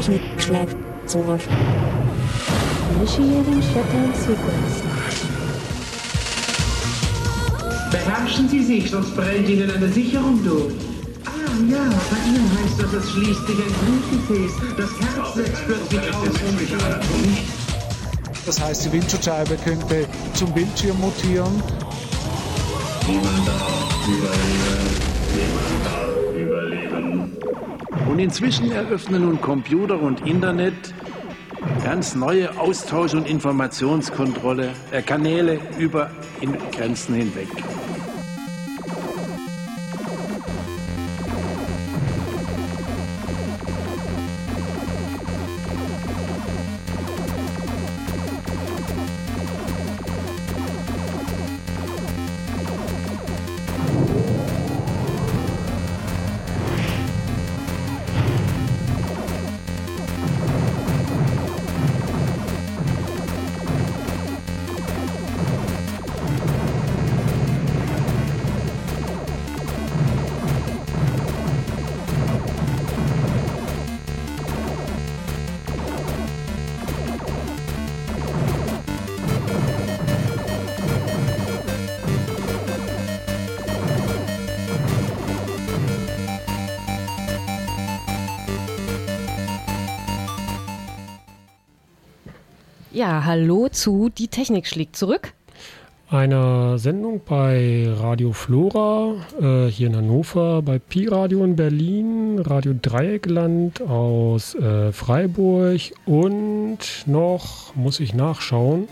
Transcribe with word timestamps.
Technik 0.00 0.22
schlägt 0.38 0.76
zurück. 1.06 1.40
Initiating 2.96 3.60
Shutdown 3.60 4.14
Sequence. 4.14 4.82
Beherrschen 7.90 8.48
Sie 8.48 8.62
sich, 8.62 8.90
sonst 8.90 9.14
brennt 9.14 9.46
Ihnen 9.46 9.70
eine 9.70 9.88
Sicherung 9.88 10.42
durch. 10.42 10.72
Ah 11.26 11.30
ja, 11.70 11.82
bei 12.10 12.16
Ihnen 12.28 12.50
heißt 12.62 12.82
das, 12.82 12.92
es 12.94 13.10
schließt 13.10 13.46
sich 13.46 13.58
ein 13.58 13.74
Blutgefäß. 13.84 14.52
Das 14.78 14.90
Herz 15.00 15.34
setzt 15.34 15.66
plötzlich 15.66 16.14
aus. 16.14 16.28
Das 18.46 18.60
heißt, 18.60 18.86
die 18.86 18.92
Windschutzscheibe 18.92 19.56
könnte 19.62 20.06
zum 20.32 20.50
Bildschirm 20.52 20.98
mutieren. 20.98 21.62
Niemand 23.06 23.46
darf 23.46 24.08
überleben. 24.08 24.30
Niemand 25.34 25.84
darf 25.84 25.92
überleben. 25.92 25.99
Und 28.08 28.18
inzwischen 28.18 28.70
eröffnen 28.70 29.22
nun 29.22 29.40
Computer 29.40 30.00
und 30.00 30.26
Internet 30.26 30.94
ganz 31.84 32.14
neue 32.14 32.58
Austausch- 32.58 33.14
und 33.14 33.28
Informationskontrolle 33.28 34.70
äh, 34.90 35.02
Kanäle 35.02 35.58
über 35.78 36.10
Grenzen 36.72 37.14
hinweg. 37.14 37.48
Ja, 93.00 93.24
hallo 93.24 93.68
zu 93.70 94.10
Die 94.10 94.28
Technik 94.28 94.66
schlägt 94.66 94.94
zurück. 94.94 95.32
Einer 96.10 96.76
Sendung 96.76 97.22
bei 97.26 97.88
Radio 97.98 98.34
Flora 98.34 99.14
äh, 99.40 99.68
hier 99.68 99.86
in 99.86 99.96
Hannover, 99.96 100.60
bei 100.60 100.78
Pi 100.78 101.06
Radio 101.06 101.42
in 101.42 101.56
Berlin, 101.56 102.38
Radio 102.40 102.74
Dreieckland 102.74 103.80
aus 103.80 104.54
äh, 104.54 104.92
Freiburg 104.92 105.80
und 106.04 106.78
noch, 107.06 107.74
muss 107.74 108.00
ich 108.00 108.12
nachschauen, 108.12 108.86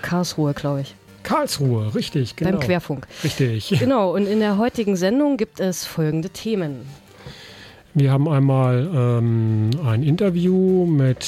Karlsruhe, 0.00 0.54
glaube 0.54 0.80
ich. 0.80 0.94
Karlsruhe, 1.22 1.94
richtig, 1.94 2.36
genau. 2.36 2.52
Beim 2.52 2.60
Querfunk. 2.60 3.06
Richtig. 3.22 3.68
Genau, 3.78 4.14
und 4.14 4.26
in 4.26 4.40
der 4.40 4.56
heutigen 4.56 4.96
Sendung 4.96 5.36
gibt 5.36 5.60
es 5.60 5.84
folgende 5.84 6.30
Themen. 6.30 6.86
Wir 7.92 8.10
haben 8.10 8.26
einmal 8.26 8.88
ähm, 8.94 9.68
ein 9.84 10.02
Interview 10.02 10.86
mit 10.86 11.26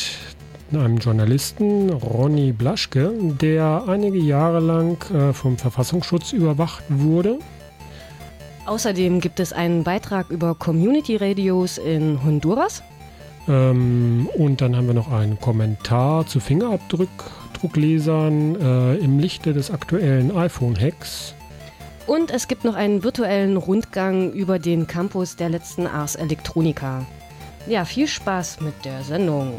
einem 0.81 0.99
Journalisten, 0.99 1.91
Ronny 1.91 2.53
Blaschke, 2.53 3.13
der 3.41 3.85
einige 3.87 4.19
Jahre 4.19 4.61
lang 4.61 5.03
äh, 5.11 5.33
vom 5.33 5.59
Verfassungsschutz 5.59 6.33
überwacht 6.33 6.85
wurde. 6.89 7.39
Außerdem 8.67 9.21
gibt 9.21 9.41
es 9.41 9.53
einen 9.53 9.85
Beitrag 9.85 10.31
über 10.31 10.55
Community 10.55 11.17
Radios 11.17 11.79
in 11.79 12.23
Honduras. 12.25 12.83
Ähm, 13.49 14.29
und 14.35 14.61
dann 14.61 14.77
haben 14.77 14.87
wir 14.87 14.95
noch 14.95 15.11
einen 15.11 15.41
Kommentar 15.41 16.27
zu 16.27 16.39
Fingerabdrucklesern 16.39 18.61
äh, 18.61 18.95
im 18.97 19.19
Lichte 19.19 19.53
des 19.53 19.71
aktuellen 19.71 20.37
iPhone-Hacks. 20.37 21.35
Und 22.07 22.31
es 22.31 22.49
gibt 22.49 22.65
noch 22.65 22.75
einen 22.75 23.05
virtuellen 23.05 23.57
Rundgang 23.57 24.33
über 24.33 24.59
den 24.59 24.87
Campus 24.87 25.37
der 25.37 25.49
letzten 25.49 25.87
Ars 25.87 26.17
Electronica. 26.17 27.07
Ja, 27.67 27.85
viel 27.85 28.09
Spaß 28.09 28.61
mit 28.61 28.75
der 28.85 29.03
Sendung. 29.03 29.55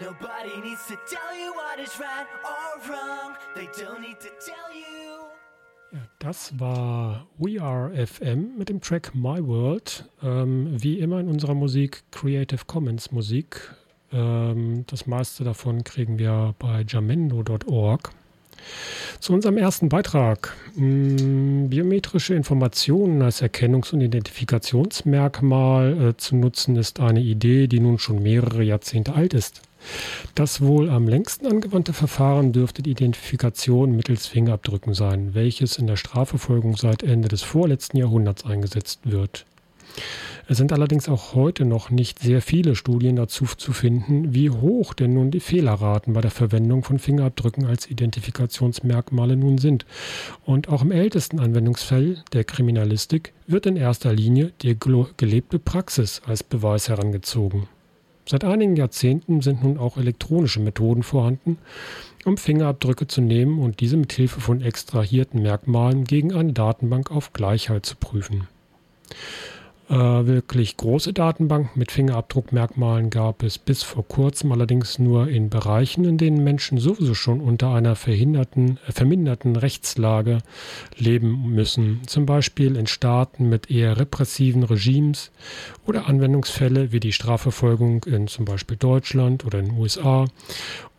Nobody 0.00 0.56
needs 0.66 0.86
to 0.86 0.94
tell 1.06 1.36
you 1.38 1.52
what 1.52 1.78
is 1.78 2.00
right 2.00 2.26
or 2.42 2.80
wrong. 2.88 3.36
They 3.54 3.66
don't 3.66 4.00
need 4.00 4.18
to 4.20 4.30
tell 4.40 4.72
you. 4.72 5.28
Ja, 5.92 5.98
das 6.20 6.58
war 6.58 7.26
We 7.36 7.60
Are 7.60 7.92
FM 7.94 8.56
mit 8.56 8.70
dem 8.70 8.80
Track 8.80 9.14
My 9.14 9.46
World. 9.46 10.06
Ähm, 10.22 10.82
wie 10.82 11.00
immer 11.00 11.20
in 11.20 11.28
unserer 11.28 11.52
Musik 11.52 12.02
Creative 12.12 12.64
Commons 12.66 13.12
Musik. 13.12 13.74
Ähm, 14.10 14.84
das 14.86 15.06
meiste 15.06 15.44
davon 15.44 15.84
kriegen 15.84 16.18
wir 16.18 16.54
bei 16.58 16.82
jamendo.org. 16.88 18.10
Zu 19.20 19.34
unserem 19.34 19.58
ersten 19.58 19.90
Beitrag. 19.90 20.56
Hm, 20.76 21.68
biometrische 21.68 22.32
Informationen 22.34 23.20
als 23.20 23.42
Erkennungs- 23.42 23.92
und 23.92 24.00
Identifikationsmerkmal 24.00 26.08
äh, 26.08 26.16
zu 26.16 26.36
nutzen, 26.36 26.76
ist 26.76 27.00
eine 27.00 27.20
Idee, 27.20 27.66
die 27.66 27.80
nun 27.80 27.98
schon 27.98 28.22
mehrere 28.22 28.62
Jahrzehnte 28.62 29.12
alt 29.12 29.34
ist. 29.34 29.60
Das 30.34 30.60
wohl 30.60 30.90
am 30.90 31.08
längsten 31.08 31.46
angewandte 31.46 31.92
Verfahren 31.92 32.52
dürfte 32.52 32.82
die 32.82 32.90
Identifikation 32.90 33.96
mittels 33.96 34.26
Fingerabdrücken 34.26 34.94
sein, 34.94 35.34
welches 35.34 35.78
in 35.78 35.86
der 35.86 35.96
Strafverfolgung 35.96 36.76
seit 36.76 37.02
Ende 37.02 37.28
des 37.28 37.42
vorletzten 37.42 37.96
Jahrhunderts 37.96 38.44
eingesetzt 38.44 39.00
wird. 39.04 39.46
Es 40.50 40.56
sind 40.56 40.72
allerdings 40.72 41.08
auch 41.08 41.34
heute 41.34 41.64
noch 41.64 41.90
nicht 41.90 42.18
sehr 42.18 42.42
viele 42.42 42.74
Studien 42.74 43.14
dazu 43.14 43.44
zu 43.44 43.72
finden, 43.72 44.34
wie 44.34 44.50
hoch 44.50 44.94
denn 44.94 45.14
nun 45.14 45.30
die 45.30 45.38
Fehlerraten 45.38 46.12
bei 46.12 46.20
der 46.20 46.32
Verwendung 46.32 46.82
von 46.82 46.98
Fingerabdrücken 46.98 47.66
als 47.66 47.88
Identifikationsmerkmale 47.88 49.36
nun 49.36 49.58
sind. 49.58 49.86
Und 50.44 50.68
auch 50.68 50.82
im 50.82 50.90
ältesten 50.90 51.38
Anwendungsfall 51.38 52.24
der 52.32 52.42
Kriminalistik 52.42 53.32
wird 53.46 53.66
in 53.66 53.76
erster 53.76 54.12
Linie 54.12 54.52
die 54.62 54.76
gelebte 55.16 55.60
Praxis 55.60 56.20
als 56.26 56.42
Beweis 56.42 56.88
herangezogen. 56.88 57.68
Seit 58.30 58.44
einigen 58.44 58.76
Jahrzehnten 58.76 59.40
sind 59.40 59.64
nun 59.64 59.76
auch 59.76 59.96
elektronische 59.96 60.60
Methoden 60.60 61.02
vorhanden, 61.02 61.58
um 62.24 62.36
Fingerabdrücke 62.36 63.08
zu 63.08 63.20
nehmen 63.20 63.58
und 63.58 63.80
diese 63.80 63.96
mit 63.96 64.12
Hilfe 64.12 64.40
von 64.40 64.60
extrahierten 64.60 65.42
Merkmalen 65.42 66.04
gegen 66.04 66.32
eine 66.32 66.52
Datenbank 66.52 67.10
auf 67.10 67.32
Gleichheit 67.32 67.84
zu 67.84 67.96
prüfen. 67.96 68.46
Äh, 69.90 69.96
wirklich 69.96 70.76
große 70.76 71.12
Datenbanken 71.12 71.76
mit 71.76 71.90
Fingerabdruckmerkmalen 71.90 73.10
gab 73.10 73.42
es 73.42 73.58
bis 73.58 73.82
vor 73.82 74.06
kurzem 74.06 74.52
allerdings 74.52 75.00
nur 75.00 75.26
in 75.26 75.50
Bereichen, 75.50 76.04
in 76.04 76.16
denen 76.16 76.44
Menschen 76.44 76.78
sowieso 76.78 77.14
schon 77.14 77.40
unter 77.40 77.74
einer 77.74 77.96
verhinderten, 77.96 78.78
äh, 78.86 78.92
verminderten 78.92 79.56
Rechtslage 79.56 80.38
leben 80.96 81.52
müssen. 81.56 82.02
Zum 82.06 82.24
Beispiel 82.24 82.76
in 82.76 82.86
Staaten 82.86 83.48
mit 83.48 83.68
eher 83.68 83.98
repressiven 83.98 84.62
Regimes 84.62 85.32
oder 85.84 86.06
Anwendungsfälle 86.06 86.92
wie 86.92 87.00
die 87.00 87.12
Strafverfolgung 87.12 88.04
in 88.04 88.28
zum 88.28 88.44
Beispiel 88.44 88.76
Deutschland 88.76 89.44
oder 89.44 89.58
in 89.58 89.70
den 89.70 89.76
USA 89.76 90.26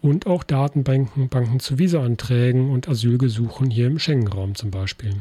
und 0.01 0.27
auch 0.27 0.43
Datenbanken 0.43 1.29
Banken 1.29 1.61
zu 1.61 1.79
Visaanträgen 1.79 2.69
und 2.69 2.89
Asylgesuchen 2.89 3.69
hier 3.69 3.87
im 3.87 3.99
Schengen-Raum 3.99 4.55
zum 4.55 4.69
Beispiel. 4.69 5.13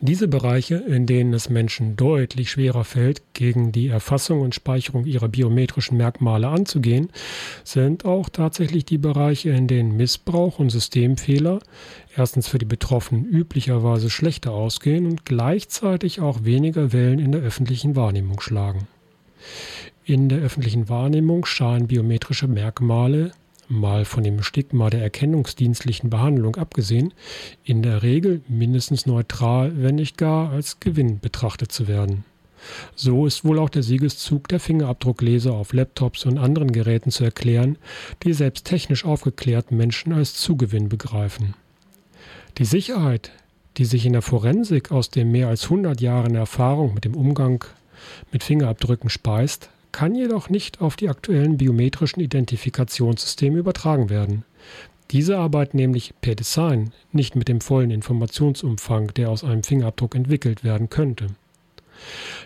Diese 0.00 0.28
Bereiche, 0.28 0.76
in 0.76 1.06
denen 1.06 1.32
es 1.32 1.48
Menschen 1.48 1.96
deutlich 1.96 2.50
schwerer 2.50 2.84
fällt, 2.84 3.22
gegen 3.32 3.72
die 3.72 3.88
Erfassung 3.88 4.42
und 4.42 4.54
Speicherung 4.54 5.06
ihrer 5.06 5.28
biometrischen 5.28 5.96
Merkmale 5.96 6.48
anzugehen, 6.48 7.08
sind 7.64 8.04
auch 8.04 8.28
tatsächlich 8.28 8.84
die 8.84 8.98
Bereiche, 8.98 9.50
in 9.50 9.68
denen 9.68 9.96
Missbrauch 9.96 10.58
und 10.58 10.68
Systemfehler 10.68 11.60
erstens 12.14 12.46
für 12.46 12.58
die 12.58 12.66
Betroffenen 12.66 13.24
üblicherweise 13.24 14.10
schlechter 14.10 14.52
ausgehen 14.52 15.06
und 15.06 15.24
gleichzeitig 15.24 16.20
auch 16.20 16.44
weniger 16.44 16.92
Wellen 16.92 17.18
in 17.18 17.32
der 17.32 17.40
öffentlichen 17.40 17.96
Wahrnehmung 17.96 18.40
schlagen. 18.40 18.88
In 20.04 20.28
der 20.28 20.38
öffentlichen 20.38 20.88
Wahrnehmung 20.90 21.46
scheinen 21.46 21.86
biometrische 21.88 22.48
Merkmale 22.48 23.32
mal 23.68 24.04
von 24.04 24.22
dem 24.22 24.42
Stigma 24.42 24.90
der 24.90 25.02
erkennungsdienstlichen 25.02 26.10
Behandlung 26.10 26.56
abgesehen, 26.56 27.12
in 27.64 27.82
der 27.82 28.02
Regel 28.02 28.42
mindestens 28.48 29.06
neutral, 29.06 29.72
wenn 29.76 29.96
nicht 29.96 30.16
gar 30.16 30.50
als 30.50 30.80
Gewinn 30.80 31.20
betrachtet 31.20 31.72
zu 31.72 31.88
werden. 31.88 32.24
So 32.94 33.26
ist 33.26 33.44
wohl 33.44 33.58
auch 33.58 33.68
der 33.68 33.82
Siegeszug 33.82 34.48
der 34.48 34.60
Fingerabdruckleser 34.60 35.52
auf 35.52 35.72
Laptops 35.72 36.24
und 36.24 36.38
anderen 36.38 36.72
Geräten 36.72 37.10
zu 37.10 37.24
erklären, 37.24 37.78
die 38.22 38.32
selbst 38.32 38.64
technisch 38.64 39.04
aufgeklärten 39.04 39.76
Menschen 39.76 40.12
als 40.12 40.34
Zugewinn 40.34 40.88
begreifen. 40.88 41.54
Die 42.58 42.64
Sicherheit, 42.64 43.30
die 43.76 43.84
sich 43.84 44.06
in 44.06 44.14
der 44.14 44.22
Forensik 44.22 44.90
aus 44.90 45.10
den 45.10 45.30
mehr 45.30 45.48
als 45.48 45.64
100 45.64 46.00
Jahren 46.00 46.34
Erfahrung 46.34 46.94
mit 46.94 47.04
dem 47.04 47.14
Umgang 47.14 47.64
mit 48.32 48.42
Fingerabdrücken 48.42 49.10
speist, 49.10 49.70
kann 49.96 50.14
jedoch 50.14 50.50
nicht 50.50 50.82
auf 50.82 50.94
die 50.94 51.08
aktuellen 51.08 51.56
biometrischen 51.56 52.22
Identifikationssysteme 52.22 53.56
übertragen 53.56 54.10
werden. 54.10 54.44
Diese 55.10 55.38
arbeiten 55.38 55.78
nämlich 55.78 56.12
per 56.20 56.34
Design 56.34 56.92
nicht 57.12 57.34
mit 57.34 57.48
dem 57.48 57.62
vollen 57.62 57.90
Informationsumfang, 57.90 59.14
der 59.14 59.30
aus 59.30 59.42
einem 59.42 59.62
Fingerabdruck 59.62 60.14
entwickelt 60.14 60.64
werden 60.64 60.90
könnte. 60.90 61.28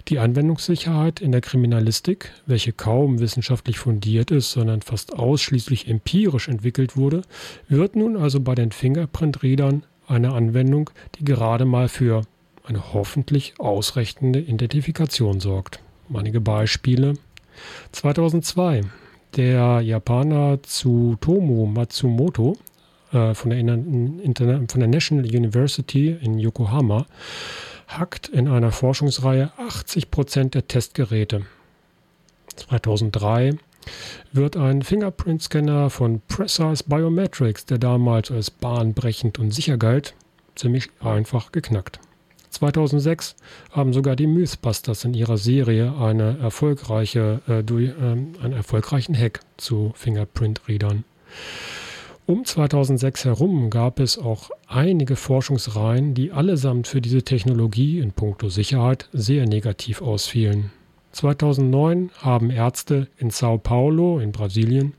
Die 0.06 0.20
Anwendungssicherheit 0.20 1.20
in 1.20 1.32
der 1.32 1.40
Kriminalistik, 1.40 2.30
welche 2.46 2.72
kaum 2.72 3.18
wissenschaftlich 3.18 3.80
fundiert 3.80 4.30
ist, 4.30 4.52
sondern 4.52 4.80
fast 4.80 5.18
ausschließlich 5.18 5.88
empirisch 5.88 6.46
entwickelt 6.46 6.96
wurde, 6.96 7.22
wird 7.68 7.96
nun 7.96 8.16
also 8.16 8.38
bei 8.38 8.54
den 8.54 8.70
Fingerprint-Readern 8.70 9.82
eine 10.06 10.34
Anwendung, 10.34 10.90
die 11.18 11.24
gerade 11.24 11.64
mal 11.64 11.88
für 11.88 12.22
eine 12.62 12.94
hoffentlich 12.94 13.54
ausreichende 13.58 14.38
Identifikation 14.38 15.40
sorgt. 15.40 15.80
Einige 16.14 16.40
Beispiele 16.40 17.14
2002 17.92 18.82
der 19.36 19.80
Japaner 19.80 20.62
Tsutomu 20.62 21.66
Matsumoto 21.66 22.56
äh, 23.12 23.34
von, 23.34 23.50
der 23.50 23.58
Interna 23.58 24.60
von 24.68 24.80
der 24.80 24.88
National 24.88 25.24
University 25.24 26.16
in 26.20 26.38
Yokohama 26.38 27.06
hackt 27.88 28.28
in 28.28 28.48
einer 28.48 28.72
Forschungsreihe 28.72 29.50
80 29.56 30.10
Prozent 30.10 30.54
der 30.54 30.68
Testgeräte. 30.68 31.42
2003 32.56 33.56
wird 34.32 34.56
ein 34.56 34.82
Fingerprint-Scanner 34.82 35.90
von 35.90 36.20
Precise 36.28 36.84
Biometrics, 36.86 37.66
der 37.66 37.78
damals 37.78 38.30
als 38.30 38.50
bahnbrechend 38.50 39.38
und 39.38 39.52
sicher 39.52 39.76
galt, 39.76 40.14
ziemlich 40.54 40.90
einfach 41.00 41.52
geknackt. 41.52 42.00
2006 42.50 43.36
haben 43.70 43.92
sogar 43.92 44.16
die 44.16 44.26
Mythbusters 44.26 45.04
in 45.04 45.14
ihrer 45.14 45.38
Serie 45.38 45.94
eine 45.96 46.38
erfolgreiche, 46.38 47.40
äh, 47.48 47.62
durch, 47.62 47.90
äh, 47.90 47.92
einen 47.92 48.52
erfolgreichen 48.52 49.16
Hack 49.16 49.40
zu 49.56 49.92
Fingerprint-Readern. 49.94 51.04
Um 52.26 52.44
2006 52.44 53.24
herum 53.24 53.70
gab 53.70 53.98
es 53.98 54.16
auch 54.16 54.50
einige 54.68 55.16
Forschungsreihen, 55.16 56.14
die 56.14 56.30
allesamt 56.30 56.86
für 56.86 57.00
diese 57.00 57.22
Technologie 57.22 57.98
in 57.98 58.12
puncto 58.12 58.48
Sicherheit 58.48 59.08
sehr 59.12 59.46
negativ 59.46 60.00
ausfielen. 60.00 60.70
2009 61.12 62.10
haben 62.18 62.50
Ärzte 62.50 63.08
in 63.18 63.30
Sao 63.30 63.58
Paulo 63.58 64.20
in 64.20 64.30
Brasilien 64.30 64.94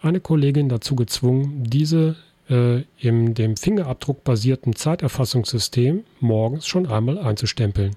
eine 0.00 0.20
Kollegin 0.20 0.68
dazu 0.68 0.94
gezwungen, 0.94 1.64
diese 1.64 2.14
äh, 2.50 2.82
in 2.98 3.34
dem 3.34 3.56
Fingerabdruck-basierten 3.56 4.74
Zeiterfassungssystem 4.74 6.04
morgens 6.20 6.66
schon 6.66 6.86
einmal 6.86 7.18
einzustempeln. 7.18 7.96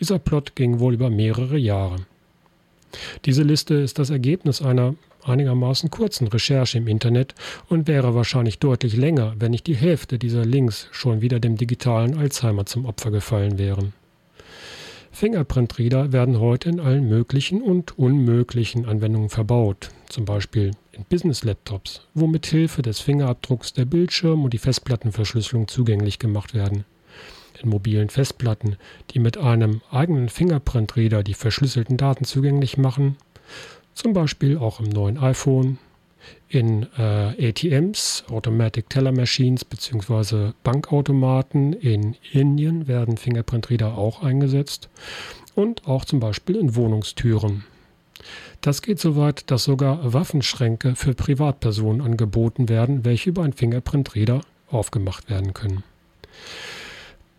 Dieser 0.00 0.18
Plot 0.18 0.56
ging 0.56 0.80
wohl 0.80 0.94
über 0.94 1.10
mehrere 1.10 1.58
Jahre. 1.58 1.96
Diese 3.24 3.42
Liste 3.42 3.74
ist 3.74 3.98
das 3.98 4.10
Ergebnis 4.10 4.62
einer 4.62 4.94
einigermaßen 5.22 5.90
kurzen 5.90 6.28
Recherche 6.28 6.78
im 6.78 6.88
Internet 6.88 7.34
und 7.68 7.86
wäre 7.86 8.14
wahrscheinlich 8.14 8.58
deutlich 8.58 8.96
länger, 8.96 9.34
wenn 9.38 9.50
nicht 9.50 9.66
die 9.66 9.76
Hälfte 9.76 10.18
dieser 10.18 10.44
Links 10.44 10.88
schon 10.92 11.20
wieder 11.20 11.38
dem 11.38 11.56
digitalen 11.56 12.16
Alzheimer 12.16 12.66
zum 12.66 12.86
Opfer 12.86 13.10
gefallen 13.10 13.58
wären. 13.58 13.92
Fingerprint-Reader 15.12 16.12
werden 16.12 16.40
heute 16.40 16.70
in 16.70 16.80
allen 16.80 17.08
möglichen 17.08 17.62
und 17.62 17.98
unmöglichen 17.98 18.86
Anwendungen 18.86 19.28
verbaut, 19.28 19.90
zum 20.08 20.24
Beispiel 20.24 20.70
in 21.00 21.06
Business-Laptops, 21.08 22.02
wo 22.14 22.26
mit 22.26 22.46
Hilfe 22.46 22.82
des 22.82 23.00
Fingerabdrucks 23.00 23.72
der 23.72 23.86
Bildschirm 23.86 24.44
und 24.44 24.52
die 24.52 24.58
Festplattenverschlüsselung 24.58 25.66
zugänglich 25.66 26.18
gemacht 26.18 26.54
werden. 26.54 26.84
In 27.62 27.70
mobilen 27.70 28.10
Festplatten, 28.10 28.76
die 29.10 29.18
mit 29.18 29.38
einem 29.38 29.80
eigenen 29.90 30.28
Fingerprint-Reader 30.28 31.22
die 31.22 31.34
verschlüsselten 31.34 31.96
Daten 31.96 32.24
zugänglich 32.24 32.76
machen, 32.76 33.16
zum 33.94 34.12
Beispiel 34.12 34.58
auch 34.58 34.80
im 34.80 34.88
neuen 34.88 35.18
iPhone, 35.18 35.78
in 36.48 36.86
äh, 36.98 37.48
ATMs, 37.48 38.24
Automatic 38.30 38.90
Teller 38.90 39.12
Machines 39.12 39.64
bzw. 39.64 40.52
Bankautomaten 40.62 41.72
in 41.72 42.14
Indien 42.32 42.88
werden 42.88 43.16
Fingerprint-Reader 43.16 43.96
auch 43.96 44.22
eingesetzt 44.22 44.90
und 45.54 45.86
auch 45.86 46.04
zum 46.04 46.20
Beispiel 46.20 46.56
in 46.56 46.74
Wohnungstüren. 46.76 47.64
Das 48.60 48.82
geht 48.82 49.00
so 49.00 49.16
weit, 49.16 49.50
dass 49.50 49.64
sogar 49.64 50.12
Waffenschränke 50.12 50.94
für 50.94 51.14
Privatpersonen 51.14 52.00
angeboten 52.00 52.68
werden, 52.68 53.04
welche 53.04 53.30
über 53.30 53.42
ein 53.42 53.52
Fingerprint-Reader 53.52 54.40
aufgemacht 54.70 55.30
werden 55.30 55.54
können. 55.54 55.82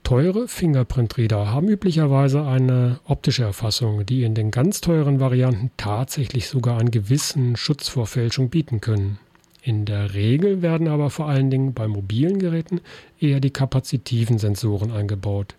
Teure 0.03 0.47
Fingerprint-Reader 0.47 1.51
haben 1.51 1.69
üblicherweise 1.69 2.43
eine 2.43 2.99
optische 3.05 3.43
Erfassung, 3.43 4.05
die 4.05 4.23
in 4.23 4.35
den 4.35 4.51
ganz 4.51 4.81
teuren 4.81 5.19
Varianten 5.19 5.71
tatsächlich 5.77 6.49
sogar 6.49 6.79
einen 6.79 6.91
gewissen 6.91 7.55
Schutz 7.55 7.87
vor 7.87 8.07
Fälschung 8.07 8.49
bieten 8.49 8.81
können. 8.81 9.19
In 9.63 9.85
der 9.85 10.13
Regel 10.13 10.61
werden 10.61 10.87
aber 10.87 11.11
vor 11.11 11.29
allen 11.29 11.51
Dingen 11.51 11.73
bei 11.73 11.87
mobilen 11.87 12.39
Geräten 12.39 12.81
eher 13.19 13.39
die 13.39 13.51
kapazitiven 13.51 14.39
Sensoren 14.39 14.91
eingebaut. 14.91 15.55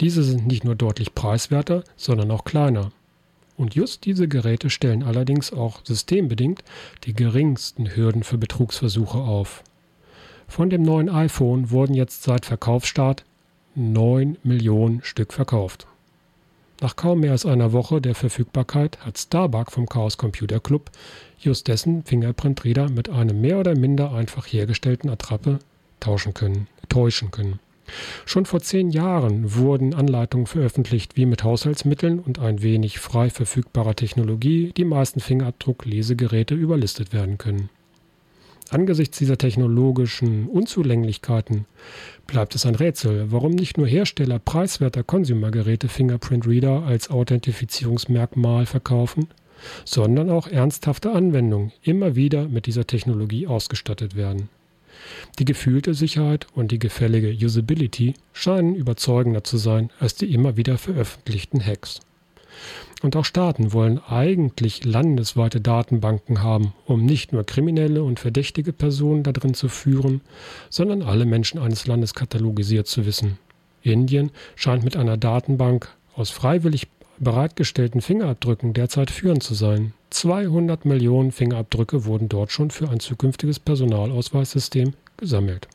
Diese 0.00 0.22
sind 0.22 0.46
nicht 0.46 0.62
nur 0.62 0.74
deutlich 0.74 1.14
preiswerter, 1.14 1.82
sondern 1.96 2.30
auch 2.30 2.44
kleiner. 2.44 2.92
Und 3.56 3.74
just 3.74 4.04
diese 4.04 4.28
Geräte 4.28 4.68
stellen 4.70 5.02
allerdings 5.02 5.52
auch 5.52 5.80
systembedingt 5.84 6.62
die 7.04 7.14
geringsten 7.14 7.96
Hürden 7.96 8.22
für 8.22 8.38
Betrugsversuche 8.38 9.18
auf. 9.18 9.64
Von 10.46 10.70
dem 10.70 10.82
neuen 10.82 11.08
iPhone 11.08 11.70
wurden 11.70 11.94
jetzt 11.94 12.22
seit 12.22 12.46
Verkaufsstart 12.46 13.24
9 13.74 14.38
Millionen 14.42 15.02
Stück 15.02 15.32
verkauft. 15.32 15.86
Nach 16.80 16.94
kaum 16.94 17.20
mehr 17.20 17.32
als 17.32 17.46
einer 17.46 17.72
Woche 17.72 18.02
der 18.02 18.14
Verfügbarkeit 18.14 18.98
hat 19.00 19.18
Starbuck 19.18 19.72
vom 19.72 19.88
Chaos 19.88 20.18
Computer 20.18 20.60
Club 20.60 20.90
just 21.38 21.68
dessen 21.68 22.04
Fingerprint-Reader 22.04 22.90
mit 22.90 23.08
einem 23.08 23.40
mehr 23.40 23.58
oder 23.58 23.74
minder 23.74 24.12
einfach 24.12 24.46
hergestellten 24.46 25.08
Attrappe 25.08 25.58
tauschen 26.00 26.34
können, 26.34 26.68
täuschen 26.88 27.30
können. 27.30 27.58
Schon 28.24 28.46
vor 28.46 28.60
zehn 28.60 28.90
Jahren 28.90 29.54
wurden 29.54 29.94
Anleitungen 29.94 30.46
veröffentlicht, 30.46 31.16
wie 31.16 31.26
mit 31.26 31.44
Haushaltsmitteln 31.44 32.18
und 32.18 32.38
ein 32.38 32.62
wenig 32.62 32.98
frei 32.98 33.30
verfügbarer 33.30 33.94
Technologie 33.94 34.72
die 34.76 34.84
meisten 34.84 35.20
Fingerabdruck-Lesegeräte 35.20 36.54
überlistet 36.54 37.12
werden 37.12 37.38
können. 37.38 37.70
Angesichts 38.70 39.18
dieser 39.18 39.38
technologischen 39.38 40.48
Unzulänglichkeiten 40.48 41.66
bleibt 42.26 42.56
es 42.56 42.66
ein 42.66 42.74
Rätsel, 42.74 43.30
warum 43.30 43.52
nicht 43.52 43.78
nur 43.78 43.86
Hersteller 43.86 44.40
preiswerter 44.40 45.04
Consumergeräte 45.04 45.88
Fingerprint 45.88 46.48
Reader 46.48 46.82
als 46.82 47.08
Authentifizierungsmerkmal 47.08 48.66
verkaufen, 48.66 49.28
sondern 49.84 50.30
auch 50.30 50.48
ernsthafte 50.48 51.12
Anwendungen 51.12 51.72
immer 51.82 52.16
wieder 52.16 52.48
mit 52.48 52.66
dieser 52.66 52.86
Technologie 52.86 53.46
ausgestattet 53.46 54.16
werden. 54.16 54.48
Die 55.38 55.44
gefühlte 55.44 55.92
Sicherheit 55.92 56.46
und 56.54 56.72
die 56.72 56.78
gefällige 56.78 57.30
Usability 57.30 58.14
scheinen 58.32 58.74
überzeugender 58.74 59.44
zu 59.44 59.58
sein 59.58 59.90
als 60.00 60.14
die 60.14 60.32
immer 60.32 60.56
wieder 60.56 60.78
veröffentlichten 60.78 61.64
Hacks. 61.64 62.00
Und 63.02 63.16
auch 63.16 63.26
Staaten 63.26 63.74
wollen 63.74 64.00
eigentlich 64.08 64.84
landesweite 64.84 65.60
Datenbanken 65.60 66.42
haben, 66.42 66.72
um 66.86 67.04
nicht 67.04 67.34
nur 67.34 67.44
kriminelle 67.44 68.02
und 68.02 68.18
verdächtige 68.18 68.72
Personen 68.72 69.22
darin 69.22 69.52
zu 69.52 69.68
führen, 69.68 70.22
sondern 70.70 71.02
alle 71.02 71.26
Menschen 71.26 71.60
eines 71.60 71.86
Landes 71.86 72.14
katalogisiert 72.14 72.86
zu 72.86 73.04
wissen. 73.04 73.38
Indien 73.82 74.30
scheint 74.54 74.84
mit 74.84 74.96
einer 74.96 75.18
Datenbank 75.18 75.94
aus 76.14 76.30
freiwillig 76.30 76.88
bereitgestellten 77.18 78.00
Fingerabdrücken 78.00 78.72
derzeit 78.72 79.10
führend 79.10 79.42
zu 79.42 79.54
sein. 79.54 79.92
200 80.10 80.86
Millionen 80.86 81.32
Fingerabdrücke 81.32 82.06
wurden 82.06 82.30
dort 82.30 82.52
schon 82.52 82.70
für 82.70 82.88
ein 82.88 83.00
zukünftiges 83.00 83.60
Personalausweissystem 83.60 84.94
gesammelt. 85.16 85.68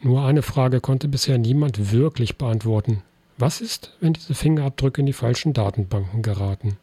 Nur 0.00 0.24
eine 0.24 0.42
Frage 0.42 0.80
konnte 0.80 1.08
bisher 1.08 1.38
niemand 1.38 1.92
wirklich 1.92 2.36
beantworten. 2.36 3.02
Was 3.38 3.60
ist, 3.60 3.96
wenn 4.00 4.12
diese 4.12 4.34
Fingerabdrücke 4.34 5.00
in 5.00 5.06
die 5.06 5.12
falschen 5.12 5.52
Datenbanken 5.52 6.22
geraten? 6.22 6.76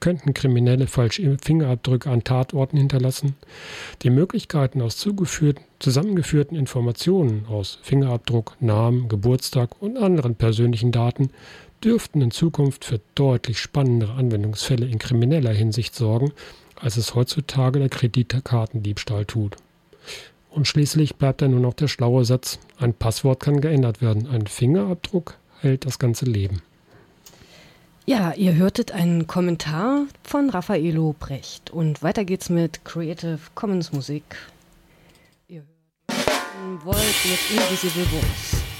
Könnten 0.00 0.34
Kriminelle 0.34 0.88
falsche 0.88 1.36
Fingerabdrücke 1.40 2.10
an 2.10 2.24
Tatorten 2.24 2.76
hinterlassen? 2.76 3.36
Die 4.02 4.10
Möglichkeiten 4.10 4.82
aus 4.82 4.96
zusammengeführten 4.96 6.56
Informationen 6.56 7.46
aus 7.46 7.78
Fingerabdruck, 7.82 8.56
Namen, 8.58 9.08
Geburtstag 9.08 9.80
und 9.80 9.96
anderen 9.98 10.34
persönlichen 10.34 10.90
Daten 10.90 11.30
dürften 11.84 12.20
in 12.20 12.32
Zukunft 12.32 12.84
für 12.84 13.00
deutlich 13.14 13.60
spannendere 13.60 14.14
Anwendungsfälle 14.14 14.86
in 14.86 14.98
krimineller 14.98 15.52
Hinsicht 15.52 15.94
sorgen, 15.94 16.32
als 16.80 16.96
es 16.96 17.14
heutzutage 17.14 17.78
der 17.78 17.88
Kreditkartendiebstahl 17.88 19.24
tut. 19.24 19.56
Und 20.54 20.68
schließlich 20.68 21.16
bleibt 21.16 21.40
dann 21.40 21.52
nur 21.52 21.60
noch 21.60 21.74
der 21.74 21.88
schlaue 21.88 22.24
Satz, 22.24 22.58
ein 22.78 22.92
Passwort 22.92 23.40
kann 23.40 23.60
geändert 23.60 24.02
werden, 24.02 24.28
ein 24.28 24.46
Fingerabdruck 24.46 25.38
hält 25.60 25.86
das 25.86 25.98
ganze 25.98 26.26
Leben. 26.26 26.60
Ja, 28.04 28.32
ihr 28.34 28.54
hörtet 28.54 28.92
einen 28.92 29.26
Kommentar 29.26 30.06
von 30.24 30.50
Raffaello 30.50 31.14
Brecht 31.18 31.70
und 31.70 32.02
weiter 32.02 32.24
geht's 32.24 32.50
mit 32.50 32.84
Creative 32.84 33.38
Commons 33.54 33.92
Musik. 33.92 34.24
Ihr 35.48 35.62
hört 36.10 36.84
Wollt 36.84 36.96
mit 36.96 37.50
Invisible 37.50 38.04
Voice. 38.04 38.71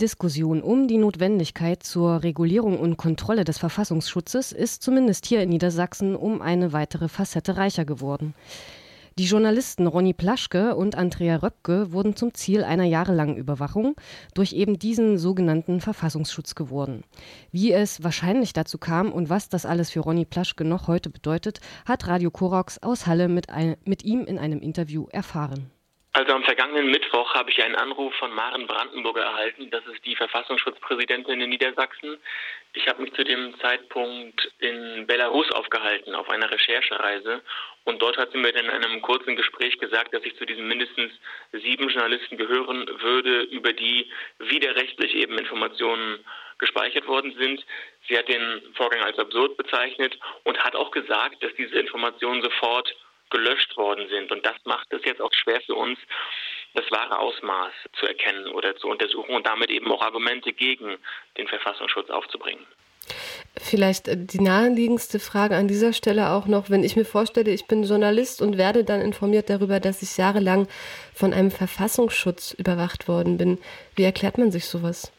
Diskussion 0.00 0.62
um 0.62 0.88
die 0.88 0.96
Notwendigkeit 0.96 1.82
zur 1.82 2.22
Regulierung 2.22 2.80
und 2.80 2.96
Kontrolle 2.96 3.44
des 3.44 3.58
Verfassungsschutzes 3.58 4.50
ist 4.50 4.82
zumindest 4.82 5.26
hier 5.26 5.42
in 5.42 5.50
Niedersachsen 5.50 6.16
um 6.16 6.40
eine 6.40 6.72
weitere 6.72 7.08
Facette 7.08 7.58
reicher 7.58 7.84
geworden. 7.84 8.34
Die 9.18 9.26
Journalisten 9.26 9.86
Ronny 9.86 10.14
Plaschke 10.14 10.74
und 10.74 10.94
Andrea 10.94 11.36
Röpke 11.36 11.92
wurden 11.92 12.16
zum 12.16 12.32
Ziel 12.32 12.64
einer 12.64 12.84
jahrelangen 12.84 13.36
Überwachung 13.36 13.94
durch 14.32 14.54
eben 14.54 14.78
diesen 14.78 15.18
sogenannten 15.18 15.82
Verfassungsschutz 15.82 16.54
geworden. 16.54 17.04
Wie 17.52 17.70
es 17.70 18.02
wahrscheinlich 18.02 18.54
dazu 18.54 18.78
kam 18.78 19.12
und 19.12 19.28
was 19.28 19.50
das 19.50 19.66
alles 19.66 19.90
für 19.90 20.00
Ronny 20.00 20.24
Plaschke 20.24 20.64
noch 20.64 20.88
heute 20.88 21.10
bedeutet, 21.10 21.60
hat 21.84 22.06
Radio 22.06 22.30
Korox 22.30 22.78
aus 22.82 23.06
Halle 23.06 23.28
mit, 23.28 23.50
ein, 23.50 23.76
mit 23.84 24.04
ihm 24.04 24.24
in 24.24 24.38
einem 24.38 24.60
Interview 24.60 25.06
erfahren. 25.10 25.70
Also 26.12 26.32
am 26.32 26.42
vergangenen 26.42 26.90
Mittwoch 26.90 27.34
habe 27.34 27.50
ich 27.50 27.62
einen 27.62 27.76
Anruf 27.76 28.12
von 28.16 28.32
Maren 28.32 28.66
Brandenburger 28.66 29.22
erhalten. 29.22 29.70
Das 29.70 29.86
ist 29.86 30.04
die 30.04 30.16
Verfassungsschutzpräsidentin 30.16 31.40
in 31.40 31.50
Niedersachsen. 31.50 32.18
Ich 32.72 32.88
habe 32.88 33.02
mich 33.02 33.12
zu 33.14 33.22
dem 33.22 33.56
Zeitpunkt 33.60 34.50
in 34.58 35.06
Belarus 35.06 35.50
aufgehalten 35.52 36.16
auf 36.16 36.28
einer 36.28 36.50
Recherchereise 36.50 37.42
und 37.84 38.02
dort 38.02 38.16
hat 38.16 38.32
sie 38.32 38.38
mir 38.38 38.54
in 38.54 38.68
einem 38.68 39.00
kurzen 39.02 39.36
Gespräch 39.36 39.78
gesagt, 39.78 40.12
dass 40.12 40.24
ich 40.24 40.36
zu 40.36 40.44
diesen 40.44 40.66
mindestens 40.66 41.12
sieben 41.52 41.88
Journalisten 41.88 42.36
gehören 42.36 42.88
würde, 43.00 43.42
über 43.42 43.72
die 43.72 44.10
widerrechtlich 44.38 45.14
eben 45.14 45.38
Informationen 45.38 46.24
gespeichert 46.58 47.06
worden 47.06 47.34
sind. 47.38 47.64
Sie 48.08 48.18
hat 48.18 48.28
den 48.28 48.62
Vorgang 48.74 49.02
als 49.02 49.18
absurd 49.18 49.56
bezeichnet 49.56 50.18
und 50.42 50.58
hat 50.58 50.74
auch 50.74 50.90
gesagt, 50.90 51.42
dass 51.42 51.54
diese 51.54 51.78
Informationen 51.78 52.42
sofort 52.42 52.94
gelöscht 53.30 53.76
worden 53.76 54.08
sind. 54.08 54.30
Und 54.32 54.44
das 54.44 54.56
macht 54.64 54.92
es 54.92 55.04
jetzt 55.04 55.20
auch 55.20 55.32
schwer 55.32 55.60
für 55.62 55.74
uns, 55.74 55.98
das 56.74 56.90
wahre 56.90 57.18
Ausmaß 57.18 57.72
zu 57.98 58.06
erkennen 58.06 58.48
oder 58.48 58.76
zu 58.76 58.88
untersuchen 58.88 59.34
und 59.34 59.46
damit 59.46 59.70
eben 59.70 59.90
auch 59.90 60.02
Argumente 60.02 60.52
gegen 60.52 60.96
den 61.36 61.48
Verfassungsschutz 61.48 62.10
aufzubringen. 62.10 62.64
Vielleicht 63.58 64.04
die 64.08 64.40
naheliegendste 64.40 65.18
Frage 65.18 65.56
an 65.56 65.66
dieser 65.66 65.92
Stelle 65.92 66.30
auch 66.30 66.46
noch, 66.46 66.70
wenn 66.70 66.84
ich 66.84 66.96
mir 66.96 67.04
vorstelle, 67.04 67.50
ich 67.50 67.66
bin 67.66 67.82
Journalist 67.82 68.40
und 68.40 68.56
werde 68.56 68.84
dann 68.84 69.00
informiert 69.00 69.50
darüber, 69.50 69.80
dass 69.80 70.02
ich 70.02 70.16
jahrelang 70.16 70.68
von 71.14 71.32
einem 71.32 71.50
Verfassungsschutz 71.50 72.52
überwacht 72.52 73.08
worden 73.08 73.36
bin. 73.36 73.58
Wie 73.96 74.04
erklärt 74.04 74.38
man 74.38 74.52
sich 74.52 74.66
sowas? 74.66 75.12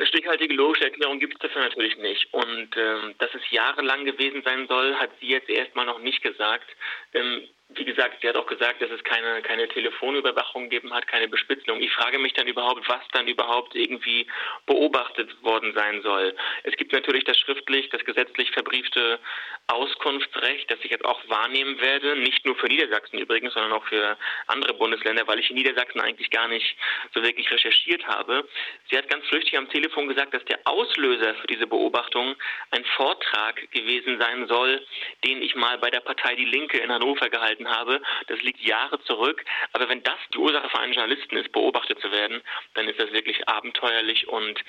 Eine 0.00 0.06
stichhaltige 0.06 0.54
logische 0.54 0.84
Erklärung 0.84 1.20
gibt 1.20 1.34
es 1.34 1.40
dafür 1.40 1.60
natürlich 1.60 1.98
nicht. 1.98 2.32
Und 2.32 2.74
ähm, 2.74 3.14
dass 3.18 3.34
es 3.34 3.42
jahrelang 3.50 4.06
gewesen 4.06 4.40
sein 4.42 4.66
soll, 4.66 4.94
hat 4.94 5.10
sie 5.20 5.26
jetzt 5.26 5.50
erstmal 5.50 5.84
noch 5.84 5.98
nicht 5.98 6.22
gesagt. 6.22 6.64
Ähm, 7.12 7.46
wie 7.74 7.84
gesagt, 7.84 8.18
sie 8.20 8.28
hat 8.28 8.36
auch 8.36 8.46
gesagt, 8.46 8.82
dass 8.82 8.90
es 8.90 9.02
keine, 9.04 9.42
keine 9.42 9.68
Telefonüberwachung 9.68 10.64
gegeben 10.64 10.92
hat, 10.92 11.06
keine 11.06 11.28
Bespitzelung. 11.28 11.80
Ich 11.80 11.92
frage 11.92 12.18
mich 12.18 12.32
dann 12.32 12.48
überhaupt, 12.48 12.88
was 12.88 13.00
dann 13.12 13.28
überhaupt 13.28 13.74
irgendwie 13.74 14.26
beobachtet 14.66 15.30
worden 15.42 15.72
sein 15.74 16.02
soll. 16.02 16.34
Es 16.64 16.76
gibt 16.76 16.92
natürlich 16.92 17.24
das 17.24 17.38
schriftlich, 17.38 17.88
das 17.90 18.04
gesetzlich 18.04 18.50
verbriefte 18.50 19.20
Auskunftsrecht, 19.68 20.70
das 20.70 20.78
ich 20.82 20.90
jetzt 20.90 21.04
auch 21.04 21.20
wahrnehmen 21.28 21.80
werde, 21.80 22.16
nicht 22.16 22.44
nur 22.44 22.56
für 22.56 22.66
Niedersachsen 22.66 23.18
übrigens, 23.18 23.54
sondern 23.54 23.72
auch 23.72 23.84
für 23.86 24.16
andere 24.48 24.74
Bundesländer, 24.74 25.26
weil 25.26 25.38
ich 25.38 25.50
in 25.50 25.56
Niedersachsen 25.56 26.00
eigentlich 26.00 26.30
gar 26.30 26.48
nicht 26.48 26.76
so 27.14 27.22
wirklich 27.22 27.50
recherchiert 27.50 28.06
habe. 28.06 28.48
Sie 28.90 28.98
hat 28.98 29.08
ganz 29.08 29.26
flüchtig 29.28 29.56
am 29.56 29.68
Telefon 29.70 30.08
gesagt, 30.08 30.34
dass 30.34 30.44
der 30.46 30.58
Auslöser 30.64 31.34
für 31.36 31.46
diese 31.46 31.66
Beobachtung 31.66 32.34
ein 32.72 32.84
Vortrag 32.96 33.70
gewesen 33.70 34.18
sein 34.18 34.48
soll, 34.48 34.84
den 35.24 35.40
ich 35.40 35.54
mal 35.54 35.78
bei 35.78 35.90
der 35.90 36.00
Partei 36.00 36.34
Die 36.34 36.44
Linke 36.44 36.78
in 36.78 36.90
Hannover 36.90 37.28
gehalten 37.28 37.59
gehalten 37.60 37.68
habe. 37.68 38.00
Das 38.28 38.40
liegt 38.42 38.60
Jahre 38.60 39.02
zurück. 39.04 39.44
Aber 39.72 39.88
wenn 39.88 40.02
das 40.02 40.18
die 40.32 40.38
Ursache 40.38 40.68
für 40.68 40.78
einen 40.78 40.92
Journalisten 40.92 41.36
ist, 41.36 41.52
beobachtet 41.52 42.00
zu 42.00 42.10
werden, 42.10 42.40
dann 42.74 42.88
ist 42.88 43.00
das 43.00 43.12
wirklich 43.12 43.48
abenteuerlich. 43.48 44.28
Und 44.28 44.60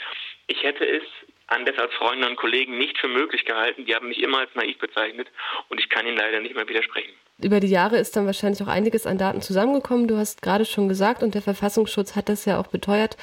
ich 0.47 0.63
hätte 0.63 0.85
es 0.85 1.03
anders 1.47 1.77
als 1.77 1.93
Freunde 1.93 2.27
und 2.27 2.37
Kollegen 2.37 2.77
nicht 2.77 2.97
für 2.97 3.07
möglich 3.07 3.45
gehalten. 3.45 3.85
Die 3.85 3.95
haben 3.95 4.07
mich 4.07 4.21
immer 4.21 4.39
als 4.39 4.55
naiv 4.55 4.77
bezeichnet 4.79 5.27
und 5.69 5.79
ich 5.79 5.89
kann 5.89 6.07
ihnen 6.07 6.17
leider 6.17 6.39
nicht 6.39 6.55
mehr 6.55 6.67
widersprechen. 6.67 7.11
Über 7.43 7.59
die 7.59 7.67
Jahre 7.67 7.97
ist 7.97 8.15
dann 8.15 8.25
wahrscheinlich 8.25 8.61
auch 8.61 8.67
einiges 8.67 9.05
an 9.05 9.17
Daten 9.17 9.41
zusammengekommen. 9.41 10.07
Du 10.07 10.15
hast 10.15 10.41
gerade 10.41 10.63
schon 10.63 10.87
gesagt 10.87 11.23
und 11.23 11.33
der 11.33 11.41
Verfassungsschutz 11.41 12.15
hat 12.15 12.29
das 12.29 12.45
ja 12.45 12.59
auch 12.59 12.67
beteuert, 12.67 13.17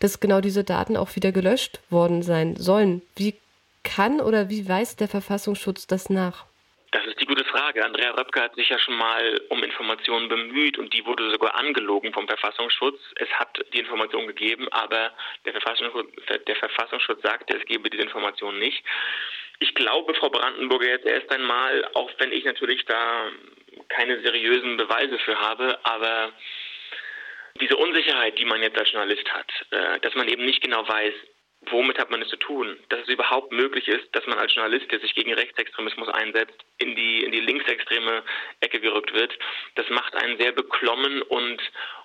dass 0.00 0.20
genau 0.20 0.40
diese 0.40 0.64
Daten 0.64 0.96
auch 0.96 1.14
wieder 1.16 1.32
gelöscht 1.32 1.80
worden 1.90 2.22
sein 2.22 2.56
sollen. 2.56 3.02
Wie 3.16 3.34
kann 3.82 4.20
oder 4.20 4.48
wie 4.48 4.66
weist 4.66 5.00
der 5.00 5.08
Verfassungsschutz 5.08 5.86
das 5.86 6.08
nach? 6.08 6.46
Das 6.94 7.04
ist 7.06 7.20
die 7.20 7.26
gute 7.26 7.44
Frage. 7.44 7.84
Andrea 7.84 8.12
Röpke 8.12 8.40
hat 8.40 8.54
sich 8.54 8.68
ja 8.68 8.78
schon 8.78 8.94
mal 8.94 9.40
um 9.48 9.64
Informationen 9.64 10.28
bemüht 10.28 10.78
und 10.78 10.94
die 10.94 11.04
wurde 11.04 11.28
sogar 11.28 11.56
angelogen 11.56 12.12
vom 12.12 12.28
Verfassungsschutz. 12.28 13.00
Es 13.16 13.28
hat 13.30 13.48
die 13.72 13.80
Information 13.80 14.28
gegeben, 14.28 14.68
aber 14.70 15.12
der 15.44 15.54
Verfassungsschutz, 15.54 16.08
der 16.46 16.54
Verfassungsschutz 16.54 17.20
sagte, 17.20 17.56
es 17.56 17.64
gebe 17.64 17.90
diese 17.90 18.04
Information 18.04 18.60
nicht. 18.60 18.84
Ich 19.58 19.74
glaube, 19.74 20.14
Frau 20.14 20.30
Brandenburger, 20.30 20.86
jetzt 20.86 21.04
erst 21.04 21.28
einmal, 21.32 21.84
auch 21.94 22.12
wenn 22.18 22.30
ich 22.30 22.44
natürlich 22.44 22.84
da 22.84 23.28
keine 23.88 24.20
seriösen 24.20 24.76
Beweise 24.76 25.18
für 25.18 25.36
habe, 25.40 25.80
aber 25.82 26.32
diese 27.60 27.76
Unsicherheit, 27.76 28.38
die 28.38 28.44
man 28.44 28.62
jetzt 28.62 28.78
als 28.78 28.92
Journalist 28.92 29.28
hat, 29.32 29.50
äh, 29.72 29.98
dass 29.98 30.14
man 30.14 30.28
eben 30.28 30.44
nicht 30.44 30.62
genau 30.62 30.86
weiß, 30.86 31.14
womit 31.70 31.98
hat 31.98 32.10
man 32.10 32.22
es 32.22 32.28
zu 32.28 32.36
tun? 32.36 32.76
Dass 32.88 33.00
es 33.00 33.08
überhaupt 33.08 33.52
möglich 33.52 33.88
ist, 33.88 34.04
dass 34.12 34.26
man 34.26 34.38
als 34.38 34.54
Journalist, 34.54 34.90
der 34.90 35.00
sich 35.00 35.14
gegen 35.14 35.32
Rechtsextremismus 35.32 36.08
einsetzt, 36.08 36.64
in 36.78 36.94
die, 36.94 37.24
in 37.24 37.32
die 37.32 37.40
linksextreme 37.40 38.22
Ecke 38.60 38.80
gerückt 38.80 39.12
wird, 39.14 39.36
das 39.74 39.88
macht 39.90 40.14
einen 40.16 40.38
sehr 40.38 40.52
beklommen 40.52 41.22
und, 41.22 41.60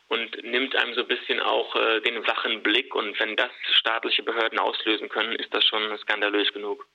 und 0.08 0.44
nimmt 0.44 0.76
einem 0.76 0.94
so 0.94 1.02
ein 1.02 1.08
bisschen 1.08 1.40
auch 1.40 1.76
äh, 1.76 2.02
den 2.02 2.26
wachen 2.28 2.64
Blick. 2.64 2.94
Und 2.96 3.20
wenn 3.20 3.36
das 3.36 3.52
staatliche 3.80 4.24
Behörden 4.24 4.60
auslösen 4.60 5.10
können, 5.10 5.34
ist 5.34 5.54
das 5.54 5.66
schon 5.66 5.98
skandalös 5.98 6.52
genug. 6.54 6.86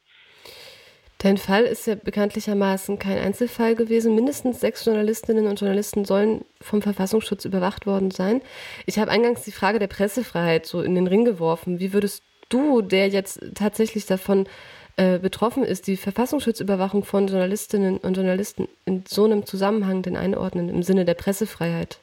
Dein 1.25 1.39
Fall 1.39 1.65
ist 1.65 1.87
ja 1.87 1.95
bekanntlichermaßen 1.95 2.99
kein 2.99 3.17
Einzelfall 3.17 3.75
gewesen. 3.75 4.15
Mindestens 4.15 4.61
sechs 4.61 4.85
Journalistinnen 4.85 5.47
und 5.47 5.59
Journalisten 5.59 6.05
sollen 6.05 6.45
vom 6.61 6.83
Verfassungsschutz 6.83 7.47
überwacht 7.47 7.87
worden 7.87 8.11
sein. 8.11 8.43
Ich 8.85 8.99
habe 8.99 9.11
eingangs 9.11 9.43
die 9.43 9.51
Frage 9.51 9.79
der 9.79 9.87
Pressefreiheit 9.87 10.67
so 10.67 10.83
in 10.83 10.95
den 10.95 11.07
Ring 11.07 11.25
geworfen. 11.25 11.81
Wie 11.81 11.95
würdest 11.95 12.23
du, 12.49 12.83
der 12.83 13.09
jetzt 13.09 13.41
tatsächlich 13.55 14.07
davon 14.07 14.47
äh, 14.97 15.19
betroffen 15.19 15.65
ist, 15.65 15.87
die 15.87 15.97
Verfassungsschutzüberwachung 15.97 17.05
von 17.05 17.27
Journalistinnen 17.27 17.99
und 17.99 18.17
Journalisten 18.17 18.69
in 18.85 19.05
so 19.07 19.25
einem 19.25 19.45
Zusammenhang 19.45 20.03
denn 20.03 20.17
einordnen 20.17 20.69
im 20.69 20.83
Sinne 20.83 21.05
der 21.05 21.15
Pressefreiheit? 21.15 21.99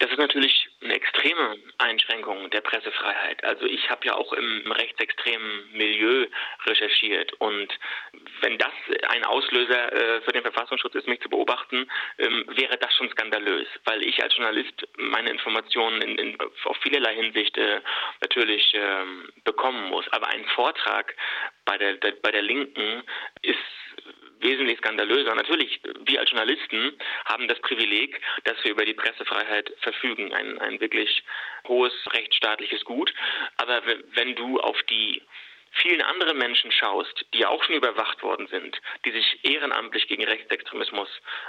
Das 0.00 0.10
ist 0.10 0.18
natürlich 0.18 0.68
eine 0.84 0.94
extreme 0.94 1.56
Einschränkung 1.78 2.50
der 2.50 2.60
Pressefreiheit. 2.60 3.42
Also 3.44 3.66
ich 3.66 3.90
habe 3.90 4.06
ja 4.06 4.14
auch 4.14 4.32
im 4.32 4.70
rechtsextremen 4.70 5.72
Milieu 5.72 6.26
recherchiert 6.66 7.32
und 7.34 7.68
wenn 8.40 8.58
das 8.58 8.72
ein 9.08 9.24
Auslöser 9.24 9.92
äh, 9.92 10.20
für 10.22 10.32
den 10.32 10.42
Verfassungsschutz 10.42 10.94
ist, 10.94 11.08
mich 11.08 11.20
zu 11.20 11.28
beobachten, 11.28 11.90
ähm, 12.18 12.44
wäre 12.48 12.76
das 12.76 12.94
schon 12.94 13.10
skandalös, 13.10 13.66
weil 13.84 14.02
ich 14.02 14.22
als 14.22 14.36
Journalist 14.36 14.86
meine 14.96 15.30
Informationen 15.30 16.02
in, 16.02 16.18
in, 16.18 16.38
auf 16.64 16.76
vielerlei 16.82 17.14
Hinsicht 17.14 17.56
äh, 17.56 17.80
natürlich 18.20 18.72
ähm, 18.74 19.28
bekommen 19.44 19.88
muss. 19.88 20.06
Aber 20.12 20.28
ein 20.28 20.44
Vortrag 20.54 21.14
bei 21.64 21.78
der, 21.78 21.94
der 21.94 22.12
bei 22.22 22.30
der 22.30 22.42
Linken 22.42 23.02
ist 23.42 23.58
wesentlich 24.40 24.78
skandalöser. 24.78 25.34
Natürlich, 25.34 25.80
wir 26.04 26.20
als 26.20 26.30
Journalisten 26.30 26.92
haben 27.24 27.48
das 27.48 27.60
Privileg, 27.60 28.20
dass 28.44 28.62
wir 28.64 28.72
über 28.72 28.84
die 28.84 28.94
Pressefreiheit 28.94 29.72
verfügen, 29.80 30.32
ein, 30.32 30.58
ein 30.58 30.80
wirklich 30.80 31.22
hohes 31.66 31.92
rechtsstaatliches 32.12 32.84
Gut. 32.84 33.12
Aber 33.56 33.82
wenn 34.14 34.34
du 34.34 34.60
auf 34.60 34.80
die 34.84 35.22
vielen 35.74 36.02
anderen 36.02 36.38
Menschen 36.38 36.72
schaust, 36.72 37.26
die 37.34 37.44
auch 37.46 37.62
schon 37.64 37.74
überwacht 37.74 38.22
worden 38.22 38.46
sind, 38.48 38.80
die 39.04 39.10
sich 39.10 39.40
ehrenamtlich 39.42 40.06
gegen 40.08 40.24
Rechtsextremismus 40.24 41.08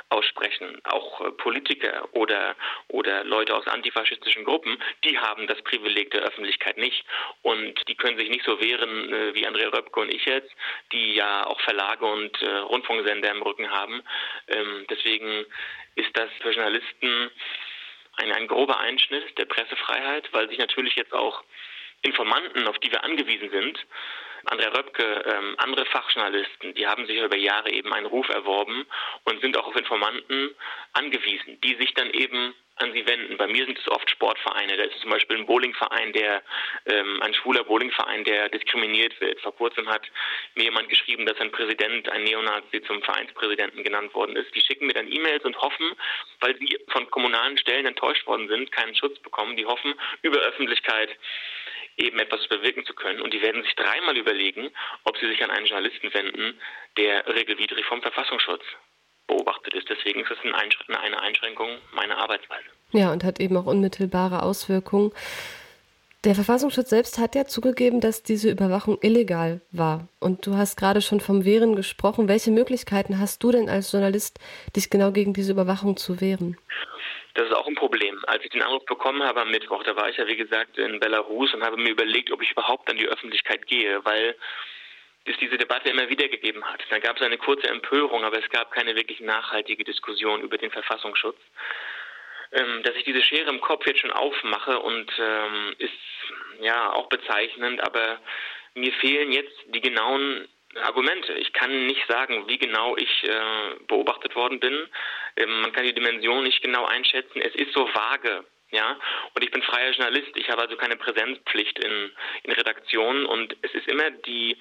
aussprechen, 0.09 0.81
auch 0.83 1.21
äh, 1.21 1.31
Politiker 1.31 2.07
oder, 2.13 2.55
oder 2.87 3.23
Leute 3.23 3.55
aus 3.55 3.67
antifaschistischen 3.67 4.43
Gruppen, 4.43 4.81
die 5.03 5.17
haben 5.19 5.47
das 5.47 5.61
Privileg 5.63 6.11
der 6.11 6.21
Öffentlichkeit 6.21 6.77
nicht. 6.77 7.05
Und 7.41 7.87
die 7.87 7.95
können 7.95 8.17
sich 8.17 8.29
nicht 8.29 8.45
so 8.45 8.59
wehren 8.59 9.13
äh, 9.13 9.33
wie 9.35 9.45
Andrea 9.45 9.69
Röpke 9.69 9.99
und 9.99 10.13
ich 10.13 10.25
jetzt, 10.25 10.51
die 10.91 11.15
ja 11.15 11.45
auch 11.45 11.59
Verlage 11.61 12.05
und 12.05 12.41
äh, 12.41 12.57
Rundfunksender 12.57 13.31
im 13.31 13.41
Rücken 13.41 13.69
haben. 13.69 14.01
Ähm, 14.47 14.85
deswegen 14.89 15.45
ist 15.95 16.15
das 16.17 16.29
für 16.41 16.51
Journalisten 16.51 17.31
ein, 18.17 18.31
ein 18.31 18.47
grober 18.47 18.79
Einschnitt 18.79 19.37
der 19.37 19.45
Pressefreiheit, 19.45 20.31
weil 20.31 20.49
sich 20.49 20.57
natürlich 20.57 20.95
jetzt 20.95 21.13
auch 21.13 21.43
Informanten, 22.05 22.67
auf 22.67 22.77
die 22.79 22.91
wir 22.91 23.03
angewiesen 23.03 23.49
sind, 23.49 23.85
Andrea 24.45 24.69
Röpke, 24.69 25.23
ähm, 25.25 25.55
andere 25.57 25.85
Fachjournalisten, 25.87 26.75
die 26.75 26.85
haben 26.85 27.07
sich 27.07 27.17
über 27.17 27.35
Jahre 27.35 27.71
eben 27.71 27.91
einen 27.93 28.05
Ruf 28.05 28.29
erworben 28.29 28.85
und 29.23 29.41
sind 29.41 29.57
auch 29.57 29.67
auf 29.67 29.75
Informanten 29.75 30.55
angewiesen, 30.93 31.59
die 31.61 31.75
sich 31.75 31.93
dann 31.95 32.11
eben 32.11 32.53
an 32.77 32.91
sie 32.93 33.07
wenden. 33.07 33.37
Bei 33.37 33.47
mir 33.47 33.65
sind 33.65 33.79
es 33.79 33.87
oft 33.87 34.09
Sportvereine. 34.09 34.75
Da 34.75 34.83
ist 34.83 34.99
zum 34.99 35.09
Beispiel 35.09 35.37
ein 35.37 35.45
Bowlingverein, 35.45 36.11
der 36.13 36.43
ähm, 36.85 37.21
ein 37.21 37.33
schwuler 37.33 37.63
Bowlingverein, 37.63 38.23
der 38.25 38.49
diskriminiert 38.49 39.19
wird. 39.21 39.39
Vor 39.41 39.55
kurzem 39.55 39.87
hat 39.87 40.03
mir 40.55 40.65
jemand 40.65 40.89
geschrieben, 40.89 41.25
dass 41.25 41.39
ein 41.39 41.51
Präsident, 41.51 42.09
ein 42.09 42.23
Neonazi 42.23 42.81
zum 42.83 43.01
Vereinspräsidenten 43.01 43.83
genannt 43.83 44.13
worden 44.13 44.35
ist. 44.35 44.53
Die 44.53 44.61
schicken 44.61 44.87
mir 44.87 44.93
dann 44.93 45.11
E-Mails 45.11 45.45
und 45.45 45.59
hoffen, 45.61 45.95
weil 46.41 46.57
sie 46.57 46.77
von 46.89 47.09
kommunalen 47.11 47.57
Stellen 47.57 47.85
enttäuscht 47.85 48.27
worden 48.27 48.47
sind, 48.49 48.71
keinen 48.71 48.95
Schutz 48.95 49.19
bekommen. 49.19 49.55
Die 49.55 49.65
hoffen 49.65 49.93
über 50.21 50.39
Öffentlichkeit 50.39 51.09
eben 51.97 52.19
etwas 52.19 52.45
bewirken 52.47 52.85
zu 52.85 52.93
können. 52.93 53.21
Und 53.21 53.33
die 53.33 53.41
werden 53.41 53.63
sich 53.63 53.75
dreimal 53.75 54.17
überlegen, 54.17 54.69
ob 55.05 55.17
sie 55.17 55.27
sich 55.27 55.41
an 55.41 55.49
einen 55.51 55.65
Journalisten 55.65 56.13
wenden, 56.13 56.59
der 56.97 57.25
regelwidrig 57.27 57.85
vom 57.85 58.01
Verfassungsschutz 58.01 58.63
beobachtet 59.27 59.73
ist. 59.73 59.89
Deswegen 59.89 60.21
ist 60.21 60.31
es 60.31 60.37
eine 60.43 61.21
Einschränkung 61.21 61.69
meiner 61.93 62.17
Arbeitsweise. 62.17 62.65
Ja, 62.91 63.11
und 63.11 63.23
hat 63.23 63.39
eben 63.39 63.57
auch 63.57 63.65
unmittelbare 63.65 64.43
Auswirkungen. 64.43 65.11
Der 66.25 66.33
Verfassungsschutz 66.33 66.89
selbst 66.89 67.19
hat 67.19 67.35
ja 67.35 67.45
zugegeben, 67.45 68.01
dass 68.01 68.23
diese 68.23 68.49
Überwachung 68.49 68.97
illegal 69.01 69.61
war. 69.71 70.07
Und 70.19 70.47
du 70.47 70.55
hast 70.55 70.75
gerade 70.75 71.01
schon 71.01 71.19
vom 71.19 71.45
Wehren 71.45 71.75
gesprochen. 71.75 72.27
Welche 72.27 72.49
Möglichkeiten 72.49 73.19
hast 73.19 73.43
du 73.43 73.51
denn 73.51 73.69
als 73.69 73.91
Journalist, 73.91 74.39
dich 74.75 74.89
genau 74.89 75.11
gegen 75.11 75.33
diese 75.33 75.51
Überwachung 75.51 75.97
zu 75.97 76.21
wehren? 76.21 76.57
Das 77.35 77.45
ist 77.45 77.53
auch 77.53 77.67
ein 77.67 77.75
Problem. 77.75 78.17
Als 78.25 78.43
ich 78.43 78.49
den 78.49 78.63
Anruf 78.63 78.85
bekommen 78.85 79.21
habe 79.21 79.41
am 79.41 79.51
Mittwoch, 79.51 79.83
da 79.83 79.95
war 79.95 80.09
ich 80.09 80.17
ja 80.17 80.25
wie 80.25 80.35
gesagt 80.35 80.79
in 80.79 80.99
Belarus 80.99 81.53
und 81.53 81.63
habe 81.63 81.77
mir 81.77 81.91
überlegt, 81.91 82.31
ob 82.31 82.41
ich 82.41 82.51
überhaupt 82.51 82.89
an 82.89 82.97
die 82.97 83.07
Öffentlichkeit 83.07 83.67
gehe, 83.67 84.03
weil 84.03 84.35
es 85.25 85.37
diese 85.37 85.57
Debatte 85.57 85.89
immer 85.89 86.09
wieder 86.09 86.27
gegeben 86.27 86.63
hat. 86.65 86.81
Dann 86.89 87.01
gab 87.01 87.17
es 87.17 87.21
eine 87.21 87.37
kurze 87.37 87.67
Empörung, 87.67 88.23
aber 88.23 88.37
es 88.37 88.49
gab 88.49 88.71
keine 88.71 88.95
wirklich 88.95 89.19
nachhaltige 89.19 89.83
Diskussion 89.83 90.41
über 90.41 90.57
den 90.57 90.71
Verfassungsschutz. 90.71 91.37
Ähm, 92.51 92.83
dass 92.83 92.95
ich 92.95 93.03
diese 93.03 93.23
Schere 93.23 93.49
im 93.49 93.59
Kopf 93.59 93.85
jetzt 93.87 93.99
schon 93.99 94.11
aufmache 94.11 94.79
und 94.79 95.11
ähm, 95.19 95.75
ist 95.79 95.91
ja 96.61 96.93
auch 96.93 97.09
bezeichnend, 97.09 97.81
aber 97.81 98.19
mir 98.75 98.93
fehlen 98.93 99.31
jetzt 99.31 99.55
die 99.67 99.81
genauen 99.81 100.47
Argumente. 100.83 101.33
Ich 101.33 101.53
kann 101.53 101.87
nicht 101.87 102.05
sagen, 102.07 102.47
wie 102.47 102.57
genau 102.57 102.95
ich 102.97 103.23
äh, 103.23 103.75
beobachtet 103.87 104.35
worden 104.35 104.59
bin. 104.59 104.87
Ähm, 105.37 105.61
man 105.61 105.71
kann 105.71 105.85
die 105.85 105.93
Dimension 105.93 106.43
nicht 106.43 106.61
genau 106.61 106.85
einschätzen. 106.85 107.41
Es 107.41 107.55
ist 107.55 107.73
so 107.73 107.87
vage. 107.93 108.45
Ja, 108.71 108.99
und 109.33 109.43
ich 109.43 109.51
bin 109.51 109.61
freier 109.61 109.91
Journalist. 109.91 110.35
Ich 110.35 110.49
habe 110.49 110.63
also 110.63 110.75
keine 110.75 110.97
Präsenzpflicht 110.97 111.79
in, 111.79 112.11
in 112.43 112.51
Redaktionen 112.51 113.25
und 113.25 113.55
es 113.61 113.73
ist 113.73 113.87
immer 113.87 114.09
die 114.11 114.57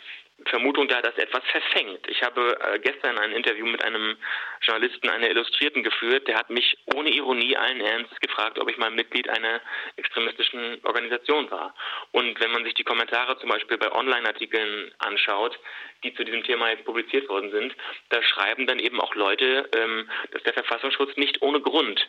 Vermutung 0.47 0.89
da, 0.89 1.01
dass 1.01 1.17
etwas 1.17 1.45
verfängt. 1.45 2.09
Ich 2.09 2.23
habe 2.23 2.59
äh, 2.61 2.79
gestern 2.81 3.19
ein 3.19 3.33
Interview 3.33 3.67
mit 3.67 3.85
einem 3.85 4.17
Journalisten 4.63 5.09
einer 5.09 5.31
Illustrierten 5.31 5.85
geführt, 5.85 6.27
der 6.27 6.37
hat 6.37 6.51
mich 6.51 6.77
ohne 6.95 7.11
Ironie 7.11 7.57
allen 7.57 7.81
Ernstes 7.81 8.19
gefragt, 8.21 8.59
ob 8.59 8.69
ich 8.69 8.77
mal 8.77 8.91
Mitglied 8.91 9.29
einer 9.29 9.61
extremistischen 9.97 10.81
Organisation 10.85 11.51
war. 11.51 11.75
Und 12.11 12.41
wenn 12.41 12.51
man 12.51 12.65
sich 12.65 12.75
die 12.75 12.85
Kommentare 12.85 13.39
zum 13.39 13.49
Beispiel 13.49 13.79
bei 13.79 13.93
Online-Artikeln 13.93 14.93
anschaut, 14.99 15.59
die 16.03 16.13
zu 16.15 16.25
diesem 16.25 16.43
Thema 16.43 16.71
jetzt 16.71 16.85
publiziert 16.85 17.29
worden 17.29 17.51
sind, 17.53 17.75
da 18.11 18.23
schreiben 18.23 18.67
dann 18.67 18.81
eben 18.81 19.01
auch 19.01 19.15
Leute, 19.15 19.69
ähm, 19.75 20.11
dass 20.33 20.43
der 20.43 20.55
Verfassungsschutz 20.55 21.17
nicht 21.17 21.43
ohne 21.43 21.61
Grund 21.61 22.09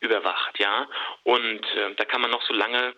überwacht, 0.00 0.58
ja. 0.58 0.88
Und 1.24 1.64
äh, 1.76 1.94
da 1.96 2.04
kann 2.04 2.20
man 2.20 2.30
noch 2.30 2.42
so 2.42 2.54
lange 2.54 2.94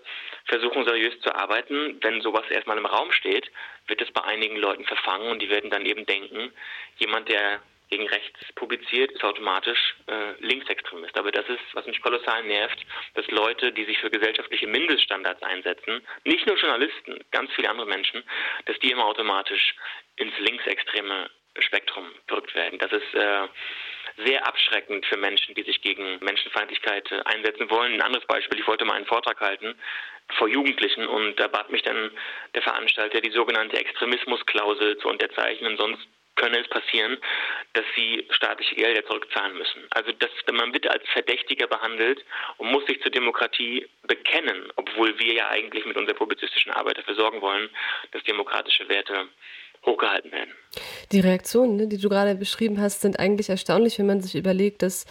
versuchen, 0.47 0.85
seriös 0.85 1.19
zu 1.21 1.35
arbeiten. 1.35 1.99
Wenn 2.03 2.21
sowas 2.21 2.45
erstmal 2.51 2.79
im 2.79 2.87
Raum 2.87 3.13
steht, 3.13 3.51
wird 3.87 4.01
es 4.01 4.11
bei 4.13 4.23
einigen 4.23 4.57
Leuten 4.57 4.85
verfangen 4.85 5.31
und 5.31 5.41
die 5.41 5.51
werden 5.51 5.71
dann 5.71 5.87
eben 5.87 6.07
denken, 6.07 6.53
jemand, 6.99 7.29
der 7.29 7.61
gegen 7.89 8.09
rechts 8.09 8.41
publiziert, 8.55 9.13
ist 9.13 9.23
automatisch 9.23 9.95
äh, 10.09 10.33
Linksextremist. 10.41 11.17
Aber 11.17 11.31
das 11.31 11.49
ist, 11.49 11.63
was 11.73 11.87
mich 11.87 12.01
kolossal 12.01 12.43
nervt, 12.45 12.85
dass 13.15 13.27
Leute, 13.29 13.73
die 13.73 13.85
sich 13.85 13.99
für 13.99 14.11
gesellschaftliche 14.11 14.67
Mindeststandards 14.67 15.43
einsetzen, 15.43 16.05
nicht 16.25 16.47
nur 16.47 16.57
Journalisten, 16.57 17.25
ganz 17.31 17.53
viele 17.53 17.71
andere 17.71 17.87
Menschen, 17.87 18.25
dass 18.65 18.79
die 18.81 18.91
immer 18.91 19.05
automatisch 19.05 19.77
ins 20.17 20.37
linksextreme 20.39 21.31
Spektrum 21.61 22.07
gerückt 22.27 22.55
werden. 22.55 22.79
Das 22.79 22.93
ist 22.93 23.15
äh, 23.15 23.49
sehr 24.25 24.47
abschreckend 24.47 25.05
für 25.07 25.17
Menschen, 25.17 25.55
die 25.55 25.63
sich 25.63 25.83
gegen 25.83 26.19
Menschenfeindlichkeit 26.21 27.11
äh, 27.13 27.21
einsetzen 27.25 27.71
wollen. 27.71 27.95
Ein 27.95 28.03
anderes 28.03 28.27
Beispiel, 28.27 28.59
ich 28.61 28.67
wollte 28.67 28.85
mal 28.85 28.95
einen 28.95 29.07
Vortrag 29.07 29.41
halten 29.41 29.75
vor 30.39 30.49
Jugendlichen 30.49 31.07
und 31.07 31.39
da 31.39 31.47
bat 31.49 31.71
mich 31.71 31.83
dann 31.83 32.11
der 32.55 32.63
Veranstalter, 32.63 33.21
die 33.21 33.31
sogenannte 33.31 33.79
Extremismusklausel 33.79 34.99
zu 34.99 35.09
unterzeichnen, 35.09 35.77
sonst 35.77 36.07
könne 36.37 36.59
es 36.59 36.69
passieren, 36.69 37.17
dass 37.73 37.85
sie 37.95 38.27
staatliche 38.31 38.75
Gelder 38.75 39.05
zurückzahlen 39.07 39.57
müssen. 39.57 39.87
Also 39.91 40.13
dass 40.13 40.31
man 40.53 40.73
wird 40.73 40.87
als 40.87 41.03
Verdächtiger 41.09 41.67
behandelt 41.67 42.25
und 42.59 42.71
muss 42.71 42.85
sich 42.87 43.01
zur 43.03 43.11
Demokratie 43.11 43.89
bekennen, 44.03 44.71
obwohl 44.77 45.19
wir 45.19 45.33
ja 45.33 45.49
eigentlich 45.49 45.87
mit 45.87 45.97
unserer 45.97 46.17
publizistischen 46.17 46.73
Arbeit 46.73 46.99
dafür 46.99 47.15
sorgen 47.15 47.41
wollen, 47.41 47.71
dass 48.13 48.23
demokratische 48.25 48.89
Werte 48.89 49.29
hochgehalten 49.87 50.33
werden. 50.33 50.51
Die 51.13 51.21
Reaktionen, 51.21 51.77
ne, 51.77 51.87
die 51.87 51.99
du 51.99 52.09
gerade 52.09 52.35
beschrieben 52.35 52.81
hast, 52.81 53.01
sind 53.01 53.19
eigentlich 53.19 53.49
erstaunlich, 53.49 53.99
wenn 53.99 54.07
man 54.07 54.21
sich 54.21 54.35
überlegt, 54.35 54.83
dass 54.83 55.07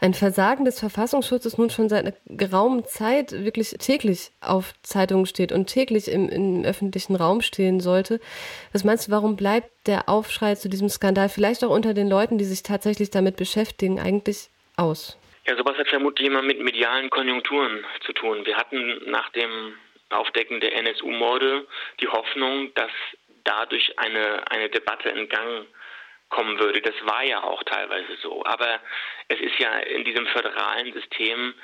ein 0.00 0.14
Versagen 0.14 0.64
des 0.64 0.78
Verfassungsschutzes 0.78 1.58
nun 1.58 1.70
schon 1.70 1.88
seit 1.88 2.06
einer 2.06 2.14
geraumen 2.26 2.84
Zeit 2.84 3.32
wirklich 3.32 3.70
täglich 3.78 4.30
auf 4.40 4.72
Zeitungen 4.82 5.26
steht 5.26 5.50
und 5.50 5.66
täglich 5.66 6.08
im, 6.08 6.28
im, 6.28 6.64
öffentlichen 6.64 7.16
Raum 7.16 7.40
stehen 7.40 7.80
sollte. 7.80 8.20
Was 8.72 8.84
meinst 8.84 9.08
du, 9.08 9.12
warum 9.12 9.36
bleibt 9.36 9.70
der 9.86 10.08
Aufschrei 10.08 10.54
zu 10.54 10.68
diesem 10.68 10.88
Skandal 10.88 11.28
vielleicht 11.28 11.64
auch 11.64 11.70
unter 11.70 11.94
den 11.94 12.08
Leuten, 12.08 12.38
die 12.38 12.44
sich 12.44 12.62
tatsächlich 12.62 13.10
damit 13.10 13.36
beschäftigen, 13.36 13.98
eigentlich 13.98 14.50
aus? 14.76 15.18
Ja, 15.48 15.56
sowas 15.56 15.76
hat 15.76 15.88
vermutlich 15.88 16.28
immer 16.28 16.42
mit 16.42 16.60
medialen 16.60 17.10
Konjunkturen 17.10 17.84
zu 18.04 18.12
tun. 18.12 18.44
Wir 18.44 18.56
hatten 18.56 19.00
nach 19.10 19.30
dem 19.30 19.74
Aufdecken 20.10 20.60
der 20.60 20.76
NSU-Morde 20.76 21.66
die 22.00 22.08
Hoffnung, 22.08 22.70
dass 22.74 22.90
dadurch 23.48 23.98
eine, 23.98 24.50
eine 24.50 24.68
Debatte 24.68 25.08
in 25.08 25.28
Gang 25.28 25.66
kommen 26.28 26.58
würde. 26.58 26.82
Das 26.82 26.94
war 27.02 27.24
ja 27.24 27.42
auch 27.42 27.62
teilweise 27.64 28.16
so. 28.22 28.44
Aber 28.44 28.80
es 29.28 29.40
ist 29.40 29.58
ja 29.58 29.78
in 29.78 30.04
diesem 30.04 30.26
föderalen 30.26 30.92
System 30.92 31.54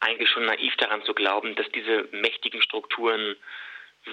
eigentlich 0.00 0.30
schon 0.30 0.44
naiv 0.44 0.76
daran 0.76 1.02
zu 1.04 1.14
glauben, 1.14 1.54
dass 1.56 1.68
diese 1.70 2.08
mächtigen 2.12 2.62
Strukturen 2.62 3.36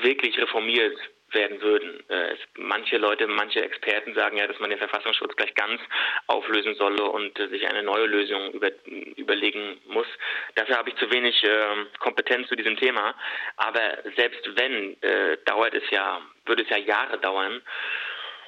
wirklich 0.02 0.38
reformiert 0.38 0.98
werden 1.32 1.62
würden. 1.62 2.04
Äh, 2.10 2.34
es, 2.34 2.40
manche 2.56 2.98
Leute, 2.98 3.28
manche 3.28 3.64
Experten 3.64 4.14
sagen 4.14 4.38
ja, 4.38 4.48
dass 4.48 4.60
man 4.60 4.70
den 4.70 4.80
Verfassungsschutz 4.80 5.36
gleich 5.36 5.54
ganz 5.56 5.82
auflösen 6.28 6.76
solle 6.76 7.04
und 7.04 7.38
äh, 7.40 7.48
sich 7.48 7.68
eine 7.68 7.84
neue 7.84 8.06
Lösung 8.06 8.52
über, 8.52 8.70
überlegen 9.16 9.80
muss. 9.88 10.08
Dafür 10.56 10.78
habe 10.78 10.90
ich 10.90 10.96
zu 10.98 11.12
wenig 11.12 11.44
äh, 11.44 11.86
Kompetenz 12.00 12.48
zu 12.48 12.56
diesem 12.56 12.78
Thema. 12.78 13.16
Aber 13.58 13.82
selbst 14.16 14.50
wenn, 14.58 15.02
äh, 15.02 15.38
dauert 15.46 15.74
es 15.74 15.90
ja, 15.90 16.22
würde 16.46 16.64
es 16.64 16.70
ja 16.70 16.78
Jahre 16.78 17.18
dauern. 17.18 17.62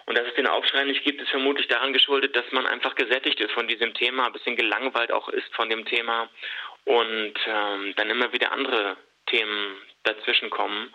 Und 0.06 0.18
dass 0.18 0.26
es 0.26 0.36
den 0.36 0.48
Aufschrei 0.48 0.86
nicht 0.86 1.04
gibt, 1.04 1.22
ist 1.22 1.30
vermutlich 1.30 1.68
daran 1.68 1.92
geschuldet, 1.92 2.34
dass 2.34 2.50
man 2.52 2.66
einfach 2.66 2.96
gesättigt 2.96 3.42
ist 3.42 3.52
von 3.52 3.68
diesem 3.68 3.94
Thema, 3.94 4.28
ein 4.28 4.32
bisschen 4.32 4.56
gelangweilt 4.56 5.12
auch 5.12 5.28
ist 5.28 5.54
von 5.54 5.70
dem 5.70 5.86
Thema 5.86 6.30
und 6.86 7.34
ähm, 7.46 7.94
dann 7.98 8.10
immer 8.10 8.32
wieder 8.32 8.54
andere 8.54 8.96
Themen 9.28 9.78
dazwischen 10.04 10.50
kommen. 10.50 10.94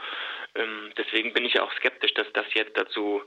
Ähm, 0.54 0.92
deswegen 0.96 1.32
bin 1.32 1.44
ich 1.44 1.60
auch 1.60 1.72
skeptisch, 1.74 2.14
dass 2.14 2.26
das 2.34 2.46
jetzt 2.54 2.76
dazu 2.76 3.22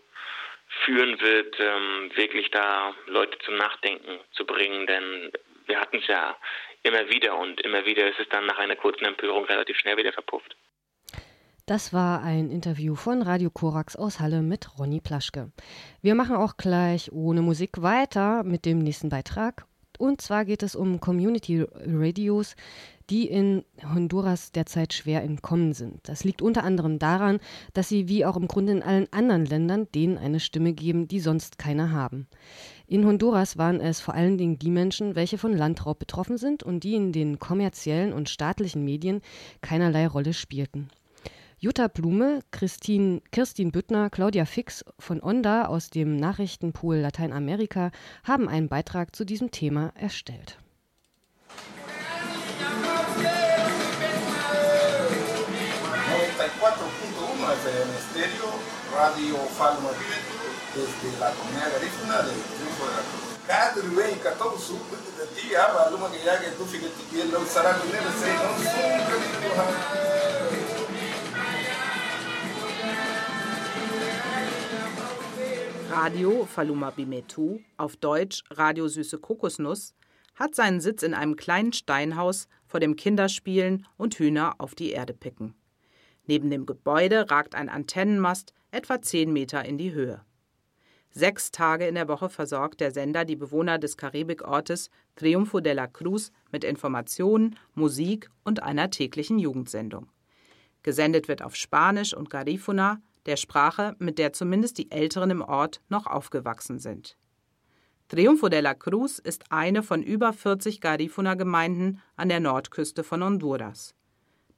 führen 0.84 1.20
wird, 1.22 1.56
ähm, 1.60 2.12
wirklich 2.16 2.52
da 2.52 2.94
Leute 3.08 3.38
zum 3.40 3.56
Nachdenken 3.56 4.20
zu 4.32 4.46
bringen, 4.46 4.86
denn 4.88 5.32
wir 5.68 5.80
hatten 5.80 5.98
es 5.98 6.08
ja 6.08 6.38
immer 6.84 7.10
wieder 7.10 7.38
und 7.38 7.62
immer 7.62 7.86
wieder 7.86 8.08
ist 8.08 8.20
es 8.20 8.30
dann 8.30 8.46
nach 8.46 8.58
einer 8.58 8.76
kurzen 8.76 9.06
Empörung 9.06 9.46
relativ 9.46 9.78
schnell 9.78 9.98
wieder 9.98 10.14
verpufft. 10.14 10.56
Das 11.68 11.94
war 11.94 12.22
ein 12.22 12.52
Interview 12.52 12.94
von 12.94 13.24
Radio 13.24 13.50
Korax 13.50 13.96
aus 13.96 14.20
Halle 14.20 14.44
mit 14.44 14.78
Ronny 14.78 15.02
Plaschke. 15.02 15.52
Wir 16.04 16.14
machen 16.14 16.36
auch 16.36 16.58
gleich 16.58 17.12
ohne 17.12 17.42
Musik 17.42 17.82
weiter 17.82 18.44
mit 18.44 18.66
dem 18.66 18.78
nächsten 18.78 19.10
Beitrag. 19.10 19.66
Und 20.00 20.22
zwar 20.22 20.46
geht 20.46 20.64
es 20.64 20.76
um 20.76 21.00
Community 21.00 21.66
Radios, 21.86 22.56
die 23.10 23.28
in 23.28 23.64
Honduras 23.94 24.52
derzeit 24.52 24.94
schwer 24.94 25.24
entkommen 25.24 25.74
sind. 25.74 26.00
Das 26.04 26.24
liegt 26.24 26.42
unter 26.42 26.64
anderem 26.64 27.00
daran, 27.00 27.40
dass 27.74 27.90
sie 27.90 28.08
wie 28.08 28.26
auch 28.26 28.38
im 28.38 28.48
Grunde 28.48 28.72
in 28.72 28.84
allen 28.84 29.12
anderen 29.12 29.46
Ländern 29.46 29.88
denen 29.94 30.18
eine 30.18 30.40
Stimme 30.40 30.74
geben, 30.74 31.08
die 31.08 31.20
sonst 31.20 31.58
keine 31.58 31.92
haben. 31.92 32.28
In 32.88 33.06
Honduras 33.06 33.58
waren 33.58 33.80
es 33.80 34.00
vor 34.00 34.14
allen 34.14 34.38
Dingen 34.38 34.60
die 34.60 34.72
Menschen, 34.72 35.16
welche 35.16 35.38
von 35.38 35.54
Landraub 35.56 36.00
betroffen 36.00 36.38
sind 36.38 36.64
und 36.64 36.84
die 36.84 36.96
in 36.96 37.12
den 37.12 37.40
kommerziellen 37.40 38.14
und 38.14 38.30
staatlichen 38.30 38.84
Medien 38.84 39.22
keinerlei 39.62 40.08
Rolle 40.08 40.34
spielten. 40.34 40.90
Jutta 41.58 41.88
Blume, 41.88 42.42
Christine, 42.52 43.22
Kirstin 43.32 43.72
Büttner, 43.72 44.10
Claudia 44.10 44.46
Fix 44.46 44.84
von 45.00 45.22
Onda 45.22 45.66
aus 45.66 45.90
dem 45.90 46.18
Nachrichtenpool 46.18 46.98
Lateinamerika 46.98 47.92
haben 48.24 48.50
einen 48.50 48.68
Beitrag 48.68 49.16
zu 49.16 49.26
diesem 49.26 49.52
Thema 49.52 49.94
erstellt. 49.96 50.58
Radio 58.96 59.36
Falma 59.58 59.90
desde 60.76 61.20
la 61.20 61.32
comunidad 61.32 61.72
garífuna 61.72 62.22
del 62.24 62.36
triunfo 62.56 62.86
de 62.88 62.92
la 62.96 63.04
cruz. 63.08 63.26
Cada 63.48 63.76
vez 63.76 63.84
que 63.84 63.92
de 65.20 65.26
ti, 65.36 65.56
ah, 65.56 65.90
luma 65.92 66.12
que 66.12 66.24
ya 66.24 66.40
tú 66.58 66.66
fíjate 66.66 67.04
que 67.12 67.26
lo 67.26 67.40
usará 67.42 67.78
con 67.78 67.88
él, 67.88 68.04
se 68.20 68.34
no 68.34 70.25
Radio 75.90 76.46
Faluma 76.46 76.90
Bimetu, 76.90 77.60
auf 77.78 77.96
Deutsch 77.96 78.44
Radio 78.50 78.88
Süße 78.88 79.20
Kokosnuss, 79.20 79.94
hat 80.36 80.56
seinen 80.56 80.82
Sitz 80.82 81.04
in 81.04 81.14
einem 81.14 81.36
kleinen 81.36 81.74
Steinhaus, 81.74 82.48
vor 82.66 82.80
dem 82.80 82.96
Kinder 82.96 83.30
spielen 83.30 83.86
und 83.96 84.16
Hühner 84.16 84.56
auf 84.58 84.76
die 84.76 84.92
Erde 84.92 85.14
picken. 85.14 85.54
Neben 86.26 86.50
dem 86.50 86.66
Gebäude 86.66 87.30
ragt 87.30 87.56
ein 87.56 87.70
Antennenmast 87.70 88.54
etwa 88.72 89.02
zehn 89.02 89.32
Meter 89.32 89.64
in 89.64 89.78
die 89.78 89.94
Höhe. 89.94 90.22
Sechs 91.12 91.52
Tage 91.52 91.88
in 91.88 91.96
der 91.96 92.10
Woche 92.10 92.30
versorgt 92.30 92.82
der 92.82 92.92
Sender 92.92 93.24
die 93.24 93.38
Bewohner 93.38 93.78
des 93.78 93.96
Karibikortes 93.96 94.90
Triunfo 95.16 95.62
de 95.62 95.74
la 95.74 95.88
Cruz 95.88 96.32
mit 96.52 96.64
Informationen, 96.64 97.58
Musik 97.74 98.30
und 98.44 98.62
einer 98.62 98.90
täglichen 98.90 99.40
Jugendsendung. 99.40 100.10
Gesendet 100.84 101.28
wird 101.28 101.42
auf 101.42 101.56
Spanisch 101.56 102.14
und 102.14 102.30
Garifuna, 102.30 103.02
der 103.26 103.38
Sprache, 103.38 103.96
mit 104.00 104.20
der 104.20 104.34
zumindest 104.34 104.78
die 104.78 104.92
Älteren 104.92 105.32
im 105.32 105.42
Ort 105.42 105.82
noch 105.90 106.06
aufgewachsen 106.06 106.80
sind. 106.80 107.18
Triunfo 108.08 108.50
de 108.50 108.62
la 108.62 108.76
Cruz 108.76 109.18
ist 109.18 109.52
eine 109.52 109.82
von 109.82 110.04
über 110.04 110.32
40 110.32 110.80
Garifuna-Gemeinden 110.80 112.02
an 112.16 112.30
der 112.30 112.40
Nordküste 112.40 113.04
von 113.04 113.24
Honduras. 113.24 113.96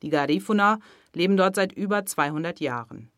Die 0.01 0.09
Garifuna 0.09 0.79
leben 1.13 1.37
dort 1.37 1.55
seit 1.55 1.71
über 1.71 2.05
200 2.05 2.59
Jahren. 2.59 3.09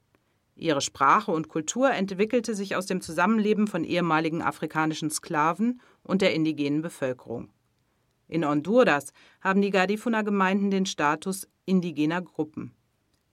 Ihre 0.55 0.81
Sprache 0.81 1.31
und 1.31 1.47
Kultur 1.47 1.89
entwickelte 1.91 2.53
sich 2.53 2.75
aus 2.75 2.85
dem 2.85 3.01
Zusammenleben 3.01 3.65
von 3.65 3.83
ehemaligen 3.83 4.41
afrikanischen 4.41 5.09
Sklaven 5.09 5.81
und 6.03 6.21
der 6.21 6.33
indigenen 6.33 6.81
Bevölkerung. 6.81 7.49
In 8.27 8.45
Honduras 8.47 9.13
haben 9.41 9.61
die 9.61 9.71
Garifuna-Gemeinden 9.71 10.69
den 10.69 10.85
Status 10.85 11.47
indigener 11.65 12.21
Gruppen. 12.21 12.75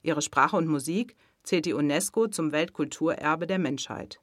Ihre 0.01 0.21
Sprache 0.21 0.55
und 0.55 0.67
Musik 0.67 1.15
zählt 1.47 1.65
die 1.65 1.73
UNESCO 1.73 2.27
zum 2.27 2.51
Weltkulturerbe 2.51 3.47
der 3.47 3.57
Menschheit. 3.57 4.19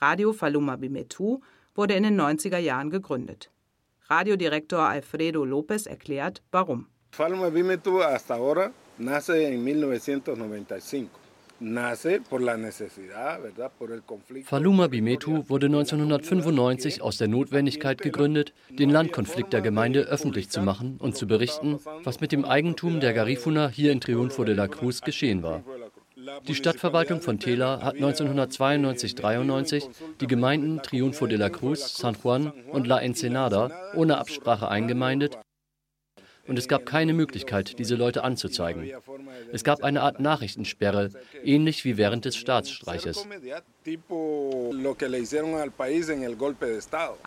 Radio 0.00 0.32
Faluma 0.32 0.76
Bimetu 0.76 1.40
wurde 1.74 1.94
in 1.94 2.02
den 2.02 2.20
90er 2.20 2.58
Jahren 2.58 2.90
gegründet. 2.90 3.50
Radiodirektor 4.10 4.80
Alfredo 4.80 5.44
López 5.44 5.88
erklärt, 5.88 6.42
warum. 6.50 6.88
Faluma 7.12 7.50
Bimetu 7.50 8.02
hasta 8.02 8.34
ahora 8.34 8.72
nace 8.98 9.44
en 9.46 9.64
1995. 9.64 11.08
Faluma 14.44 14.86
Bimetu 14.86 15.48
wurde 15.48 15.66
1995 15.66 17.02
aus 17.02 17.18
der 17.18 17.26
Notwendigkeit 17.26 18.00
gegründet, 18.00 18.52
den 18.70 18.90
Landkonflikt 18.90 19.52
der 19.52 19.60
Gemeinde 19.60 20.02
öffentlich 20.02 20.50
zu 20.50 20.62
machen 20.62 20.98
und 21.00 21.16
zu 21.16 21.26
berichten, 21.26 21.80
was 22.04 22.20
mit 22.20 22.30
dem 22.30 22.44
Eigentum 22.44 23.00
der 23.00 23.12
Garifuna 23.12 23.68
hier 23.68 23.90
in 23.90 24.00
Triunfo 24.00 24.44
de 24.44 24.54
la 24.54 24.68
Cruz 24.68 25.00
geschehen 25.00 25.42
war. 25.42 25.64
Die 26.46 26.54
Stadtverwaltung 26.54 27.20
von 27.20 27.38
Tela 27.38 27.82
hat 27.82 27.96
1992-93 27.96 29.88
die 30.20 30.26
Gemeinden 30.26 30.82
Triunfo 30.82 31.26
de 31.26 31.38
la 31.38 31.50
Cruz, 31.50 31.96
San 31.96 32.16
Juan 32.22 32.52
und 32.70 32.86
La 32.86 32.98
Ensenada 32.98 33.70
ohne 33.94 34.18
Absprache 34.18 34.68
eingemeindet 34.68 35.38
und 36.48 36.58
es 36.58 36.66
gab 36.66 36.86
keine 36.86 37.12
Möglichkeit, 37.12 37.78
diese 37.78 37.94
Leute 37.94 38.24
anzuzeigen. 38.24 38.90
Es 39.52 39.64
gab 39.64 39.84
eine 39.84 40.02
Art 40.02 40.18
Nachrichtensperre, 40.18 41.10
ähnlich 41.44 41.84
wie 41.84 41.98
während 41.98 42.24
des 42.24 42.36
Staatsstreiches. 42.36 43.28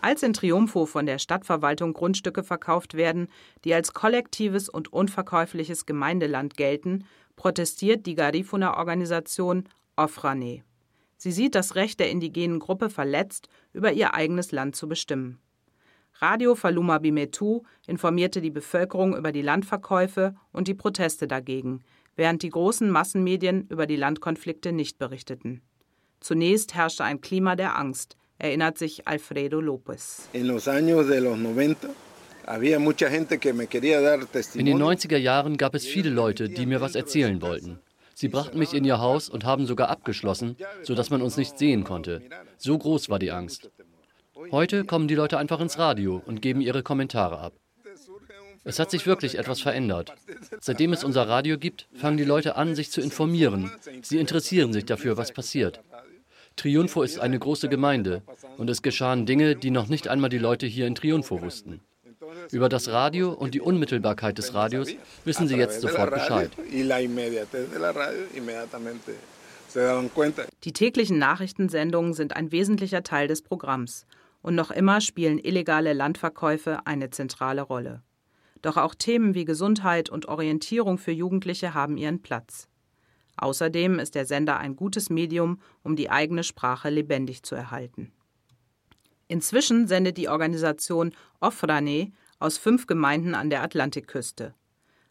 Als 0.00 0.22
in 0.22 0.32
Triunfo 0.32 0.86
von 0.86 1.06
der 1.06 1.18
Stadtverwaltung 1.18 1.92
Grundstücke 1.92 2.42
verkauft 2.42 2.94
werden, 2.94 3.28
die 3.64 3.74
als 3.74 3.92
kollektives 3.92 4.68
und 4.68 4.92
unverkäufliches 4.92 5.86
Gemeindeland 5.86 6.56
gelten, 6.56 7.06
protestiert 7.42 8.06
die 8.06 8.14
Garifuna-Organisation 8.14 9.64
Ofrane. 9.96 10.62
Sie 11.16 11.32
sieht 11.32 11.56
das 11.56 11.74
Recht 11.74 11.98
der 11.98 12.08
indigenen 12.08 12.60
Gruppe 12.60 12.88
verletzt, 12.88 13.48
über 13.72 13.90
ihr 13.90 14.14
eigenes 14.14 14.52
Land 14.52 14.76
zu 14.76 14.88
bestimmen. 14.88 15.40
Radio 16.20 16.54
Faluma 16.54 16.98
Bimetu 16.98 17.62
informierte 17.88 18.42
die 18.42 18.52
Bevölkerung 18.52 19.16
über 19.16 19.32
die 19.32 19.42
Landverkäufe 19.42 20.36
und 20.52 20.68
die 20.68 20.74
Proteste 20.74 21.26
dagegen, 21.26 21.82
während 22.14 22.44
die 22.44 22.50
großen 22.50 22.88
Massenmedien 22.88 23.66
über 23.70 23.88
die 23.88 23.96
Landkonflikte 23.96 24.70
nicht 24.70 25.00
berichteten. 25.00 25.62
Zunächst 26.20 26.76
herrschte 26.76 27.02
ein 27.02 27.20
Klima 27.20 27.56
der 27.56 27.76
Angst, 27.76 28.16
erinnert 28.38 28.78
sich 28.78 29.08
Alfredo 29.08 29.60
Lopez. 29.60 30.28
In 30.32 30.46
den 34.66 34.82
90er 34.82 35.16
Jahren 35.16 35.56
gab 35.56 35.74
es 35.74 35.86
viele 35.86 36.10
Leute, 36.10 36.48
die 36.48 36.66
mir 36.66 36.80
was 36.80 36.94
erzählen 36.94 37.40
wollten. 37.42 37.78
Sie 38.14 38.28
brachten 38.28 38.58
mich 38.58 38.74
in 38.74 38.84
ihr 38.84 39.00
Haus 39.00 39.28
und 39.28 39.44
haben 39.44 39.66
sogar 39.66 39.88
abgeschlossen, 39.88 40.56
sodass 40.82 41.10
man 41.10 41.22
uns 41.22 41.36
nicht 41.36 41.58
sehen 41.58 41.84
konnte. 41.84 42.22
So 42.58 42.76
groß 42.76 43.08
war 43.08 43.18
die 43.18 43.30
Angst. 43.32 43.70
Heute 44.50 44.84
kommen 44.84 45.08
die 45.08 45.14
Leute 45.14 45.38
einfach 45.38 45.60
ins 45.60 45.78
Radio 45.78 46.22
und 46.24 46.42
geben 46.42 46.60
ihre 46.60 46.82
Kommentare 46.82 47.38
ab. 47.38 47.52
Es 48.64 48.78
hat 48.78 48.90
sich 48.90 49.06
wirklich 49.06 49.38
etwas 49.38 49.60
verändert. 49.60 50.12
Seitdem 50.60 50.92
es 50.92 51.02
unser 51.02 51.28
Radio 51.28 51.58
gibt, 51.58 51.88
fangen 51.94 52.16
die 52.16 52.24
Leute 52.24 52.56
an, 52.56 52.74
sich 52.74 52.92
zu 52.92 53.00
informieren. 53.00 53.72
Sie 54.02 54.18
interessieren 54.18 54.72
sich 54.72 54.84
dafür, 54.84 55.16
was 55.16 55.32
passiert. 55.32 55.80
Triunfo 56.56 57.02
ist 57.02 57.18
eine 57.18 57.38
große 57.38 57.68
Gemeinde 57.68 58.22
und 58.58 58.70
es 58.70 58.82
geschahen 58.82 59.26
Dinge, 59.26 59.56
die 59.56 59.70
noch 59.70 59.88
nicht 59.88 60.08
einmal 60.08 60.30
die 60.30 60.38
Leute 60.38 60.66
hier 60.66 60.86
in 60.86 60.94
Triunfo 60.94 61.40
wussten. 61.40 61.80
Über 62.52 62.68
das 62.68 62.88
Radio 62.88 63.32
und 63.32 63.54
die 63.54 63.62
Unmittelbarkeit 63.62 64.36
des 64.36 64.52
Radios 64.52 64.88
wissen 65.24 65.48
sie 65.48 65.56
jetzt 65.56 65.80
sofort 65.80 66.12
Bescheid. 66.12 66.50
Die 70.64 70.72
täglichen 70.74 71.18
Nachrichtensendungen 71.18 72.12
sind 72.12 72.36
ein 72.36 72.52
wesentlicher 72.52 73.02
Teil 73.02 73.26
des 73.26 73.40
Programms 73.40 74.06
und 74.42 74.54
noch 74.54 74.70
immer 74.70 75.00
spielen 75.00 75.38
illegale 75.38 75.94
Landverkäufe 75.94 76.86
eine 76.86 77.08
zentrale 77.08 77.62
Rolle. 77.62 78.02
Doch 78.60 78.76
auch 78.76 78.94
Themen 78.94 79.34
wie 79.34 79.46
Gesundheit 79.46 80.10
und 80.10 80.28
Orientierung 80.28 80.98
für 80.98 81.10
Jugendliche 81.10 81.72
haben 81.72 81.96
ihren 81.96 82.20
Platz. 82.20 82.68
Außerdem 83.38 83.98
ist 83.98 84.14
der 84.14 84.26
Sender 84.26 84.58
ein 84.58 84.76
gutes 84.76 85.08
Medium, 85.08 85.58
um 85.82 85.96
die 85.96 86.10
eigene 86.10 86.44
Sprache 86.44 86.90
lebendig 86.90 87.44
zu 87.44 87.54
erhalten. 87.54 88.12
Inzwischen 89.26 89.88
sendet 89.88 90.18
die 90.18 90.28
Organisation 90.28 91.14
Ofrane 91.40 92.12
aus 92.42 92.58
fünf 92.58 92.86
Gemeinden 92.86 93.34
an 93.34 93.50
der 93.50 93.62
Atlantikküste. 93.62 94.54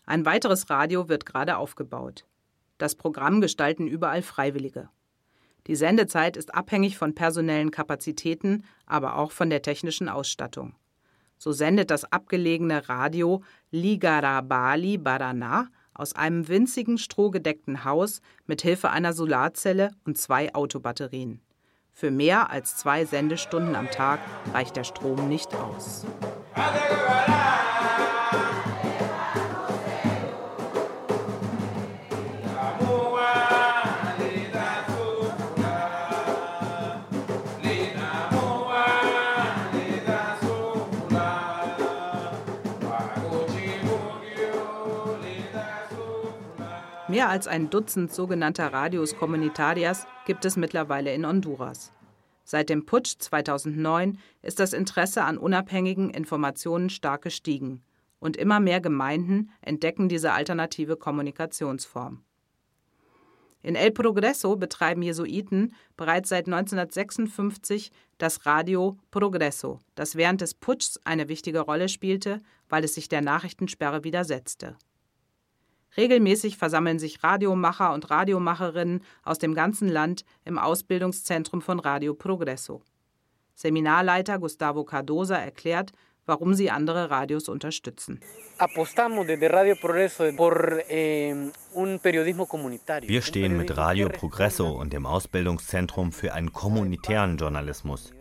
Ein 0.05 0.25
weiteres 0.25 0.69
Radio 0.69 1.07
wird 1.07 1.25
gerade 1.25 1.57
aufgebaut. 1.57 2.25
Das 2.77 2.95
Programm 2.95 3.39
gestalten 3.39 3.87
überall 3.87 4.21
Freiwillige. 4.21 4.89
Die 5.67 5.75
Sendezeit 5.75 6.35
ist 6.35 6.53
abhängig 6.53 6.97
von 6.97 7.15
personellen 7.15 7.71
Kapazitäten, 7.71 8.65
aber 8.85 9.15
auch 9.15 9.31
von 9.31 9.49
der 9.49 9.61
technischen 9.61 10.09
Ausstattung. 10.09 10.75
So 11.37 11.53
sendet 11.53 11.89
das 11.89 12.11
abgelegene 12.11 12.89
Radio 12.89 13.43
Ligarabali 13.71 14.97
Barana 14.97 15.69
aus 15.93 16.13
einem 16.13 16.47
winzigen 16.47 16.97
strohgedeckten 16.97 17.85
Haus 17.85 18.21
mit 18.45 18.61
Hilfe 18.61 18.89
einer 18.89 19.13
Solarzelle 19.13 19.91
und 20.03 20.17
zwei 20.17 20.53
Autobatterien. 20.53 21.41
Für 21.93 22.11
mehr 22.11 22.49
als 22.49 22.77
zwei 22.77 23.05
Sendestunden 23.05 23.75
am 23.75 23.89
Tag 23.91 24.19
reicht 24.53 24.75
der 24.75 24.83
Strom 24.83 25.27
nicht 25.27 25.53
aus. 25.53 26.05
Mehr 47.21 47.29
als 47.29 47.47
ein 47.47 47.69
Dutzend 47.69 48.11
sogenannter 48.11 48.73
Radios 48.73 49.15
Comunitarias 49.15 50.07
gibt 50.25 50.43
es 50.43 50.57
mittlerweile 50.57 51.13
in 51.13 51.23
Honduras. 51.23 51.93
Seit 52.43 52.67
dem 52.69 52.87
Putsch 52.87 53.13
2009 53.19 54.17
ist 54.41 54.59
das 54.59 54.73
Interesse 54.73 55.21
an 55.21 55.37
unabhängigen 55.37 56.09
Informationen 56.09 56.89
stark 56.89 57.21
gestiegen 57.21 57.83
und 58.19 58.37
immer 58.37 58.59
mehr 58.59 58.81
Gemeinden 58.81 59.51
entdecken 59.61 60.09
diese 60.09 60.33
alternative 60.33 60.95
Kommunikationsform. 60.97 62.23
In 63.61 63.75
El 63.75 63.91
Progreso 63.91 64.55
betreiben 64.55 65.03
Jesuiten 65.03 65.75
bereits 65.97 66.29
seit 66.29 66.47
1956 66.47 67.91
das 68.17 68.47
Radio 68.47 68.97
Progreso, 69.11 69.79
das 69.93 70.15
während 70.15 70.41
des 70.41 70.55
Putschs 70.55 70.99
eine 71.03 71.29
wichtige 71.29 71.59
Rolle 71.59 71.87
spielte, 71.87 72.41
weil 72.67 72.83
es 72.83 72.95
sich 72.95 73.09
der 73.09 73.21
Nachrichtensperre 73.21 74.03
widersetzte. 74.03 74.75
Regelmäßig 75.97 76.57
versammeln 76.57 76.99
sich 76.99 77.23
Radiomacher 77.23 77.93
und 77.93 78.09
Radiomacherinnen 78.09 79.03
aus 79.23 79.39
dem 79.39 79.53
ganzen 79.53 79.89
Land 79.89 80.23
im 80.45 80.57
Ausbildungszentrum 80.57 81.61
von 81.61 81.79
Radio 81.79 82.13
Progresso. 82.13 82.81
Seminarleiter 83.55 84.39
Gustavo 84.39 84.83
Cardosa 84.83 85.35
erklärt, 85.35 85.91
warum 86.25 86.53
sie 86.53 86.71
andere 86.71 87.09
Radios 87.09 87.49
unterstützen. 87.49 88.19
Wir 93.07 93.21
stehen 93.21 93.57
mit 93.57 93.77
Radio 93.77 94.09
Progresso 94.09 94.69
und 94.69 94.93
dem 94.93 95.05
Ausbildungszentrum 95.05 96.11
für 96.11 96.33
einen 96.33 96.53
kommunitären 96.53 97.37
Journalismus. 97.37 98.13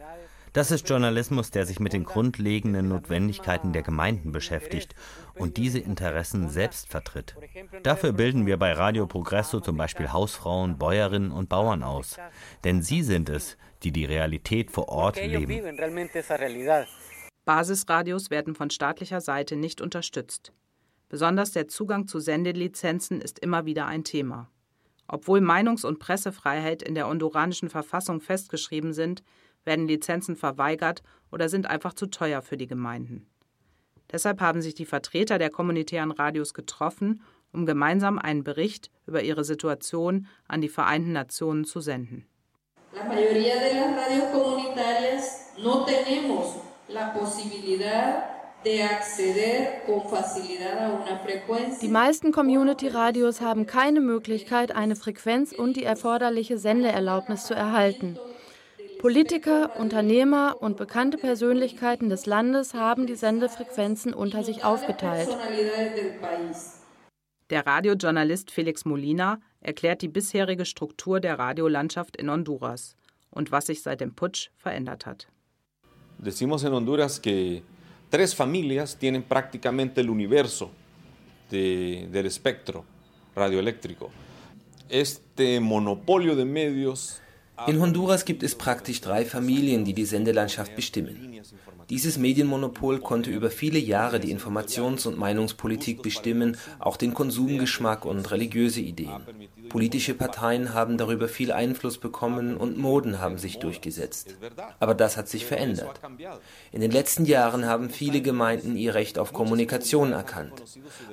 Das 0.52 0.70
ist 0.72 0.88
Journalismus, 0.88 1.50
der 1.50 1.64
sich 1.64 1.78
mit 1.78 1.92
den 1.92 2.04
grundlegenden 2.04 2.88
Notwendigkeiten 2.88 3.72
der 3.72 3.82
Gemeinden 3.82 4.32
beschäftigt 4.32 4.94
und 5.34 5.56
diese 5.56 5.78
Interessen 5.78 6.48
selbst 6.48 6.88
vertritt. 6.88 7.36
Dafür 7.82 8.12
bilden 8.12 8.46
wir 8.46 8.56
bei 8.56 8.72
Radio 8.72 9.06
Progresso 9.06 9.60
zum 9.60 9.76
Beispiel 9.76 10.12
Hausfrauen, 10.12 10.76
Bäuerinnen 10.78 11.30
und 11.30 11.48
Bauern 11.48 11.82
aus. 11.82 12.16
Denn 12.64 12.82
sie 12.82 13.02
sind 13.02 13.28
es, 13.28 13.56
die 13.82 13.92
die 13.92 14.04
Realität 14.04 14.70
vor 14.70 14.88
Ort 14.88 15.16
leben. 15.16 15.62
Basisradios 17.44 18.30
werden 18.30 18.54
von 18.54 18.70
staatlicher 18.70 19.20
Seite 19.20 19.56
nicht 19.56 19.80
unterstützt. 19.80 20.52
Besonders 21.08 21.52
der 21.52 21.68
Zugang 21.68 22.06
zu 22.06 22.20
Sendelizenzen 22.20 23.20
ist 23.20 23.38
immer 23.38 23.66
wieder 23.66 23.86
ein 23.86 24.04
Thema. 24.04 24.48
Obwohl 25.08 25.40
Meinungs- 25.40 25.84
und 25.84 25.98
Pressefreiheit 25.98 26.82
in 26.82 26.94
der 26.94 27.08
honduranischen 27.08 27.68
Verfassung 27.68 28.20
festgeschrieben 28.20 28.92
sind, 28.92 29.24
werden 29.64 29.88
Lizenzen 29.88 30.36
verweigert 30.36 31.02
oder 31.30 31.48
sind 31.48 31.68
einfach 31.68 31.94
zu 31.94 32.06
teuer 32.06 32.42
für 32.42 32.56
die 32.56 32.66
Gemeinden. 32.66 33.26
Deshalb 34.10 34.40
haben 34.40 34.60
sich 34.62 34.74
die 34.74 34.86
Vertreter 34.86 35.38
der 35.38 35.50
kommunitären 35.50 36.10
Radios 36.10 36.54
getroffen, 36.54 37.22
um 37.52 37.66
gemeinsam 37.66 38.18
einen 38.18 38.44
Bericht 38.44 38.90
über 39.06 39.22
ihre 39.22 39.44
Situation 39.44 40.26
an 40.48 40.60
die 40.60 40.68
Vereinten 40.68 41.12
Nationen 41.12 41.64
zu 41.64 41.80
senden. 41.80 42.26
La 42.92 43.04
mayoría 43.04 43.54
de 43.60 43.74
las 43.74 43.96
radios 43.96 44.32
comunitarias 44.32 45.52
no 45.62 45.84
tenemos 45.84 46.56
la 46.88 47.12
posibilidad 47.12 48.40
die 51.82 51.88
meisten 51.88 52.30
Community-Radios 52.32 53.40
haben 53.40 53.64
keine 53.66 54.00
Möglichkeit, 54.00 54.76
eine 54.76 54.96
Frequenz 54.96 55.52
und 55.52 55.78
die 55.78 55.84
erforderliche 55.84 56.58
Sendeerlaubnis 56.58 57.46
zu 57.46 57.54
erhalten. 57.54 58.18
Politiker, 59.00 59.80
Unternehmer 59.80 60.58
und 60.60 60.76
bekannte 60.76 61.16
Persönlichkeiten 61.16 62.10
des 62.10 62.26
Landes 62.26 62.74
haben 62.74 63.06
die 63.06 63.14
Sendefrequenzen 63.14 64.12
unter 64.12 64.44
sich 64.44 64.62
aufgeteilt. 64.62 65.28
Der 67.48 67.66
Radiojournalist 67.66 68.50
Felix 68.50 68.84
Molina 68.84 69.40
erklärt 69.62 70.02
die 70.02 70.08
bisherige 70.08 70.66
Struktur 70.66 71.18
der 71.18 71.38
Radiolandschaft 71.38 72.18
in 72.18 72.30
Honduras 72.30 72.94
und 73.30 73.50
was 73.50 73.68
sich 73.68 73.80
seit 73.80 74.02
dem 74.02 74.14
Putsch 74.14 74.50
verändert 74.58 75.06
hat. 75.06 75.28
Decimos 76.18 76.62
en 76.64 76.74
Honduras 76.74 77.22
que 77.22 77.62
tres 78.10 78.34
familias 78.34 78.98
tienen 78.98 79.22
prácticamente 79.22 80.02
el 80.02 80.10
universo 80.10 80.70
de, 81.50 82.06
del 82.12 82.26
espectro 82.26 82.84
radioeléctrico. 83.34 84.10
Este 84.90 85.58
monopolio 85.58 86.36
de 86.36 86.44
medios 86.44 87.22
in 87.66 87.80
Honduras 87.80 88.24
gibt 88.24 88.42
es 88.42 88.54
praktisch 88.54 89.00
drei 89.00 89.24
Familien, 89.24 89.84
die 89.84 89.94
die 89.94 90.04
Sendelandschaft 90.04 90.76
bestimmen. 90.76 91.40
Dieses 91.90 92.18
Medienmonopol 92.18 93.00
konnte 93.00 93.30
über 93.30 93.50
viele 93.50 93.80
Jahre 93.80 94.20
die 94.20 94.32
Informations- 94.32 95.08
und 95.08 95.18
Meinungspolitik 95.18 96.02
bestimmen, 96.02 96.56
auch 96.78 96.96
den 96.96 97.14
Konsumgeschmack 97.14 98.04
und 98.04 98.30
religiöse 98.30 98.80
Ideen. 98.80 99.26
Politische 99.68 100.14
Parteien 100.14 100.72
haben 100.72 100.98
darüber 100.98 101.26
viel 101.26 101.50
Einfluss 101.50 101.98
bekommen 101.98 102.56
und 102.56 102.78
Moden 102.78 103.18
haben 103.18 103.38
sich 103.38 103.58
durchgesetzt. 103.58 104.36
Aber 104.78 104.94
das 104.94 105.16
hat 105.16 105.28
sich 105.28 105.44
verändert. 105.44 106.00
In 106.70 106.80
den 106.80 106.92
letzten 106.92 107.24
Jahren 107.24 107.66
haben 107.66 107.90
viele 107.90 108.20
Gemeinden 108.20 108.76
ihr 108.76 108.94
Recht 108.94 109.18
auf 109.18 109.32
Kommunikation 109.32 110.12
erkannt. 110.12 110.62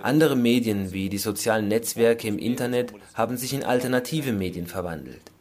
Andere 0.04 0.36
Medien 0.36 0.92
wie 0.92 1.10
die 1.10 1.18
sozialen 1.18 1.68
Netzwerke 1.68 2.28
im 2.28 2.38
Internet 2.38 2.94
haben 3.16 3.38
sich 3.38 3.54
in 3.54 3.64
alternative 3.64 4.32
Medien 4.32 4.68
verwandelt. 4.68 5.32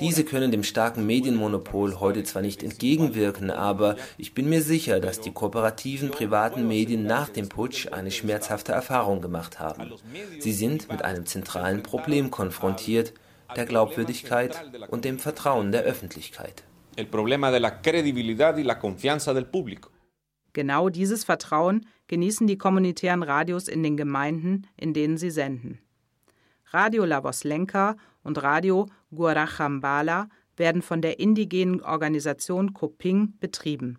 Diese 0.00 0.24
können 0.24 0.50
dem 0.50 0.64
starken 0.64 1.06
Medienmonopol 1.06 2.00
heute 2.00 2.24
zwar 2.24 2.42
nicht 2.42 2.62
entgegenwirken, 2.62 3.50
aber 3.50 3.96
ich 4.18 4.34
bin 4.34 4.48
mir 4.48 4.60
sicher, 4.60 4.98
dass 4.98 5.20
die 5.20 5.30
kooperativen 5.30 6.10
privaten 6.10 6.66
Medien 6.66 7.04
nach 7.04 7.28
dem 7.28 7.48
Putsch 7.48 7.86
eine 7.92 8.10
schmerzhafte 8.10 8.72
Erfahrung 8.72 9.20
gemacht 9.20 9.60
haben. 9.60 9.92
Sie 10.40 10.52
sind 10.52 10.90
mit 10.90 11.04
einem 11.04 11.26
zentralen 11.26 11.82
Problem 11.82 12.30
konfrontiert, 12.30 13.12
der 13.54 13.66
Glaubwürdigkeit 13.66 14.60
und 14.88 15.04
dem 15.04 15.18
Vertrauen 15.18 15.72
der 15.72 15.82
Öffentlichkeit. 15.82 16.64
Genau 20.54 20.88
dieses 20.88 21.24
Vertrauen 21.24 21.86
genießen 22.08 22.46
die 22.46 22.58
kommunitären 22.58 23.22
Radios 23.22 23.68
in 23.68 23.82
den 23.82 23.96
Gemeinden, 23.96 24.66
in 24.76 24.92
denen 24.92 25.16
sie 25.16 25.30
senden. 25.30 25.78
Radio 26.70 27.04
La 27.04 27.22
Voz 27.22 27.44
Lenca 27.44 27.96
und 28.22 28.42
Radio 28.42 28.88
Guarachambala 29.10 30.28
werden 30.56 30.82
von 30.82 31.00
der 31.02 31.18
indigenen 31.18 31.82
Organisation 31.82 32.72
Coping 32.72 33.34
betrieben. 33.40 33.98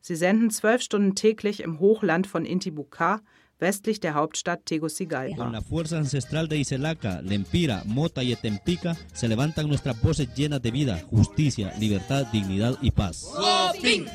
Sie 0.00 0.16
senden 0.16 0.50
zwölf 0.50 0.82
Stunden 0.82 1.14
täglich 1.14 1.60
im 1.60 1.80
Hochland 1.80 2.26
von 2.26 2.44
Intibucá, 2.44 3.20
westlich 3.58 4.00
der 4.00 4.14
Hauptstadt 4.14 4.66
Tegucigalpa. 4.66 5.36
Con 5.36 5.52
la 5.52 5.62
fuerza 5.62 5.98
ancestral 5.98 6.48
de 6.48 6.58
Iselaca, 6.58 7.20
Lempira, 7.22 7.82
Mota 7.86 8.22
y 8.22 8.32
Etempica 8.32 8.96
se 9.12 9.28
levantan 9.28 9.68
nuestras 9.68 10.00
voces 10.00 10.28
llenas 10.34 10.62
de 10.62 10.70
vida, 10.70 11.02
justicia, 11.10 11.72
libertad, 11.78 12.26
dignidad 12.32 12.78
y 12.82 12.90
paz. 12.90 13.26
Coping. 13.34 14.06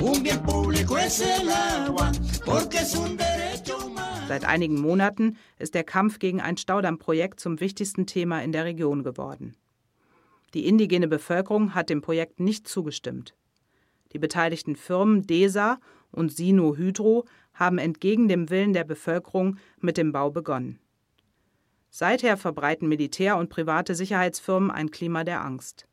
Un 0.00 0.22
bien 0.22 0.40
público 0.42 0.96
es 0.96 1.20
el 1.20 1.50
agua, 1.50 2.12
porque 2.44 2.78
es 2.78 2.94
un 2.94 3.16
derecho 3.16 3.76
humano. 3.86 4.15
Seit 4.28 4.44
einigen 4.44 4.80
Monaten 4.80 5.36
ist 5.56 5.74
der 5.74 5.84
Kampf 5.84 6.18
gegen 6.18 6.40
ein 6.40 6.56
Staudammprojekt 6.56 7.38
zum 7.38 7.60
wichtigsten 7.60 8.06
Thema 8.06 8.42
in 8.42 8.50
der 8.50 8.64
Region 8.64 9.04
geworden. 9.04 9.54
Die 10.52 10.66
indigene 10.66 11.06
Bevölkerung 11.06 11.74
hat 11.76 11.90
dem 11.90 12.02
Projekt 12.02 12.40
nicht 12.40 12.66
zugestimmt. 12.66 13.34
Die 14.12 14.18
beteiligten 14.18 14.74
Firmen 14.74 15.26
DESA 15.26 15.78
und 16.10 16.32
Sino 16.32 16.76
Hydro 16.76 17.24
haben 17.54 17.78
entgegen 17.78 18.26
dem 18.26 18.50
Willen 18.50 18.72
der 18.72 18.84
Bevölkerung 18.84 19.58
mit 19.80 19.96
dem 19.96 20.10
Bau 20.10 20.30
begonnen. 20.30 20.80
Seither 21.90 22.36
verbreiten 22.36 22.88
Militär 22.88 23.36
und 23.36 23.48
private 23.48 23.94
Sicherheitsfirmen 23.94 24.72
ein 24.72 24.90
Klima 24.90 25.22
der 25.22 25.44
Angst. 25.44 25.86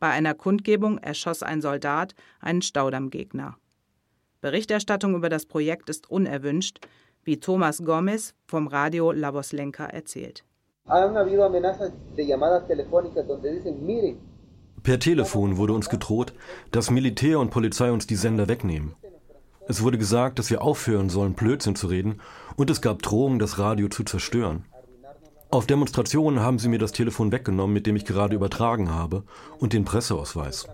Bei 0.00 0.10
einer 0.10 0.34
Kundgebung 0.34 0.98
erschoss 0.98 1.44
ein 1.44 1.60
Soldat 1.60 2.14
einen 2.40 2.62
Staudammgegner. 2.62 3.56
Berichterstattung 4.40 5.14
über 5.14 5.28
das 5.28 5.46
Projekt 5.46 5.88
ist 5.90 6.10
unerwünscht, 6.10 6.80
wie 7.24 7.40
Thomas 7.40 7.84
Gomez 7.84 8.34
vom 8.46 8.66
Radio 8.66 9.12
La 9.12 9.32
Voz 9.32 9.52
Lenca 9.52 9.86
erzählt. 9.86 10.44
Per 14.82 14.98
Telefon 14.98 15.56
wurde 15.56 15.72
uns 15.72 15.88
gedroht, 15.88 16.32
dass 16.70 16.90
Militär 16.90 17.38
und 17.38 17.50
Polizei 17.50 17.92
uns 17.92 18.06
die 18.06 18.16
Sender 18.16 18.48
wegnehmen. 18.48 18.94
Es 19.68 19.82
wurde 19.82 19.98
gesagt, 19.98 20.38
dass 20.38 20.50
wir 20.50 20.62
aufhören 20.62 21.10
sollen, 21.10 21.34
Blödsinn 21.34 21.76
zu 21.76 21.86
reden, 21.86 22.20
und 22.56 22.70
es 22.70 22.80
gab 22.80 23.02
Drohungen, 23.02 23.38
das 23.38 23.58
Radio 23.58 23.88
zu 23.88 24.02
zerstören. 24.04 24.64
Auf 25.50 25.66
Demonstrationen 25.66 26.40
haben 26.40 26.58
sie 26.58 26.68
mir 26.68 26.78
das 26.78 26.92
Telefon 26.92 27.30
weggenommen, 27.30 27.74
mit 27.74 27.86
dem 27.86 27.96
ich 27.96 28.04
gerade 28.04 28.34
übertragen 28.34 28.90
habe, 28.90 29.24
und 29.58 29.72
den 29.72 29.84
Presseausweis. 29.84 30.68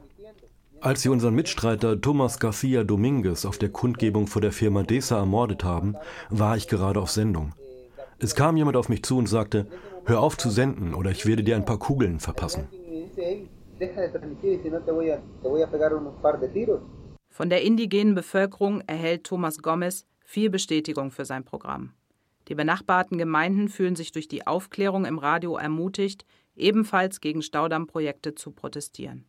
Als 0.81 1.03
sie 1.03 1.09
unseren 1.09 1.35
Mitstreiter 1.35 2.01
Thomas 2.01 2.39
Garcia 2.39 2.85
Dominguez 2.85 3.45
auf 3.45 3.59
der 3.59 3.71
Kundgebung 3.71 4.27
vor 4.27 4.43
der 4.43 4.53
Firma 4.53 4.83
DESA 4.83 5.19
ermordet 5.19 5.65
haben, 5.65 5.97
war 6.31 6.57
ich 6.57 6.69
gerade 6.69 7.01
auf 7.01 7.11
Sendung. 7.11 7.53
Es 8.19 8.35
kam 8.35 8.57
jemand 8.57 8.77
auf 8.77 8.89
mich 8.89 9.03
zu 9.03 9.19
und 9.19 9.27
sagte, 9.27 9.67
hör 10.05 10.21
auf 10.21 10.37
zu 10.37 10.51
senden 10.51 10.95
oder 10.95 11.11
ich 11.11 11.27
werde 11.27 11.43
dir 11.43 11.57
ein 11.57 11.65
paar 11.65 11.79
Kugeln 11.79 12.21
verpassen. 12.21 12.69
Von 17.29 17.51
der 17.51 17.63
indigenen 17.63 18.15
Bevölkerung 18.15 18.81
erhält 18.87 19.25
Thomas 19.25 19.59
Gomez 19.59 20.07
viel 20.25 20.51
Bestätigung 20.51 21.11
für 21.11 21.25
sein 21.25 21.45
Programm. 21.45 21.93
Die 22.49 22.55
benachbarten 22.55 23.19
Gemeinden 23.19 23.69
fühlen 23.69 23.97
sich 23.97 24.13
durch 24.13 24.29
die 24.29 24.47
Aufklärung 24.47 25.05
im 25.05 25.19
Radio 25.19 25.57
ermutigt, 25.57 26.25
ebenfalls 26.57 27.21
gegen 27.21 27.43
Staudammprojekte 27.43 28.35
zu 28.35 28.51
protestieren. 28.51 29.25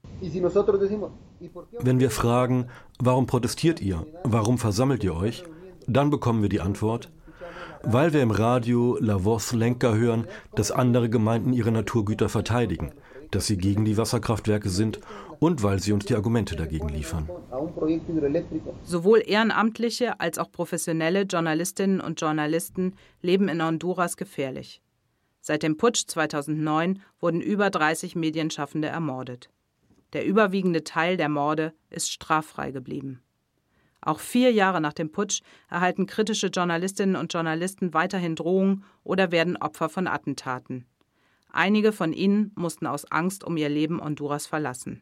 Wenn 1.80 2.00
wir 2.00 2.10
fragen, 2.10 2.68
warum 3.00 3.28
protestiert 3.28 3.82
ihr, 3.82 4.06
warum 4.24 4.58
versammelt 4.58 5.04
ihr 5.04 5.16
euch, 5.16 5.44
dann 5.88 6.10
bekommen 6.10 6.42
wir 6.42 6.50
die 6.50 6.62
Antwort, 6.62 7.12
weil 7.84 8.14
wir 8.14 8.22
im 8.22 8.32
Radio 8.32 8.98
La 9.00 9.24
Voz 9.24 9.54
Lenker 9.54 9.96
hören, 9.96 10.28
dass 10.56 10.72
andere 10.72 11.10
Gemeinden 11.10 11.54
ihre 11.54 11.72
Naturgüter 11.72 12.30
verteidigen, 12.30 12.92
dass 13.32 13.48
sie 13.48 13.58
gegen 13.58 13.86
die 13.86 13.98
Wasserkraftwerke 13.98 14.70
sind 14.70 15.00
und 15.40 15.64
weil 15.64 15.80
sie 15.80 15.94
uns 15.94 16.06
die 16.06 16.16
Argumente 16.16 16.56
dagegen 16.56 16.90
liefern. 16.90 17.30
Sowohl 18.84 19.24
ehrenamtliche 19.26 20.20
als 20.20 20.38
auch 20.38 20.52
professionelle 20.52 21.22
Journalistinnen 21.24 22.02
und 22.02 22.20
Journalisten 22.20 22.96
leben 23.22 23.48
in 23.48 23.64
Honduras 23.64 24.18
gefährlich. 24.18 24.82
Seit 25.48 25.64
dem 25.64 25.78
Putsch 25.78 26.04
2009 26.08 27.02
wurden 27.22 27.40
über 27.40 27.70
30 27.70 28.18
Medienschaffende 28.18 28.90
ermordet. 28.90 29.50
Der 30.12 30.26
überwiegende 30.26 30.84
Teil 30.84 31.16
der 31.16 31.30
Morde 31.30 31.74
ist 31.90 32.12
straffrei 32.12 32.72
geblieben. 32.72 33.22
Auch 34.02 34.20
vier 34.20 34.52
Jahre 34.52 34.82
nach 34.82 34.92
dem 34.92 35.10
Putsch 35.10 35.40
erhalten 35.70 36.06
kritische 36.06 36.48
Journalistinnen 36.48 37.16
und 37.16 37.32
Journalisten 37.32 37.94
weiterhin 37.94 38.36
Drohungen 38.36 38.84
oder 39.06 39.32
werden 39.32 39.56
Opfer 39.56 39.88
von 39.88 40.08
Attentaten. 40.08 40.86
Einige 41.50 41.94
von 41.94 42.12
ihnen 42.12 42.52
mussten 42.56 42.86
aus 42.86 43.10
Angst 43.10 43.46
um 43.46 43.56
ihr 43.56 43.70
Leben 43.70 44.04
Honduras 44.04 44.48
verlassen. 44.48 45.02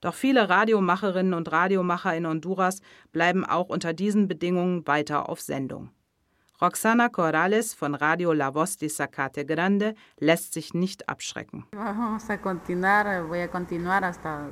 Doch 0.00 0.14
viele 0.14 0.48
Radiomacherinnen 0.48 1.34
und 1.34 1.52
Radiomacher 1.52 2.16
in 2.16 2.26
Honduras 2.26 2.80
bleiben 3.12 3.44
auch 3.44 3.68
unter 3.68 3.92
diesen 3.92 4.28
Bedingungen 4.28 4.86
weiter 4.86 5.28
auf 5.28 5.42
Sendung. 5.42 5.90
Roxana 6.62 7.08
Corrales 7.08 7.74
von 7.74 7.96
Radio 7.96 8.32
La 8.32 8.54
Voz 8.54 8.76
de 8.76 8.88
Zacate 8.88 9.44
Grande 9.44 9.96
lässt 10.20 10.52
sich 10.52 10.74
nicht 10.74 11.08
abschrecken. 11.08 11.66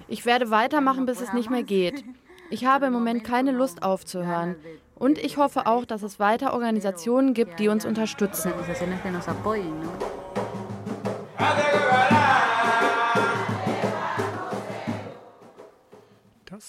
Ich 0.09 0.27
werde 0.27 0.51
weitermachen, 0.51 1.07
bis 1.07 1.21
es 1.21 1.33
nicht 1.33 1.51
mehr 1.51 1.63
geht. 1.63 2.05
Ich 2.51 2.67
habe 2.67 2.87
im 2.87 2.93
Moment 2.93 3.23
keine 3.23 3.53
Lust 3.53 3.85
aufzuhören. 3.85 4.57
Und 4.97 5.19
ich 5.19 5.37
hoffe 5.37 5.69
auch, 5.69 5.85
dass 5.85 6.03
es 6.03 6.19
weiter 6.19 6.53
Organisationen 6.53 7.33
gibt, 7.33 7.61
die 7.61 7.69
uns 7.69 7.85
unterstützen. 7.85 8.53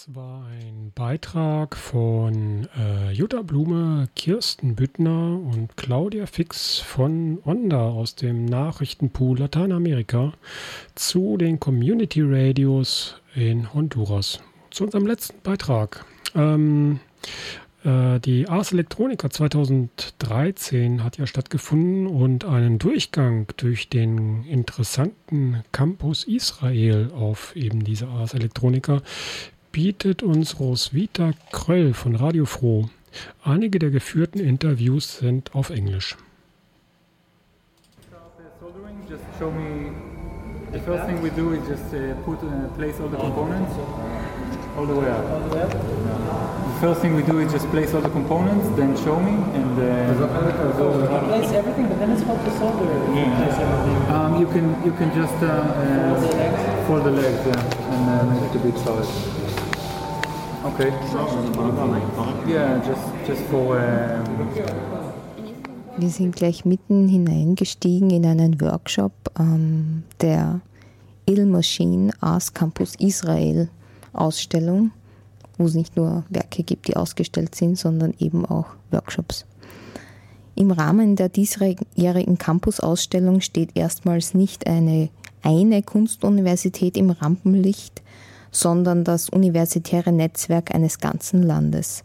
Das 0.04 0.16
war 0.16 0.46
ein 0.48 0.92
Beitrag 0.96 1.76
von 1.76 2.68
äh, 2.76 3.12
Jutta 3.12 3.44
Blume, 3.44 4.10
Kirsten 4.16 4.74
Büttner 4.74 5.40
und 5.40 5.78
Claudia 5.78 6.26
Fix 6.26 6.80
von 6.80 7.38
Onda 7.46 7.90
aus 7.90 8.16
dem 8.16 8.46
Nachrichtenpool 8.46 9.38
Lateinamerika 9.38 10.34
zu 10.96 11.38
den 11.38 11.60
Community 11.60 12.24
Radios 12.24 13.22
in 13.36 13.72
Honduras. 13.76 14.40
Zu 14.72 14.86
unserem 14.86 15.06
letzten 15.06 15.40
Beitrag. 15.44 16.04
Ähm, 16.34 17.00
äh, 17.84 18.20
die 18.22 18.50
Ars 18.50 18.72
Electronica 18.72 19.30
2013 19.30 21.04
hat 21.04 21.20
ja 21.20 21.28
stattgefunden 21.28 22.08
und 22.08 22.44
einen 22.44 22.80
Durchgang 22.80 23.46
durch 23.58 23.88
den 23.88 24.46
interessanten 24.46 25.64
Campus 25.72 26.24
Israel 26.24 27.12
auf 27.14 27.56
eben 27.56 27.84
diese 27.84 28.08
Ars 28.08 28.34
Electronica 28.34 29.04
bietet 29.72 30.24
uns 30.24 30.60
Roswitha 30.60 31.32
Kröll 31.52 31.94
von 31.94 32.16
Radio 32.16 32.46
Froh. 32.46 32.90
Einige 33.44 33.80
der 33.80 33.90
geführten 33.90 34.40
Interviews 34.40 35.18
sind 35.18 35.54
auf 35.56 35.70
Englisch. 35.70 36.18
just 39.10 39.24
show 39.38 39.52
me. 39.52 39.92
The 40.72 40.80
first 40.80 41.06
thing 41.06 41.22
we 41.22 41.30
do 41.32 41.52
is 41.52 41.68
just 41.68 41.94
uh, 41.94 42.16
put 42.24 42.40
uh, 42.44 42.70
place 42.78 42.98
all 43.02 43.10
the 43.10 43.18
components 43.18 43.76
all 44.78 44.86
the 44.86 44.96
way 44.96 45.10
up. 45.10 45.26
All 45.30 45.40
the 45.50 45.56
way 45.56 45.62
up. 45.64 45.72
The 45.72 46.88
first 46.88 47.02
thing 47.02 47.16
we 47.16 47.24
do 47.24 47.40
is 47.40 47.52
just 47.52 47.68
place 47.72 47.94
all 47.94 48.02
the 48.02 48.10
components, 48.10 48.66
then 48.78 48.96
show 49.04 49.20
me, 49.20 49.34
and 49.54 49.72
uh, 49.78 51.28
place 51.28 51.52
everything, 51.52 51.88
but 51.90 52.00
then 52.00 52.12
it's 52.12 52.24
hard 52.24 52.40
to 52.46 52.52
solder. 52.58 52.86
Yeah. 53.14 54.16
Um, 54.16 54.40
you 54.40 54.48
can 54.48 54.66
you 54.86 54.94
can 54.94 55.14
just 55.14 55.36
uh, 55.44 55.48
uh, 55.48 56.16
Fold 56.16 56.32
the 56.32 56.38
legs? 56.38 56.88
fold 56.88 57.04
the 57.04 57.12
legs 57.12 57.42
yeah, 57.46 57.94
and 57.94 58.04
uh, 58.10 58.42
make 58.42 58.50
it 58.50 58.56
a 58.56 58.60
bit 58.64 58.78
solid. 58.80 59.41
Okay. 60.64 60.92
Yeah, 62.48 62.78
just 62.86 63.02
just 63.28 63.42
for. 63.50 63.78
Um, 63.78 64.22
Wir 65.98 66.10
sind 66.10 66.36
gleich 66.36 66.66
mitten 66.66 67.08
hineingestiegen 67.08 68.12
in 68.12 68.26
einen 68.26 68.62
Workshop 68.62 69.12
ähm, 69.40 70.04
der 70.22 70.62
Il 71.26 71.46
Machine 71.46 72.12
Ars 72.22 72.54
Campus 72.54 72.96
Israel 73.00 73.70
Ausstellung, 74.14 74.92
wo 75.58 75.66
es 75.66 75.74
nicht 75.74 75.96
nur 75.96 76.24
Werke 76.30 76.64
gibt, 76.64 76.88
die 76.88 76.96
ausgestellt 76.96 77.56
sind, 77.56 77.78
sondern 77.78 78.14
eben 78.20 78.46
auch 78.46 78.68
Workshops. 78.92 79.46
Im 80.56 80.72
Rahmen 80.72 81.16
der 81.16 81.30
diesjährigen 81.30 82.38
Campus-Ausstellung 82.38 83.42
steht 83.42 83.76
erstmals 83.76 84.34
nicht 84.34 84.68
eine, 84.68 85.10
eine 85.42 85.82
Kunstuniversität 85.82 86.98
im 86.98 87.10
Rampenlicht, 87.10 88.02
sondern 88.52 89.04
das 89.04 89.30
universitäre 89.30 90.12
Netzwerk 90.12 90.76
eines 90.76 91.00
ganzen 91.00 91.42
Landes. 91.42 92.04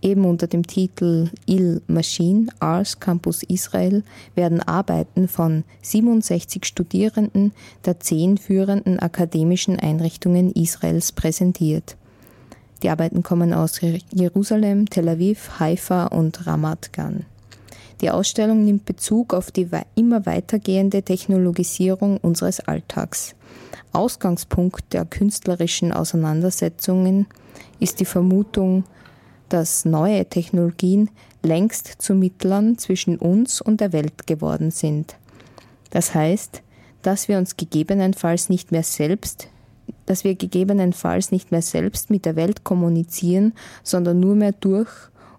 Eben 0.00 0.24
unter 0.24 0.46
dem 0.46 0.66
Titel 0.66 1.28
Il 1.46 1.82
Machine 1.88 2.46
Ars 2.60 3.00
Campus 3.00 3.42
Israel 3.42 4.04
werden 4.36 4.62
Arbeiten 4.62 5.26
von 5.26 5.64
67 5.82 6.64
Studierenden 6.64 7.52
der 7.84 7.98
zehn 7.98 8.38
führenden 8.38 9.00
akademischen 9.00 9.78
Einrichtungen 9.78 10.52
Israels 10.52 11.10
präsentiert. 11.10 11.96
Die 12.84 12.90
Arbeiten 12.90 13.24
kommen 13.24 13.52
aus 13.52 13.80
Jerusalem, 14.12 14.88
Tel 14.88 15.08
Aviv, 15.08 15.58
Haifa 15.58 16.06
und 16.06 16.46
Ramat 16.46 16.92
Gan. 16.92 17.24
Die 18.00 18.10
Ausstellung 18.10 18.64
nimmt 18.64 18.84
Bezug 18.84 19.34
auf 19.34 19.50
die 19.50 19.68
immer 19.96 20.24
weitergehende 20.26 21.02
Technologisierung 21.02 22.18
unseres 22.18 22.60
Alltags. 22.60 23.34
Ausgangspunkt 23.92 24.92
der 24.92 25.04
künstlerischen 25.04 25.92
Auseinandersetzungen 25.92 27.26
ist 27.80 28.00
die 28.00 28.04
Vermutung, 28.04 28.84
dass 29.48 29.84
neue 29.84 30.26
Technologien 30.26 31.10
längst 31.42 31.86
zu 31.98 32.14
Mittlern 32.14 32.78
zwischen 32.78 33.16
uns 33.16 33.60
und 33.60 33.80
der 33.80 33.92
Welt 33.92 34.26
geworden 34.26 34.70
sind. 34.70 35.16
Das 35.90 36.14
heißt, 36.14 36.62
dass 37.02 37.28
wir 37.28 37.38
uns 37.38 37.56
gegebenenfalls 37.56 38.48
nicht 38.48 38.72
mehr 38.72 38.82
selbst, 38.82 39.48
dass 40.06 40.24
wir 40.24 40.34
gegebenenfalls 40.34 41.32
nicht 41.32 41.50
mehr 41.50 41.62
selbst 41.62 42.10
mit 42.10 42.24
der 42.24 42.36
Welt 42.36 42.64
kommunizieren, 42.64 43.54
sondern 43.82 44.20
nur 44.20 44.34
mehr 44.34 44.52
durch 44.52 44.90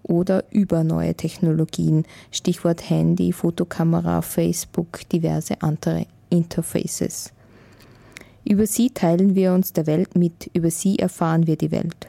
oder 0.04 0.44
über 0.52 0.84
neue 0.84 1.14
Technologien, 1.14 2.06
Stichwort 2.32 2.90
Handy, 2.90 3.32
Fotokamera, 3.32 4.22
Facebook, 4.22 5.08
diverse 5.10 5.62
andere 5.62 6.08
Interfaces. 6.30 7.32
Über 8.50 8.66
sie 8.66 8.90
teilen 8.90 9.36
wir 9.36 9.54
uns 9.54 9.74
der 9.74 9.86
Welt 9.86 10.16
mit, 10.16 10.50
über 10.54 10.72
sie 10.72 10.98
erfahren 10.98 11.46
wir 11.46 11.56
die 11.56 11.70
Welt. 11.70 12.08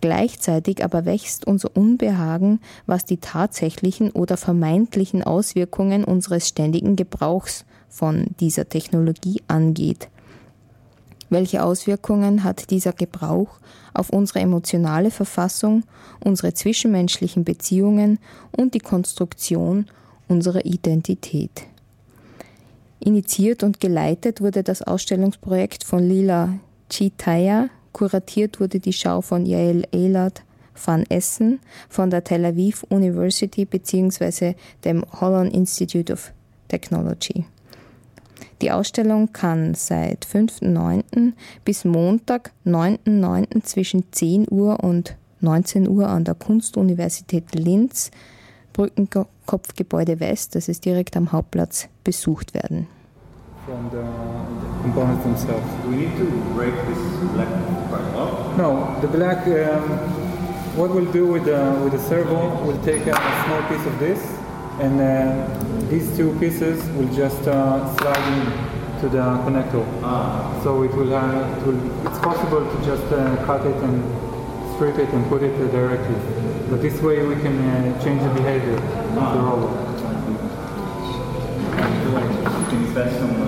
Gleichzeitig 0.00 0.82
aber 0.82 1.04
wächst 1.04 1.46
unser 1.46 1.76
Unbehagen, 1.76 2.60
was 2.86 3.04
die 3.04 3.18
tatsächlichen 3.18 4.10
oder 4.10 4.38
vermeintlichen 4.38 5.22
Auswirkungen 5.22 6.02
unseres 6.02 6.48
ständigen 6.48 6.96
Gebrauchs 6.96 7.66
von 7.90 8.28
dieser 8.40 8.66
Technologie 8.66 9.42
angeht. 9.46 10.08
Welche 11.28 11.62
Auswirkungen 11.62 12.44
hat 12.44 12.70
dieser 12.70 12.94
Gebrauch 12.94 13.58
auf 13.92 14.08
unsere 14.08 14.40
emotionale 14.40 15.10
Verfassung, 15.10 15.82
unsere 16.24 16.54
zwischenmenschlichen 16.54 17.44
Beziehungen 17.44 18.18
und 18.56 18.72
die 18.72 18.80
Konstruktion 18.80 19.84
unserer 20.28 20.64
Identität? 20.64 21.66
Initiiert 23.04 23.62
und 23.62 23.80
geleitet 23.80 24.40
wurde 24.40 24.62
das 24.62 24.80
Ausstellungsprojekt 24.80 25.84
von 25.84 26.08
Lila 26.08 26.54
Chitaya, 26.88 27.68
kuratiert 27.92 28.60
wurde 28.60 28.80
die 28.80 28.94
Schau 28.94 29.20
von 29.20 29.44
Yael 29.44 29.86
Elad 29.92 30.42
van 30.74 31.04
Essen 31.10 31.60
von 31.90 32.08
der 32.08 32.24
Tel 32.24 32.46
Aviv 32.46 32.82
University 32.88 33.66
bzw. 33.66 34.54
dem 34.86 35.04
Holland 35.20 35.52
Institute 35.52 36.10
of 36.10 36.32
Technology. 36.68 37.44
Die 38.62 38.70
Ausstellung 38.70 39.34
kann 39.34 39.74
seit 39.74 40.24
5.9. 40.24 41.34
bis 41.62 41.84
Montag, 41.84 42.52
9.9. 42.64 43.64
zwischen 43.64 44.10
10 44.12 44.46
Uhr 44.50 44.82
und 44.82 45.14
19 45.42 45.86
Uhr 45.90 46.08
an 46.08 46.24
der 46.24 46.36
Kunstuniversität 46.36 47.54
Linz, 47.54 48.10
Brückenkopfgebäude 48.72 50.20
West, 50.20 50.54
das 50.54 50.68
ist 50.68 50.86
direkt 50.86 51.18
am 51.18 51.32
Hauptplatz, 51.32 51.88
besucht 52.02 52.54
werden. 52.54 52.86
From 53.64 53.88
the, 53.88 54.02
the 54.02 54.82
components 54.82 55.24
themselves. 55.24 55.82
Do 55.82 55.88
we 55.90 55.96
need 55.96 56.16
to 56.18 56.26
break 56.52 56.74
this 56.74 56.98
black 57.32 57.48
part 57.88 58.02
off? 58.14 58.56
No, 58.58 59.00
the 59.00 59.08
black. 59.08 59.46
Um, 59.46 59.88
what 60.76 60.90
we'll 60.90 61.10
do 61.12 61.26
with 61.26 61.44
the 61.44 61.80
with 61.82 61.92
the 61.92 62.00
servo, 62.00 62.62
we'll 62.64 62.82
take 62.84 63.06
a, 63.06 63.14
small 63.44 63.62
piece 63.68 63.86
of 63.86 63.98
this, 63.98 64.20
and 64.80 65.00
uh, 65.00 65.88
these 65.88 66.14
two 66.16 66.36
pieces 66.38 66.84
will 66.96 67.12
just 67.14 67.46
uh, 67.46 67.96
slide 67.96 68.26
in 68.32 69.00
to 69.00 69.08
the 69.08 69.24
connector. 69.46 69.84
Ah. 70.02 70.60
So 70.62 70.82
it 70.82 70.92
will, 70.94 71.14
uh, 71.14 71.56
it 71.56 71.66
will. 71.66 72.08
It's 72.08 72.18
possible 72.18 72.64
to 72.64 72.84
just 72.84 73.06
uh, 73.12 73.36
cut 73.46 73.64
it 73.64 73.76
and 73.76 74.02
strip 74.74 74.98
it 74.98 75.08
and 75.10 75.26
put 75.28 75.42
it 75.42 75.54
uh, 75.54 75.68
directly. 75.68 76.16
But 76.68 76.82
this 76.82 77.00
way 77.00 77.24
we 77.24 77.36
can 77.36 77.56
uh, 77.58 78.02
change 78.02 78.20
the 78.22 78.30
behavior 78.30 78.76
of 78.76 79.32
the 79.32 79.40
robot. 79.40 79.84
Can 82.68 82.80
you 82.80 82.92
fetch 82.94 83.12
some 83.12 83.43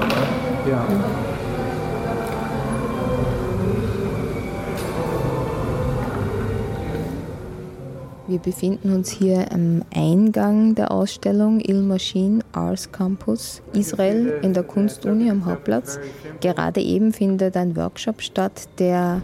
uh, 0.67 0.69
Yeah. 0.69 1.36
Wir 8.29 8.39
befinden 8.41 8.93
uns 8.93 9.11
hier 9.11 9.53
am 9.53 9.83
Eingang 9.95 10.75
der 10.75 10.91
Ausstellung 10.91 11.61
Il 11.61 11.83
Machine 11.83 12.41
Ars 12.51 12.91
Campus 12.91 13.63
Israel 13.73 14.41
in 14.43 14.53
der 14.53 14.65
Kunstuni 14.65 15.31
am 15.31 15.47
Hauptplatz. 15.47 16.01
Gerade 16.41 16.81
eben 16.81 17.13
findet 17.13 17.57
ein 17.57 17.77
Workshop 17.77 18.21
statt, 18.21 18.69
der 18.81 19.23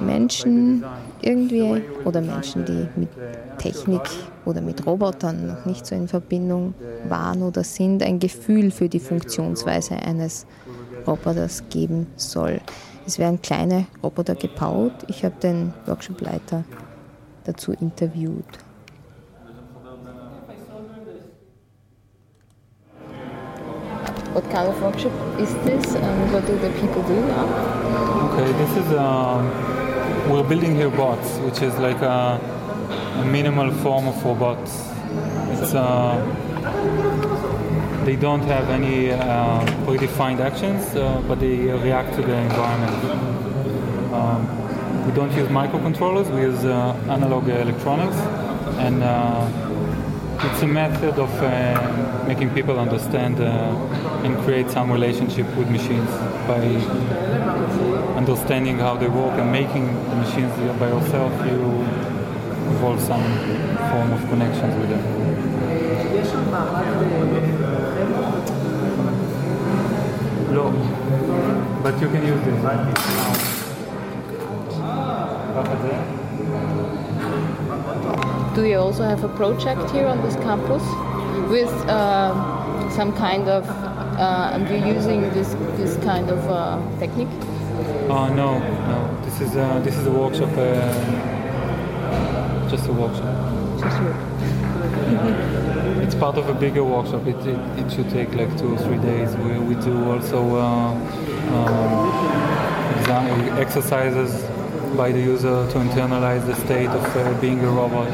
Menschen 0.00 0.84
irgendwie 1.20 1.82
oder 2.06 2.22
Menschen, 2.22 2.64
die 2.64 2.88
mit 2.98 3.10
Technik 3.58 4.08
oder 4.46 4.62
mit 4.62 4.86
Robotern 4.86 5.46
noch 5.46 5.66
nicht 5.66 5.84
so 5.84 5.94
in 5.94 6.08
Verbindung 6.08 6.72
waren 7.08 7.42
oder 7.42 7.62
sind, 7.62 8.02
ein 8.02 8.18
Gefühl 8.18 8.70
für 8.70 8.88
die 8.88 9.00
Funktionsweise 9.00 9.96
eines 9.96 10.46
Roboters 11.06 11.64
geben 11.68 12.06
soll. 12.16 12.60
Es 13.06 13.18
werden 13.18 13.40
kleine 13.42 13.86
Roboter 14.02 14.34
gebaut. 14.34 14.92
Ich 15.08 15.24
habe 15.24 15.34
den 15.40 15.74
Workshopleiter 15.84 16.64
dazu 17.46 17.72
interviewt. 17.80 18.58
What 24.34 24.50
kind 24.50 24.68
of 24.68 24.82
workshop 24.82 25.12
is 25.38 25.54
this 25.64 25.94
and 25.94 26.32
what 26.32 26.46
do 26.46 26.58
the 26.58 26.70
people 26.80 27.02
do 27.02 27.20
now? 27.26 27.46
Okay, 28.26 28.52
this 28.52 28.76
is 28.76 28.92
um, 28.92 29.48
we're 30.30 30.42
building 30.42 30.74
here 30.76 30.90
bots, 30.90 31.38
which 31.38 31.62
is 31.62 31.78
like 31.78 32.02
a, 32.02 32.38
a 33.22 33.24
minimal 33.24 33.70
form 33.82 34.08
of 34.08 34.22
robots. 34.24 34.90
It's 35.52 35.72
uh, 35.74 36.20
they 38.04 38.16
don't 38.16 38.42
have 38.42 38.68
any 38.68 39.12
uh, 39.12 39.60
predefined 39.86 40.40
actions, 40.40 40.94
uh, 40.94 41.22
but 41.26 41.40
they 41.40 41.56
react 41.56 42.14
to 42.16 42.22
the 42.22 42.36
environment. 42.36 43.04
Um, 44.12 44.65
we 45.06 45.12
don't 45.12 45.32
use 45.32 45.48
microcontrollers, 45.48 46.28
we 46.34 46.40
use 46.40 46.64
uh, 46.64 46.92
analog 47.08 47.48
electronics, 47.48 48.16
and 48.78 49.04
uh, 49.04 49.48
it's 50.40 50.62
a 50.62 50.66
method 50.66 51.18
of 51.18 51.30
uh, 51.42 52.24
making 52.26 52.50
people 52.50 52.78
understand 52.78 53.40
uh, 53.40 53.44
and 54.24 54.36
create 54.44 54.68
some 54.68 54.90
relationship 54.90 55.46
with 55.56 55.70
machines 55.70 56.10
by 56.48 56.60
understanding 58.16 58.78
how 58.78 58.96
they 58.96 59.08
work 59.08 59.38
and 59.38 59.52
making 59.52 59.86
the 60.10 60.16
machines 60.16 60.52
by 60.80 60.88
yourself. 60.88 61.32
You 61.46 61.82
evolve 62.74 63.00
some 63.00 63.22
form 63.90 64.12
of 64.12 64.20
connections 64.28 64.74
with 64.80 64.90
them. 64.90 65.02
No, 70.52 70.70
but 71.82 72.00
you 72.00 72.08
can 72.08 72.26
use 72.26 72.40
this. 72.44 73.55
Do 78.54 78.64
you 78.64 78.78
also 78.78 79.04
have 79.04 79.24
a 79.24 79.28
project 79.36 79.90
here 79.90 80.06
on 80.06 80.22
this 80.22 80.36
campus 80.36 80.82
with 81.50 81.70
um, 81.88 82.90
some 82.90 83.12
kind 83.12 83.48
of 83.48 83.64
Uh, 84.16 84.50
and 84.54 84.66
you're 84.70 84.94
using 84.96 85.20
this 85.34 85.54
this 85.76 85.96
kind 85.98 86.30
of 86.30 86.38
uh, 86.48 86.78
technique? 86.98 87.28
Uh, 88.08 88.28
no, 88.34 88.58
no. 88.88 88.98
This 89.24 89.40
is 89.42 89.56
uh, 89.56 89.78
this 89.84 89.94
is 89.94 90.06
a 90.06 90.10
workshop. 90.10 90.48
Uh, 90.56 90.66
just 92.70 92.88
a 92.88 92.92
workshop. 92.92 93.34
Just 93.80 94.00
work. 94.00 94.16
It's 96.02 96.14
part 96.14 96.38
of 96.38 96.48
a 96.48 96.54
bigger 96.54 96.82
workshop. 96.84 97.26
It, 97.26 97.36
it, 97.46 97.58
it 97.78 97.92
should 97.92 98.08
take 98.08 98.34
like 98.34 98.56
two 98.58 98.74
or 98.74 98.78
three 98.78 98.98
days. 98.98 99.36
We, 99.36 99.58
we 99.58 99.74
do 99.84 100.10
also 100.12 100.38
uh, 100.56 100.92
um, 101.56 102.08
exam- 103.00 103.58
exercises 103.58 104.32
by 104.94 105.12
the 105.12 105.20
user 105.20 105.66
to 105.70 105.78
internalize 105.78 106.44
the 106.46 106.54
state 106.54 106.88
of 106.88 107.16
uh, 107.16 107.40
being 107.40 107.60
a 107.60 107.70
robot. 107.70 108.08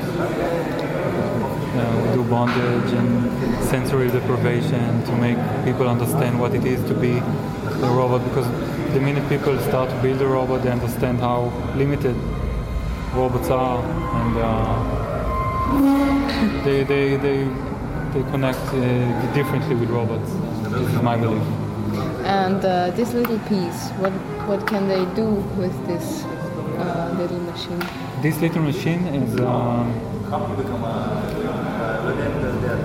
Uh, 1.75 2.15
do 2.15 2.23
bondage 2.25 2.93
and 2.93 3.65
sensory 3.65 4.09
deprivation 4.09 5.03
to 5.05 5.13
make 5.17 5.39
people 5.65 5.89
understand 5.89 6.39
what 6.39 6.55
it 6.55 6.65
is 6.65 6.83
to 6.85 6.95
be 6.95 7.13
a 7.19 7.91
robot 7.97 8.23
because 8.25 8.47
the 8.93 9.01
minute 9.01 9.27
people 9.29 9.59
start 9.61 9.89
to 9.89 9.97
build 10.03 10.21
a 10.21 10.27
robot, 10.27 10.63
they 10.63 10.71
understand 10.71 11.19
how 11.19 11.51
limited 11.75 12.15
robots 13.15 13.49
are 13.49 13.83
and 14.21 14.37
uh, 14.37 15.03
they, 16.65 16.85
they, 16.85 17.17
they, 17.17 17.49
they 18.13 18.23
connect 18.31 18.59
uh, 18.59 19.33
differently 19.33 19.75
with 19.75 19.89
robots. 19.89 20.31
Is 20.73 21.03
my 21.03 21.17
belief. 21.17 21.43
And 22.25 22.65
uh, 22.65 22.91
this 22.93 23.13
little 23.15 23.39
piece, 23.41 23.91
what 23.99 24.13
what 24.47 24.67
can 24.67 24.89
they 24.89 25.05
do 25.15 25.27
with 25.57 25.87
this 25.87 26.25
little 27.23 27.41
machine? 27.41 27.83
This 28.21 28.41
little 28.41 28.63
machine 28.63 29.07
is. 29.07 29.39
Uh, 29.39 29.85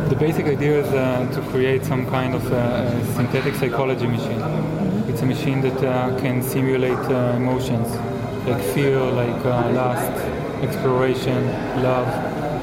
the 0.09 0.15
basic 0.15 0.45
idea 0.45 0.81
is 0.81 0.87
uh, 0.87 1.27
to 1.33 1.41
create 1.49 1.83
some 1.83 2.05
kind 2.07 2.35
of 2.35 2.45
uh, 2.51 3.03
synthetic 3.15 3.55
psychology 3.55 4.07
machine. 4.07 4.41
It's 5.09 5.21
a 5.21 5.25
machine 5.25 5.61
that 5.61 5.83
uh, 5.83 6.19
can 6.19 6.41
simulate 6.43 7.05
emotions 7.41 7.89
like 8.47 8.61
fear, 8.73 8.99
like 8.99 9.43
lust, 9.73 10.11
exploration, 10.61 11.41
love, 11.81 12.07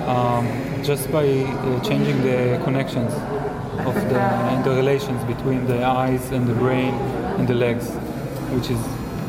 um, 0.08 0.46
just 0.82 1.10
by 1.10 1.26
changing 1.88 2.22
the 2.22 2.60
connections 2.64 3.12
of 3.88 3.94
the 4.10 4.20
and 4.52 4.64
the 4.64 4.70
relations 4.70 5.22
between 5.24 5.66
the 5.66 5.84
eyes 5.84 6.30
and 6.30 6.46
the 6.46 6.54
brain 6.54 6.94
and 7.38 7.48
the 7.48 7.54
legs, 7.54 7.90
which 8.54 8.70
is 8.70 8.80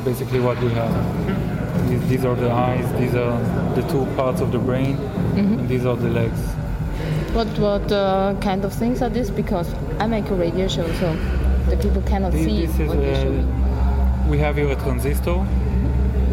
basically 0.06 0.40
what 0.40 0.58
we 0.62 0.70
have. 0.70 1.65
These, 1.96 2.10
these 2.10 2.26
are 2.26 2.36
the 2.36 2.52
eyes, 2.52 2.92
these 3.00 3.16
are 3.16 3.40
the 3.76 3.82
two 3.88 4.06
parts 4.16 4.42
of 4.42 4.52
the 4.52 4.60
brain, 4.60 4.98
and 5.36 5.68
these 5.70 5.86
are 5.86 5.96
the 5.96 6.10
legs. 6.10 6.40
What 7.34 7.48
what 7.60 7.90
uh, 7.92 8.36
kind 8.42 8.66
of 8.66 8.74
things 8.74 9.02
are 9.02 9.10
these? 9.10 9.30
Because 9.30 9.74
I 10.00 10.06
make 10.08 10.30
a 10.30 10.36
radio 10.36 10.68
show, 10.68 10.88
so 10.94 11.16
the 11.70 11.78
people 11.78 12.02
cannot 12.02 12.34
This, 12.34 12.46
see 12.46 12.66
this 12.66 12.80
is, 12.80 12.88
what 12.90 12.98
you 13.00 13.16
show. 13.16 13.32
uh, 13.32 14.28
we 14.30 14.38
have 14.40 14.58
here 14.58 14.70
a 14.72 14.76
transistor, 14.76 15.36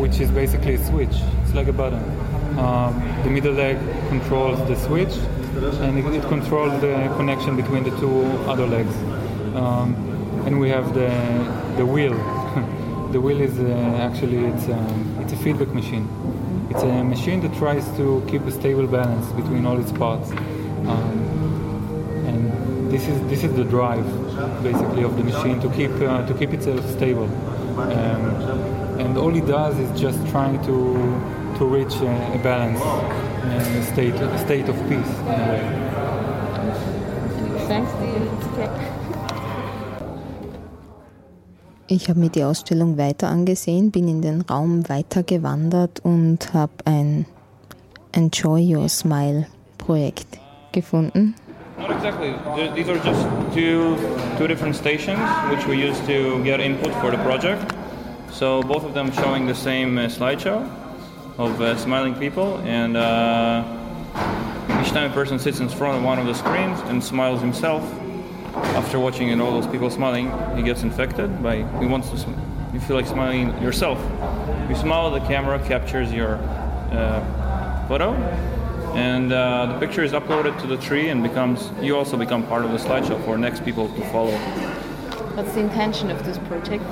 which 0.03 0.19
is 0.21 0.31
basically 0.33 0.75
a 0.75 0.85
switch. 0.85 1.17
It's 1.43 1.55
like 1.55 1.69
a 1.69 1.73
button. 1.73 2.03
Um, 2.59 2.93
the 3.23 3.31
middle 3.31 3.53
leg 3.55 3.79
controls 4.09 4.59
the 4.69 4.77
switch, 4.77 5.15
and 5.81 5.99
it, 5.99 6.05
it 6.15 6.25
controls 6.29 6.81
the 6.81 7.13
connection 7.17 7.57
between 7.57 7.85
the 7.85 7.91
two 8.01 8.23
other 8.51 8.67
legs. 8.67 8.95
Um, 9.55 9.95
and 10.47 10.59
we 10.59 10.71
have 10.71 10.93
the 10.95 11.09
the 11.77 11.87
wheel. 11.87 12.15
the 13.13 13.21
wheel 13.21 13.41
is 13.41 13.59
uh, 13.61 14.09
actually 14.11 14.45
it's 14.47 14.69
um, 14.69 15.12
feedback 15.43 15.69
machine. 15.69 16.09
It's 16.71 16.83
a 16.83 17.05
machine 17.05 17.41
that 17.41 17.55
tries 17.59 17.85
to 17.97 18.25
keep 18.29 18.43
a 18.43 18.51
stable 18.51 18.87
balance 18.87 19.27
between 19.33 19.67
all 19.67 19.79
its 19.79 19.93
parts. 19.93 20.31
Um, 20.31 21.33
and 22.27 22.91
this 22.91 23.09
is 23.09 23.21
this 23.29 23.43
is 23.45 23.53
the 23.55 23.65
drive 23.65 24.07
basically 24.63 25.03
of 25.03 25.17
the 25.17 25.25
machine 25.25 25.61
to 25.61 25.69
keep 25.71 25.91
uh, 26.01 26.27
to 26.27 26.35
keep 26.35 26.53
itself 26.53 26.89
stable 26.91 27.29
um, 27.79 28.25
and 29.01 29.17
all 29.17 29.35
it 29.35 29.47
does 29.47 29.79
is 29.79 30.01
just 30.01 30.19
trying 30.29 30.59
to 30.69 30.77
to 31.59 31.65
reach 31.65 31.95
a, 31.97 32.13
a 32.35 32.41
balance 32.43 32.81
a 32.81 33.83
state 33.93 34.15
a 34.15 34.39
state 34.39 34.69
of 34.69 34.77
peace 34.89 35.13
in 35.21 35.41
a 35.41 35.49
way. 35.53 35.82
Ich 41.95 42.09
habe 42.09 42.19
mir 42.19 42.31
die 42.31 42.43
Ausstellung 42.43 42.97
weiter 42.97 43.29
angesehen, 43.29 43.91
bin 43.91 44.09
in 44.09 44.23
den 44.23 44.41
Raum 44.41 44.89
weiter 44.89 45.23
gewandert 45.23 46.01
und 46.03 46.55
habe 46.55 46.73
ein 46.87 47.27
Enjoy 48.13 48.63
Your 48.75 48.89
Smile 48.89 49.47
Projekt 49.77 50.39
gefunden. 50.73 51.35
Not 51.79 51.91
exactly. 51.91 52.33
Th- 52.57 52.73
These 52.75 52.89
are 52.89 52.99
just 53.05 53.21
two 53.53 53.97
two 54.39 54.47
different 54.49 54.75
stations 54.75 55.21
which 55.51 55.67
we 55.67 55.75
use 55.75 55.99
to 56.07 56.43
get 56.43 56.61
input 56.61 56.95
for 57.03 57.11
the 57.11 57.19
project. 57.19 57.61
So 58.31 58.63
both 58.63 58.85
of 58.85 58.95
them 58.95 59.13
showing 59.13 59.47
the 59.47 59.55
same 59.55 59.99
uh, 59.99 60.09
slideshow 60.09 60.65
of 61.37 61.61
uh, 61.61 61.77
smiling 61.77 62.15
people, 62.15 62.57
and 62.65 62.97
uh, 62.97 63.65
each 64.81 64.93
time 64.93 65.11
a 65.11 65.15
person 65.15 65.39
sits 65.39 65.61
in 65.61 65.69
front 65.69 65.99
of 65.99 66.05
one 66.05 66.19
of 66.19 66.25
the 66.27 66.35
screens 66.35 66.81
and 66.89 67.05
smiles 67.05 67.43
himself, 67.43 67.83
after 68.55 68.99
watching 68.99 69.31
and 69.31 69.41
all 69.41 69.53
those 69.53 69.71
people 69.71 69.91
smiling, 69.91 70.31
he 70.57 70.63
gets 70.63 70.83
infected 70.83 71.43
by 71.43 71.57
he 71.81 71.87
wants 71.87 72.11
to. 72.11 72.19
Sm- 72.19 72.33
you 72.73 72.81
feel 72.81 72.97
like 72.97 73.07
smiling 73.07 73.49
yourself. 73.63 73.99
You 74.69 74.75
smile, 74.75 75.11
the 75.11 75.21
camera 75.21 75.59
captures 75.67 76.11
your 76.13 76.37
uh, 76.37 77.87
photo, 77.87 78.15
and 78.95 79.33
uh, 79.33 79.67
the 79.67 79.79
picture 79.79 80.03
is 80.03 80.13
uploaded 80.13 80.59
to 80.63 80.67
the 80.67 80.79
tree 80.79 81.11
and 81.11 81.23
becomes 81.23 81.71
you 81.83 81.97
also 81.97 82.17
become 82.17 82.47
part 82.47 82.65
of 82.65 82.73
the 82.73 82.79
slideshow 82.79 83.23
for 83.25 83.37
next 83.37 83.65
people 83.65 83.89
to 83.89 84.05
follow. 84.07 84.33
What's 85.37 85.53
the 85.53 85.61
intention 85.61 86.11
of 86.11 86.25
this 86.25 86.39
project? 86.39 86.85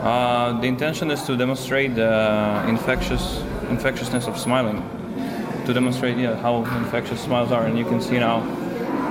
Uh, 0.00 0.58
the 0.60 0.66
intention 0.66 1.10
is 1.10 1.22
to 1.24 1.36
demonstrate 1.36 1.94
the 1.94 2.64
infectious 2.68 3.42
infectiousness 3.68 4.26
of 4.26 4.38
smiling, 4.38 4.82
to 5.66 5.74
demonstrate 5.74 6.16
yeah, 6.16 6.36
how 6.36 6.64
infectious 6.76 7.20
smiles 7.20 7.52
are, 7.52 7.66
and 7.66 7.78
you 7.78 7.84
can 7.84 8.00
see 8.00 8.18
now 8.18 8.38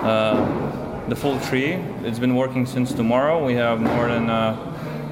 uh, 0.01 0.74
the 1.07 1.15
full 1.15 1.39
tree. 1.41 1.73
It's 2.03 2.19
been 2.19 2.35
working 2.35 2.65
since 2.65 2.93
tomorrow. 2.93 3.45
We 3.45 3.53
have 3.55 3.79
more 3.79 4.07
than 4.07 4.29
uh, 4.29 4.55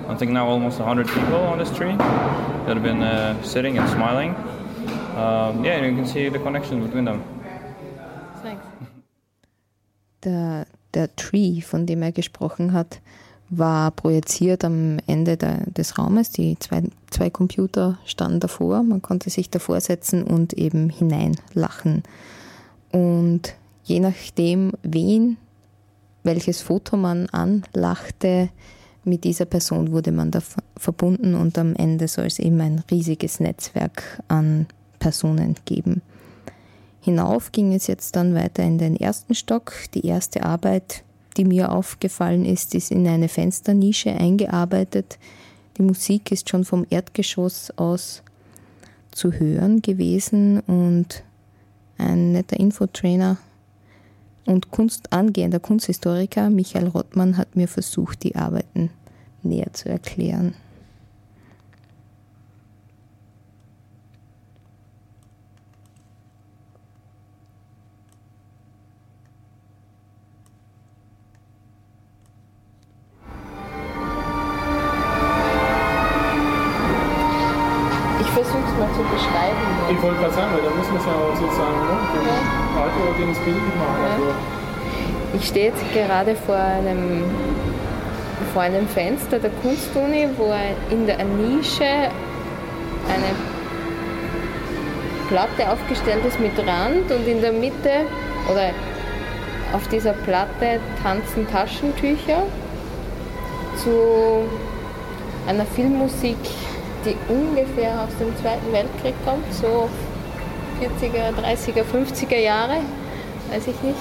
I 0.07 0.15
think 0.15 0.31
now 0.31 0.47
almost 0.47 0.79
100 0.79 1.07
people 1.07 1.35
on 1.35 1.59
this 1.59 1.71
tree 1.71 1.95
that 1.95 2.75
have 2.75 2.83
been 2.83 3.01
uh, 3.01 3.41
sitting 3.43 3.77
and 3.77 3.89
smiling. 3.89 4.35
Um, 5.15 5.63
yeah, 5.63 5.77
and 5.77 5.85
you 5.85 5.95
can 5.95 6.05
see 6.05 6.29
the 6.29 6.39
connection 6.39 6.83
between 6.83 7.05
them. 7.05 7.23
Thanks. 8.41 8.65
Der, 10.23 10.65
der 10.93 11.15
Tree, 11.15 11.61
von 11.61 11.85
dem 11.85 12.01
er 12.01 12.11
gesprochen 12.11 12.73
hat, 12.73 12.99
war 13.49 13.91
projiziert 13.91 14.65
am 14.65 14.97
Ende 15.07 15.37
der, 15.37 15.59
des 15.67 15.97
Raumes. 15.97 16.31
Die 16.31 16.57
zwei, 16.59 16.83
zwei 17.11 17.29
Computer 17.29 17.99
standen 18.05 18.39
davor. 18.39 18.83
Man 18.83 19.01
konnte 19.01 19.29
sich 19.29 19.49
davor 19.49 19.79
setzen 19.79 20.23
und 20.23 20.53
eben 20.53 20.89
hineinlachen. 20.89 22.03
Und 22.91 23.55
je 23.83 23.99
nachdem, 23.99 24.71
wen, 24.81 25.37
welches 26.23 26.61
Foto 26.61 26.97
man 26.97 27.27
anlachte, 27.29 28.49
mit 29.03 29.23
dieser 29.25 29.45
Person 29.45 29.91
wurde 29.91 30.11
man 30.11 30.31
da 30.31 30.39
ver- 30.39 30.63
verbunden 30.77 31.35
und 31.35 31.57
am 31.57 31.75
Ende 31.75 32.07
soll 32.07 32.25
es 32.25 32.39
eben 32.39 32.61
ein 32.61 32.83
riesiges 32.89 33.39
Netzwerk 33.39 34.21
an 34.29 34.67
Personen 34.99 35.55
geben. 35.65 36.01
Hinauf 37.01 37.51
ging 37.51 37.73
es 37.73 37.87
jetzt 37.87 38.15
dann 38.15 38.33
weiter 38.33 38.63
in 38.63 38.77
den 38.77 38.95
ersten 38.95 39.35
Stock. 39.35 39.73
Die 39.93 40.05
erste 40.05 40.43
Arbeit, 40.43 41.03
die 41.35 41.43
mir 41.43 41.73
aufgefallen 41.73 42.45
ist, 42.45 42.73
ist 42.75 42.91
in 42.91 43.05
eine 43.05 43.27
Fensternische 43.27 44.11
eingearbeitet. 44.11 45.19
Die 45.77 45.81
Musik 45.81 46.31
ist 46.31 46.49
schon 46.49 46.63
vom 46.63 46.85
Erdgeschoss 46.89 47.71
aus 47.77 48.23
zu 49.11 49.33
hören 49.33 49.81
gewesen 49.81 50.61
und 50.61 51.23
ein 51.97 52.31
netter 52.31 52.57
Infotrainer 52.57 53.37
und 54.45 54.71
Kunst, 54.71 55.13
angehender 55.13 55.59
Kunsthistoriker 55.59 56.49
Michael 56.49 56.87
Rottmann 56.87 57.37
hat 57.37 57.55
mir 57.55 57.67
versucht, 57.67 58.23
die 58.23 58.35
Arbeiten 58.35 58.89
näher 59.41 59.71
zu 59.73 59.89
erklären. 59.89 60.55
Ich 78.19 78.27
versuche 78.27 78.57
es 78.57 78.77
mal 78.77 78.89
zu 78.93 79.03
beschreiben. 79.03 79.57
Ich 79.91 80.01
wollte 80.01 80.19
gerade 80.19 80.33
sagen, 80.33 80.53
weil 80.53 80.63
da 80.63 80.75
muss 80.75 80.87
man 80.87 80.97
es 80.97 81.05
ja 81.05 81.13
auch 81.13 81.35
sozusagen 81.35 81.79
ne, 81.85 82.62
Radio 82.75 83.13
den 83.17 83.33
Bild 83.43 83.75
machen. 83.77 84.03
Also, 84.11 84.33
Ich 85.35 85.47
stehe 85.47 85.67
jetzt 85.67 85.83
gerade 85.93 86.35
vor 86.35 86.55
einem, 86.55 87.23
vor 88.53 88.63
einem 88.63 88.87
Fenster 88.87 89.39
der 89.39 89.51
Kunstuni, 89.61 90.27
wo 90.37 90.53
in 90.89 91.05
der 91.05 91.23
Nische 91.23 91.83
eine 91.83 93.33
Platte 95.29 95.71
aufgestellt 95.71 96.23
ist 96.25 96.39
mit 96.39 96.57
Rand 96.59 97.11
und 97.11 97.27
in 97.27 97.41
der 97.41 97.51
Mitte 97.51 98.05
oder 98.51 98.71
auf 99.73 99.87
dieser 99.87 100.13
Platte 100.13 100.79
tanzen 101.01 101.47
Taschentücher 101.49 102.43
zu 103.77 104.43
einer 105.47 105.65
Filmmusik, 105.65 106.37
die 107.05 107.15
ungefähr 107.27 108.01
aus 108.01 108.15
dem 108.19 108.35
Zweiten 108.37 108.71
Weltkrieg 108.71 109.15
kommt, 109.25 109.51
so 109.51 109.89
40er, 110.83 111.31
30er, 111.41 111.83
50er 111.83 112.37
Jahre, 112.37 112.75
weiß 113.51 113.67
ich 113.67 113.81
nicht. 113.83 113.95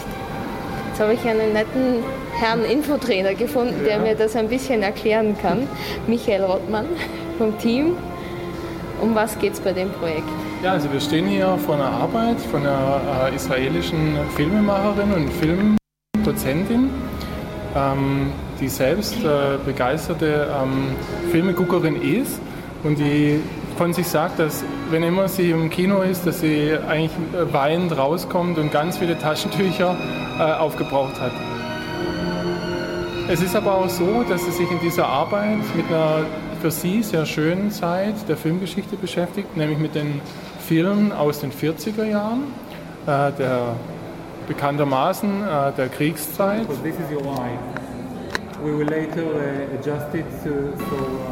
Jetzt 0.88 1.00
habe 1.00 1.14
ich 1.14 1.20
einen 1.20 1.52
netten 1.52 2.02
Herrn 2.38 2.64
Infotrainer 2.64 3.34
gefunden, 3.34 3.84
der 3.84 4.00
mir 4.00 4.14
das 4.14 4.34
ein 4.34 4.48
bisschen 4.48 4.82
erklären 4.82 5.36
kann. 5.40 5.68
Michael 6.06 6.42
Rottmann 6.42 6.86
vom 7.38 7.56
Team. 7.58 7.96
Um 9.00 9.14
was 9.14 9.38
geht 9.38 9.52
es 9.52 9.60
bei 9.60 9.72
dem 9.72 9.90
Projekt? 9.90 10.28
Ja, 10.62 10.72
also 10.72 10.92
wir 10.92 11.00
stehen 11.00 11.26
hier 11.26 11.56
vor 11.64 11.76
einer 11.76 11.90
Arbeit 11.90 12.40
von 12.40 12.60
einer 12.60 13.28
äh, 13.30 13.34
israelischen 13.34 14.16
Filmemacherin 14.36 15.12
und 15.12 15.30
Filmdozentin, 15.32 16.90
ähm, 17.76 18.32
die 18.60 18.68
selbst 18.68 19.16
äh, 19.24 19.58
begeisterte 19.64 20.48
ähm, 20.50 20.94
Filmeguckerin 21.30 22.00
ist 22.00 22.40
und 22.84 22.98
die 22.98 23.40
von 23.72 23.92
sich 23.92 24.08
sagt, 24.08 24.38
dass 24.38 24.64
wenn 24.90 25.02
immer 25.02 25.28
sie 25.28 25.50
im 25.50 25.70
Kino 25.70 26.02
ist, 26.02 26.26
dass 26.26 26.40
sie 26.40 26.72
eigentlich 26.88 27.12
äh, 27.34 27.52
weinend 27.52 27.96
rauskommt 27.96 28.58
und 28.58 28.72
ganz 28.72 28.98
viele 28.98 29.18
Taschentücher 29.18 29.96
äh, 30.38 30.42
aufgebraucht 30.42 31.20
hat. 31.20 31.32
Es 33.28 33.40
ist 33.40 33.54
aber 33.56 33.76
auch 33.76 33.88
so, 33.88 34.24
dass 34.28 34.44
sie 34.44 34.50
sich 34.50 34.70
in 34.70 34.80
dieser 34.80 35.06
Arbeit 35.06 35.58
mit 35.76 35.86
einer 35.86 36.26
für 36.60 36.70
sie 36.70 37.02
sehr 37.02 37.26
schönen 37.26 37.72
Zeit 37.72 38.14
der 38.28 38.36
Filmgeschichte 38.36 38.96
beschäftigt, 38.96 39.56
nämlich 39.56 39.78
mit 39.78 39.96
den 39.96 40.20
Filmen 40.60 41.10
aus 41.10 41.40
den 41.40 41.50
40er 41.50 42.04
Jahren, 42.04 42.44
äh, 43.06 43.32
der 43.32 43.74
bekanntermaßen 44.46 45.42
äh, 45.42 45.72
der 45.72 45.88
Kriegszeit. 45.88 46.66
So 46.68 46.74
this 46.82 46.94
is 46.94 47.10
your 47.10 47.22
eye. 47.22 47.58
We 48.62 48.78
will 48.78 48.86
later 48.86 49.24
uh, 49.24 49.74
adjust 49.74 50.14
it 50.14 50.24
to, 50.44 50.76
so 50.78 50.94
uh, 50.94 51.31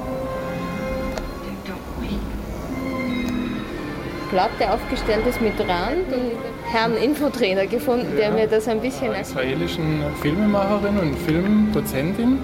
Platte 4.30 4.72
aufgestellt 4.72 5.26
ist 5.26 5.40
mit 5.40 5.58
Rand 5.60 6.12
und 6.12 6.32
Herrn 6.72 6.96
Infotrainer 6.96 7.66
gefunden, 7.66 8.16
der 8.16 8.30
mir 8.30 8.46
das 8.46 8.68
ein 8.68 8.80
bisschen 8.80 9.08
erklärt. 9.08 9.26
israelischen 9.26 10.04
Filmemacherin 10.22 10.98
und 10.98 11.18
Filmdozentin, 11.18 12.38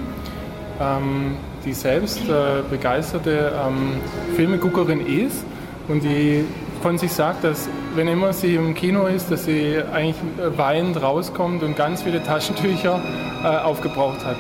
ähm, 0.81 1.37
die 1.65 1.73
selbst 1.73 2.21
äh, 2.29 2.63
begeisterte 2.69 3.53
ähm, 3.67 4.01
Filmeguckerin 4.35 5.07
ist 5.07 5.45
und 5.89 6.03
die 6.03 6.45
von 6.83 6.99
sich 6.99 7.13
sagt, 7.13 7.45
dass 7.45 7.69
wenn 7.95 8.09
immer 8.09 8.33
sie 8.33 8.57
im 8.57 8.75
Kino 8.75 9.07
ist, 9.07 9.31
dass 9.31 9.45
sie 9.45 9.79
eigentlich 9.93 10.17
äh, 10.39 10.59
weinend 10.59 11.01
rauskommt 11.01 11.63
und 11.63 11.77
ganz 11.77 12.03
viele 12.03 12.23
Taschentücher 12.23 13.01
äh, 13.45 13.47
aufgebraucht 13.47 14.25
hat. 14.25 14.37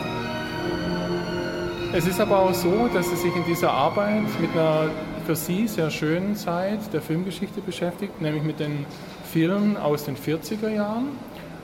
Es 1.93 2.07
ist 2.07 2.21
aber 2.21 2.41
auch 2.41 2.55
so, 2.55 2.89
dass 2.93 3.09
sie 3.09 3.17
sich 3.17 3.35
in 3.35 3.45
dieser 3.45 3.71
Arbeit 3.71 4.25
mit 4.41 4.51
einer 4.53 4.91
für 5.27 5.35
sie 5.35 5.67
sehr 5.67 5.91
schönen 5.91 6.37
Zeit 6.37 6.79
der 6.93 7.03
Filmgeschichte 7.03 7.61
beschäftigt, 7.61 8.21
nämlich 8.21 8.45
mit 8.45 8.61
den 8.61 8.87
Filmen 9.33 9.77
aus 9.77 10.05
den 10.05 10.17
40er 10.17 10.69
Jahren, 10.69 11.09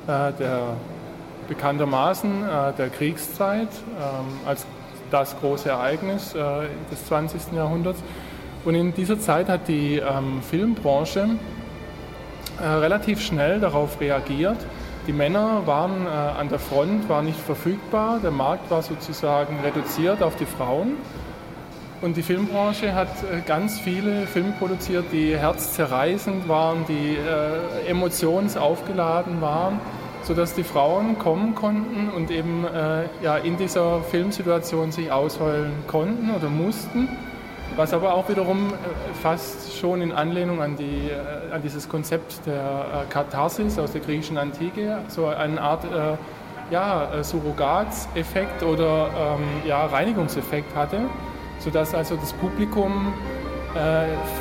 äh, 0.09 0.33
der 0.33 0.77
bekanntermaßen 1.47 2.43
äh, 2.43 2.73
der 2.77 2.89
Kriegszeit 2.89 3.69
ähm, 3.69 4.49
als 4.49 4.67
das 5.13 5.39
große 5.39 5.69
Ereignis 5.69 6.35
äh, 6.35 6.41
des 6.91 7.07
20. 7.07 7.53
Jahrhunderts. 7.55 8.03
Und 8.65 8.75
in 8.75 8.93
dieser 8.95 9.21
Zeit 9.21 9.49
hat 9.49 9.69
die 9.69 9.99
ähm, 9.99 10.43
Filmbranche 10.43 11.29
äh, 12.61 12.67
relativ 12.67 13.21
schnell 13.21 13.61
darauf 13.61 14.01
reagiert. 14.01 14.59
Die 15.07 15.13
Männer 15.13 15.63
waren 15.67 16.07
äh, 16.07 16.09
an 16.09 16.49
der 16.49 16.59
Front, 16.59 17.09
waren 17.09 17.27
nicht 17.27 17.39
verfügbar, 17.39 18.19
der 18.21 18.33
Markt 18.33 18.73
war 18.73 18.83
sozusagen 18.83 19.61
reduziert 19.61 20.21
auf 20.21 20.35
die 20.35 20.47
Frauen. 20.47 20.97
Und 22.03 22.17
die 22.17 22.23
Filmbranche 22.23 22.95
hat 22.95 23.09
äh, 23.23 23.43
ganz 23.47 23.79
viele 23.79 24.27
Filme 24.27 24.55
produziert, 24.59 25.05
die 25.13 25.37
herzzerreißend 25.37 26.49
waren, 26.49 26.85
die 26.89 27.17
äh, 27.17 27.89
emotionsaufgeladen 27.89 29.41
waren, 29.41 29.79
sodass 30.25 30.55
die 30.55 30.65
Frauen 30.65 31.17
kommen 31.21 31.55
konnten 31.55 32.11
und 32.11 32.33
eben 32.33 32.65
äh, 32.65 33.05
ja, 33.23 33.37
in 33.37 33.57
dieser 33.57 34.01
Filmsituation 34.03 34.91
sich 34.91 35.13
ausheulen 35.13 35.71
konnten 35.87 36.35
oder 36.35 36.49
mussten. 36.49 37.09
Was 37.77 37.95
aber 37.95 38.15
auch 38.15 38.29
wiederum 38.29 38.71
äh, 38.71 39.15
fast 39.23 39.79
schon 39.79 40.03
in 40.03 40.11
Anlehnung 40.11 40.61
an, 40.61 40.77
die, 40.77 41.09
äh, 41.09 41.55
an 41.55 41.63
dieses 41.63 41.89
Konzept 41.89 42.45
der 42.47 42.55
äh, 42.57 43.13
Katharsis 43.13 43.79
aus 43.79 43.93
der 43.93 44.01
griechischen 44.01 44.39
Antike, 44.39 44.99
so 45.07 45.27
eine 45.27 45.61
Art 45.61 45.85
ja, 46.71 47.23
Surrogatseffekt 47.23 48.63
oder 48.63 49.11
ähm, 49.39 49.69
ja, 49.69 49.85
Reinigungseffekt 49.85 50.75
hatte, 50.75 51.01
sodass 51.63 51.95
also 51.95 52.17
das 52.17 52.33
Publikum 52.33 53.13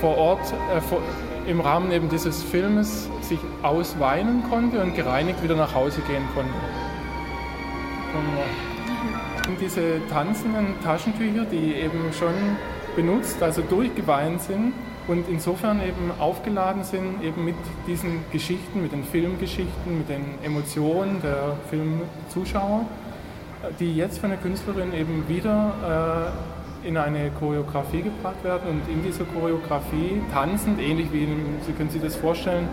vor 0.02 0.18
Ort 0.18 0.54
vor, 0.90 1.02
im 1.48 1.60
Rahmen 1.62 1.92
eben 1.92 2.10
dieses 2.10 2.44
Filmes 2.44 3.10
sich 3.22 3.40
ausweinen 3.64 4.44
konnte 4.50 4.82
und 4.82 4.96
gereinigt 4.96 5.42
wieder 5.44 5.56
nach 5.56 5.74
Hause 5.74 6.02
gehen 6.02 6.24
konnte. 6.36 6.52
Und 9.48 9.60
diese 9.60 10.06
tanzenden 10.10 10.76
Taschentücher, 10.84 11.46
die 11.46 11.74
eben 11.76 12.12
schon 12.18 12.34
benutzt, 12.96 13.42
also 13.42 13.62
durchgeweint 13.62 14.42
sind 14.42 14.74
und 15.08 15.28
insofern 15.30 15.82
eben 15.82 16.12
aufgeladen 16.20 16.84
sind 16.84 17.24
eben 17.24 17.44
mit 17.46 17.56
diesen 17.88 18.24
Geschichten, 18.32 18.82
mit 18.82 18.92
den 18.92 19.04
Filmgeschichten, 19.04 19.98
mit 19.98 20.10
den 20.10 20.26
Emotionen 20.44 21.22
der 21.22 21.58
Filmzuschauer, 21.70 22.86
die 23.80 23.96
jetzt 23.96 24.20
von 24.20 24.30
der 24.30 24.40
Künstlerin 24.40 24.94
eben 24.94 25.28
wieder 25.28 26.34
äh, 26.38 26.51
in 26.84 26.98
eine 26.98 27.32
Choreografie 27.32 28.02
gebracht 28.02 28.44
werden 28.44 28.70
und 28.70 28.94
in 28.94 29.04
dieser 29.04 29.26
Choreografie 29.26 30.22
tanzend, 30.32 30.80
ähnlich 30.80 31.12
wie, 31.12 31.24
in, 31.24 31.60
Sie 31.66 31.74
können 31.74 31.90
sich 31.90 32.02
das 32.02 32.16
vorstellen, 32.16 32.68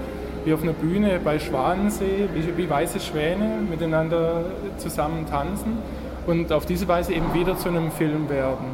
wie 0.44 0.52
auf 0.52 0.62
einer 0.62 0.72
Bühne 0.72 1.20
bei 1.22 1.38
Schwanensee, 1.38 2.28
wie, 2.34 2.56
wie 2.56 2.70
weiße 2.70 3.00
Schwäne 3.00 3.61
miteinander 3.68 4.44
zusammen 4.78 5.26
tanzen 5.26 5.78
und 6.26 6.52
auf 6.52 6.66
diese 6.66 6.88
Weise 6.88 7.12
eben 7.12 7.32
wieder 7.34 7.56
zu 7.56 7.68
einem 7.68 7.90
Film 7.90 8.28
werden 8.28 8.66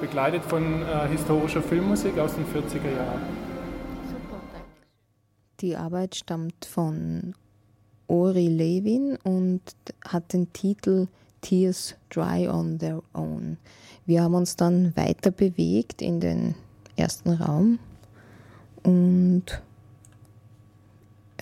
begleitet 0.00 0.44
von 0.44 0.82
äh, 0.82 1.08
historischer 1.08 1.62
Filmmusik 1.62 2.18
aus 2.18 2.34
den 2.34 2.44
40er 2.44 2.94
Jahren. 2.94 3.22
Die 5.60 5.76
Arbeit 5.76 6.14
stammt 6.14 6.66
von 6.66 7.34
Ori 8.06 8.48
Levin 8.48 9.16
und 9.22 9.62
hat 10.06 10.32
den 10.34 10.52
Titel 10.52 11.08
Tears 11.40 11.94
Dry 12.10 12.48
on 12.48 12.78
Their 12.78 13.02
Own. 13.14 13.56
Wir 14.06 14.22
haben 14.22 14.34
uns 14.34 14.56
dann 14.56 14.94
weiter 14.96 15.30
bewegt 15.30 16.02
in 16.02 16.20
den 16.20 16.54
ersten 16.96 17.30
Raum 17.30 17.78
und 18.82 19.44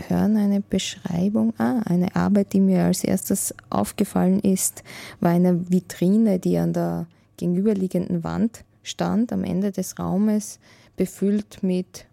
hören 0.08 0.36
eine 0.36 0.60
Beschreibung. 0.60 1.54
Ah, 1.58 1.80
eine 1.84 2.14
Arbeit, 2.14 2.52
die 2.52 2.60
mir 2.60 2.84
als 2.84 3.02
erstes 3.02 3.54
aufgefallen 3.68 4.40
ist, 4.40 4.84
war 5.20 5.32
eine 5.32 5.70
Vitrine, 5.70 6.38
die 6.38 6.56
an 6.58 6.72
der 6.72 7.06
gegenüberliegenden 7.36 8.22
Wand 8.22 8.64
stand, 8.82 9.32
am 9.32 9.44
Ende 9.44 9.72
des 9.72 9.98
Raumes, 9.98 10.60
befüllt 10.96 11.62
mit 11.62 12.06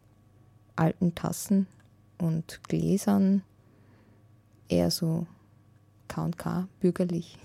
alten 0.75 1.13
Tassen 1.13 1.67
und 2.17 2.61
Gläsern, 2.67 3.43
eher 4.67 4.89
so 4.89 5.27
KK, 6.07 6.67
bürgerlich. 6.79 7.37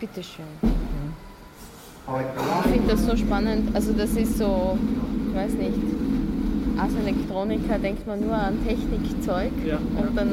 Bitte 0.00 0.22
schön. 0.22 0.44
Ich 2.66 2.72
finde 2.72 2.88
das 2.88 3.06
so 3.06 3.16
spannend. 3.16 3.74
Also 3.74 3.92
das 3.92 4.10
ist 4.16 4.38
so, 4.38 4.76
ich 5.28 5.34
weiß 5.36 5.52
nicht, 5.52 5.78
als 6.76 6.94
Elektroniker 6.94 7.78
denkt 7.78 8.06
man 8.06 8.20
nur 8.20 8.34
an 8.34 8.58
Technikzeug 8.66 9.52
ja, 9.64 9.76
und 9.76 10.16
dann 10.16 10.30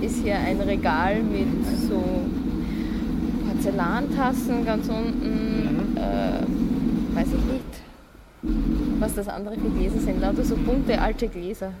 ist 0.00 0.22
hier 0.22 0.36
ein 0.36 0.60
Regal 0.60 1.22
mit 1.22 1.66
so 1.88 2.02
Porzellantassen 3.48 4.64
ganz 4.64 4.88
unten, 4.88 5.92
mhm. 5.92 5.96
äh, 5.96 7.16
weiß 7.16 7.28
ich 7.28 7.44
nicht, 7.52 9.00
was 9.00 9.14
das 9.14 9.28
andere 9.28 9.54
für 9.54 9.70
Gläser 9.70 9.98
sind, 9.98 10.20
lauter 10.20 10.44
so 10.44 10.54
bunte 10.56 11.00
alte 11.00 11.26
Gläser 11.26 11.72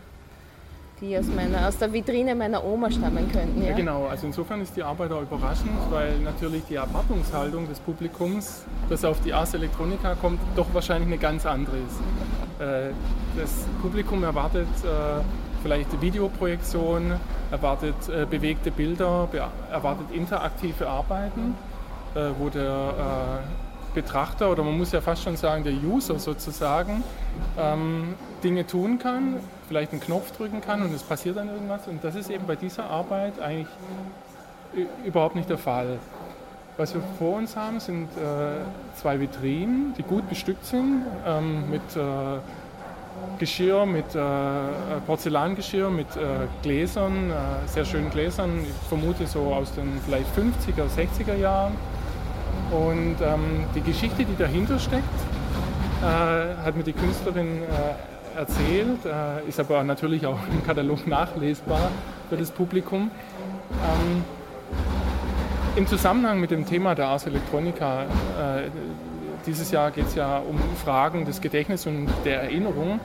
die 1.00 1.16
aus, 1.16 1.26
meiner, 1.26 1.68
aus 1.68 1.78
der 1.78 1.92
Vitrine 1.92 2.34
meiner 2.34 2.64
Oma 2.64 2.90
stammen 2.90 3.30
könnten. 3.30 3.62
Ja? 3.62 3.70
ja? 3.70 3.76
genau. 3.76 4.06
Also 4.06 4.26
insofern 4.26 4.60
ist 4.60 4.76
die 4.76 4.82
Arbeit 4.82 5.12
auch 5.12 5.22
überraschend, 5.22 5.70
weil 5.90 6.18
natürlich 6.18 6.64
die 6.68 6.76
Erwartungshaltung 6.76 7.68
des 7.68 7.78
Publikums, 7.80 8.64
das 8.88 9.04
auf 9.04 9.20
die 9.20 9.32
Ars 9.32 9.54
Electronica 9.54 10.14
kommt, 10.14 10.40
doch 10.56 10.66
wahrscheinlich 10.72 11.08
eine 11.08 11.18
ganz 11.18 11.46
andere 11.46 11.76
ist. 11.76 12.60
Äh, 12.60 12.90
das 13.36 13.50
Publikum 13.80 14.24
erwartet 14.24 14.68
äh, 14.84 15.22
vielleicht 15.62 16.00
Videoprojektion, 16.00 17.12
erwartet 17.50 17.94
äh, 18.08 18.26
bewegte 18.26 18.70
Bilder, 18.70 19.28
erwartet 19.70 20.10
interaktive 20.12 20.88
Arbeiten, 20.88 21.54
wo 22.38 22.48
der 22.48 23.42
Betrachter 24.02 24.50
oder 24.50 24.62
man 24.62 24.78
muss 24.78 24.92
ja 24.92 25.00
fast 25.00 25.24
schon 25.24 25.36
sagen, 25.36 25.64
der 25.64 25.72
User 25.72 26.20
sozusagen 26.20 27.02
ähm, 27.58 28.14
Dinge 28.44 28.64
tun 28.64 29.00
kann, 29.00 29.40
vielleicht 29.66 29.90
einen 29.90 30.00
Knopf 30.00 30.30
drücken 30.36 30.60
kann 30.60 30.82
und 30.82 30.94
es 30.94 31.02
passiert 31.02 31.36
dann 31.36 31.48
irgendwas. 31.48 31.88
Und 31.88 32.04
das 32.04 32.14
ist 32.14 32.30
eben 32.30 32.46
bei 32.46 32.54
dieser 32.54 32.88
Arbeit 32.88 33.40
eigentlich 33.40 33.66
überhaupt 35.04 35.34
nicht 35.34 35.50
der 35.50 35.58
Fall. 35.58 35.98
Was 36.76 36.94
wir 36.94 37.02
vor 37.18 37.38
uns 37.38 37.56
haben, 37.56 37.80
sind 37.80 38.04
äh, 38.04 38.60
zwei 38.94 39.18
Vitrinen, 39.18 39.94
die 39.98 40.04
gut 40.04 40.28
bestückt 40.28 40.64
sind 40.64 41.02
ähm, 41.26 41.68
mit 41.70 41.82
äh, 41.96 42.38
Geschirr, 43.40 43.84
mit 43.84 44.14
äh, 44.14 44.20
Porzellangeschirr, 45.06 45.90
mit 45.90 46.06
äh, 46.14 46.46
Gläsern, 46.62 47.30
äh, 47.30 47.66
sehr 47.66 47.84
schönen 47.84 48.10
Gläsern. 48.10 48.60
Ich 48.62 48.88
vermute 48.88 49.26
so 49.26 49.52
aus 49.52 49.72
den 49.74 50.00
vielleicht 50.04 50.28
50er, 50.36 50.86
60er 50.86 51.34
Jahren. 51.34 51.72
Und 52.70 53.16
ähm, 53.22 53.64
die 53.74 53.80
Geschichte, 53.80 54.24
die 54.24 54.36
dahinter 54.36 54.78
steckt, 54.78 55.04
äh, 56.02 56.04
hat 56.64 56.76
mir 56.76 56.84
die 56.84 56.92
Künstlerin 56.92 57.62
erzählt, 58.36 59.00
ist 59.48 59.58
aber 59.58 59.82
natürlich 59.82 60.24
auch 60.24 60.38
im 60.52 60.64
Katalog 60.64 61.08
nachlesbar 61.08 61.90
für 62.28 62.36
das 62.36 62.52
Publikum. 62.52 63.10
Ähm, 63.70 64.24
Im 65.76 65.86
Zusammenhang 65.86 66.40
mit 66.40 66.50
dem 66.50 66.66
Thema 66.66 66.94
der 66.94 67.08
Ars 67.08 67.26
Electronica, 67.26 68.02
äh, 68.02 68.06
dieses 69.46 69.70
Jahr 69.70 69.90
geht 69.90 70.06
es 70.06 70.14
ja 70.14 70.38
um 70.38 70.58
Fragen 70.84 71.24
des 71.24 71.40
Gedächtnisses 71.40 71.86
und 71.86 72.08
der 72.24 72.42
Erinnerung, 72.42 73.00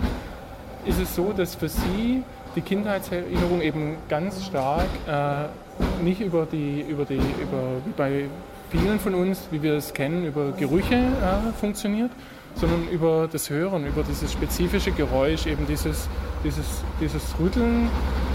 ist 0.86 1.00
es 1.00 1.16
so, 1.16 1.32
dass 1.32 1.56
für 1.56 1.70
Sie 1.70 2.24
die 2.56 2.62
Kindheitserinnerung 2.62 3.62
eben 3.62 3.96
ganz 4.10 4.46
stark 4.46 4.88
äh, 5.08 6.04
nicht 6.04 6.22
über 6.22 6.46
die, 6.46 6.82
über 6.82 7.06
die, 7.06 7.16
über, 7.16 7.82
wie 7.86 7.91
bei 7.96 8.26
vielen 8.74 8.99
von 8.99 9.13
uns, 9.13 9.47
wie 9.51 9.61
wir 9.61 9.74
es 9.74 9.93
kennen, 9.93 10.26
über 10.26 10.51
Gerüche 10.51 10.95
äh, 10.95 11.53
funktioniert, 11.59 12.09
sondern 12.55 12.88
über 12.89 13.30
das 13.32 13.49
Hören, 13.49 13.86
über 13.86 14.01
dieses 14.03 14.32
spezifische 14.32 14.91
Geräusch, 14.91 15.45
eben 15.45 15.67
dieses, 15.67 16.09
dieses, 16.43 16.65
dieses 16.99 17.39
Rütteln 17.39 17.88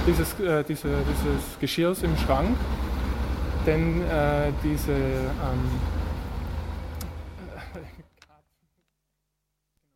dieses, 0.06 0.40
äh, 0.40 0.64
diese, 0.64 0.88
dieses 0.88 1.58
Geschirrs 1.60 2.02
im 2.02 2.16
Schrank. 2.16 2.56
Denn 3.66 4.02
äh, 4.02 4.52
diese 4.62 4.92
ähm, 4.92 5.70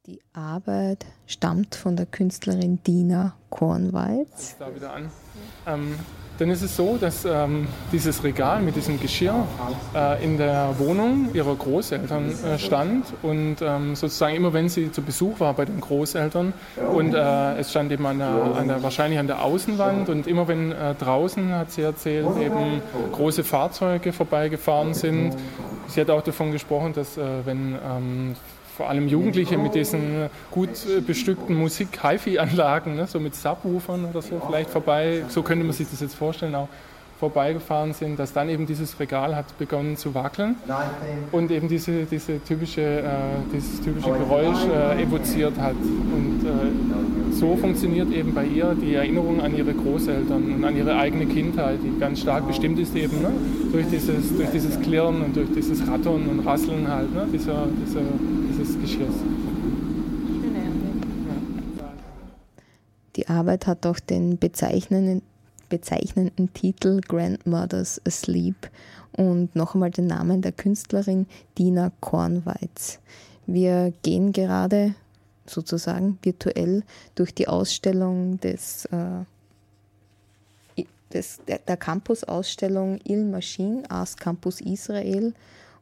Die 0.06 0.20
Arbeit 0.32 1.06
stammt 1.26 1.76
von 1.76 1.94
der 1.94 2.06
Künstlerin 2.06 2.82
Dina 2.82 3.36
Kornwalz. 3.50 4.56
Da 4.58 4.74
wieder 4.74 4.92
an. 4.92 5.10
Ähm, 5.66 5.94
dann 6.38 6.50
ist 6.50 6.62
es 6.62 6.76
so, 6.76 6.96
dass 6.96 7.24
ähm, 7.24 7.68
dieses 7.92 8.24
Regal 8.24 8.62
mit 8.62 8.76
diesem 8.76 9.00
Geschirr 9.00 9.46
äh, 9.94 10.24
in 10.24 10.38
der 10.38 10.74
Wohnung 10.78 11.30
ihrer 11.34 11.54
Großeltern 11.54 12.30
äh, 12.30 12.58
stand 12.58 13.06
und 13.22 13.56
ähm, 13.60 13.94
sozusagen 13.94 14.34
immer 14.36 14.52
wenn 14.52 14.68
sie 14.68 14.90
zu 14.90 15.02
Besuch 15.02 15.40
war 15.40 15.54
bei 15.54 15.64
den 15.64 15.80
Großeltern 15.80 16.52
und 16.92 17.14
äh, 17.14 17.58
es 17.58 17.70
stand 17.70 17.92
eben 17.92 18.06
an 18.06 18.18
der, 18.18 18.28
an 18.28 18.68
der, 18.68 18.82
wahrscheinlich 18.82 19.18
an 19.18 19.26
der 19.26 19.42
Außenwand 19.42 20.08
und 20.08 20.26
immer 20.26 20.48
wenn 20.48 20.72
äh, 20.72 20.94
draußen, 20.94 21.52
hat 21.54 21.70
sie 21.70 21.82
erzählt, 21.82 22.26
eben 22.40 22.82
große 23.12 23.44
Fahrzeuge 23.44 24.12
vorbeigefahren 24.12 24.94
sind. 24.94 25.36
Sie 25.88 26.00
hat 26.00 26.10
auch 26.10 26.22
davon 26.22 26.52
gesprochen, 26.52 26.92
dass 26.94 27.16
äh, 27.16 27.22
wenn 27.44 27.74
ähm, 27.74 28.34
vor 28.76 28.88
allem 28.88 29.08
Jugendliche 29.08 29.58
mit 29.58 29.74
diesen 29.74 30.30
gut 30.50 30.70
äh, 30.86 31.00
bestückten 31.00 31.56
Musik-HiFi-Anlagen, 31.56 32.96
ne, 32.96 33.06
so 33.06 33.20
mit 33.20 33.34
Subwoofern 33.34 34.06
oder 34.06 34.22
so 34.22 34.40
vielleicht 34.46 34.70
vorbei, 34.70 35.24
so 35.28 35.42
könnte 35.42 35.64
man 35.64 35.72
sich 35.72 35.88
das 35.90 36.00
jetzt 36.00 36.14
vorstellen, 36.14 36.54
auch 36.54 36.68
vorbeigefahren 37.22 37.92
sind, 37.92 38.18
dass 38.18 38.32
dann 38.32 38.48
eben 38.48 38.66
dieses 38.66 38.98
Regal 38.98 39.36
hat 39.36 39.56
begonnen 39.56 39.96
zu 39.96 40.12
wackeln 40.12 40.56
und 41.30 41.52
eben 41.52 41.68
diese, 41.68 42.04
diese 42.04 42.42
typische, 42.42 42.82
äh, 42.82 43.04
dieses 43.54 43.80
typische 43.80 44.10
Geräusch 44.10 44.64
äh, 44.66 45.00
evoziert 45.00 45.56
hat. 45.56 45.76
Und 45.76 46.40
äh, 46.44 47.32
so 47.32 47.54
funktioniert 47.54 48.10
eben 48.10 48.34
bei 48.34 48.44
ihr 48.44 48.74
die 48.74 48.96
Erinnerung 48.96 49.40
an 49.40 49.56
ihre 49.56 49.72
Großeltern 49.72 50.52
und 50.52 50.64
an 50.64 50.76
ihre 50.76 50.96
eigene 50.96 51.26
Kindheit, 51.26 51.78
die 51.84 51.96
ganz 52.00 52.18
stark 52.18 52.48
bestimmt 52.48 52.80
ist 52.80 52.96
eben 52.96 53.22
ne? 53.22 53.30
durch, 53.70 53.86
dieses, 53.86 54.36
durch 54.36 54.50
dieses 54.50 54.80
Klirren 54.80 55.22
und 55.22 55.36
durch 55.36 55.52
dieses 55.54 55.86
Rattern 55.86 56.26
und 56.26 56.40
Rasseln 56.44 56.88
halt, 56.88 57.14
ne? 57.14 57.28
dieser, 57.32 57.68
dieser, 57.86 58.00
dieses 58.50 58.80
Geschirrs. 58.80 59.14
Die 63.14 63.28
Arbeit 63.28 63.68
hat 63.68 63.86
auch 63.86 64.00
den 64.00 64.38
bezeichnenden 64.38 65.22
bezeichnenden 65.72 66.52
Titel 66.52 67.00
Grandmothers 67.00 67.98
Asleep 68.06 68.70
und 69.16 69.56
noch 69.56 69.72
einmal 69.72 69.90
den 69.90 70.06
Namen 70.06 70.42
der 70.42 70.52
Künstlerin 70.52 71.26
Dina 71.56 71.90
Kornweiz. 72.00 73.00
Wir 73.46 73.94
gehen 74.02 74.32
gerade 74.32 74.94
sozusagen 75.46 76.18
virtuell 76.20 76.82
durch 77.14 77.34
die 77.34 77.48
Ausstellung 77.48 78.38
des, 78.40 78.84
äh, 78.86 79.24
des 81.10 81.40
der, 81.48 81.60
der 81.60 81.78
Campus-Ausstellung 81.78 83.00
Il 83.08 83.24
Machine 83.24 83.90
Ars 83.90 84.14
Campus 84.14 84.60
Israel 84.60 85.32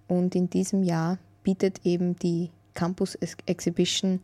und 0.06 0.36
in 0.36 0.48
diesem 0.48 0.84
Jahr 0.84 1.18
bietet 1.42 1.84
eben 1.84 2.14
die 2.14 2.50
Campus 2.74 3.18
Exhibition 3.46 4.20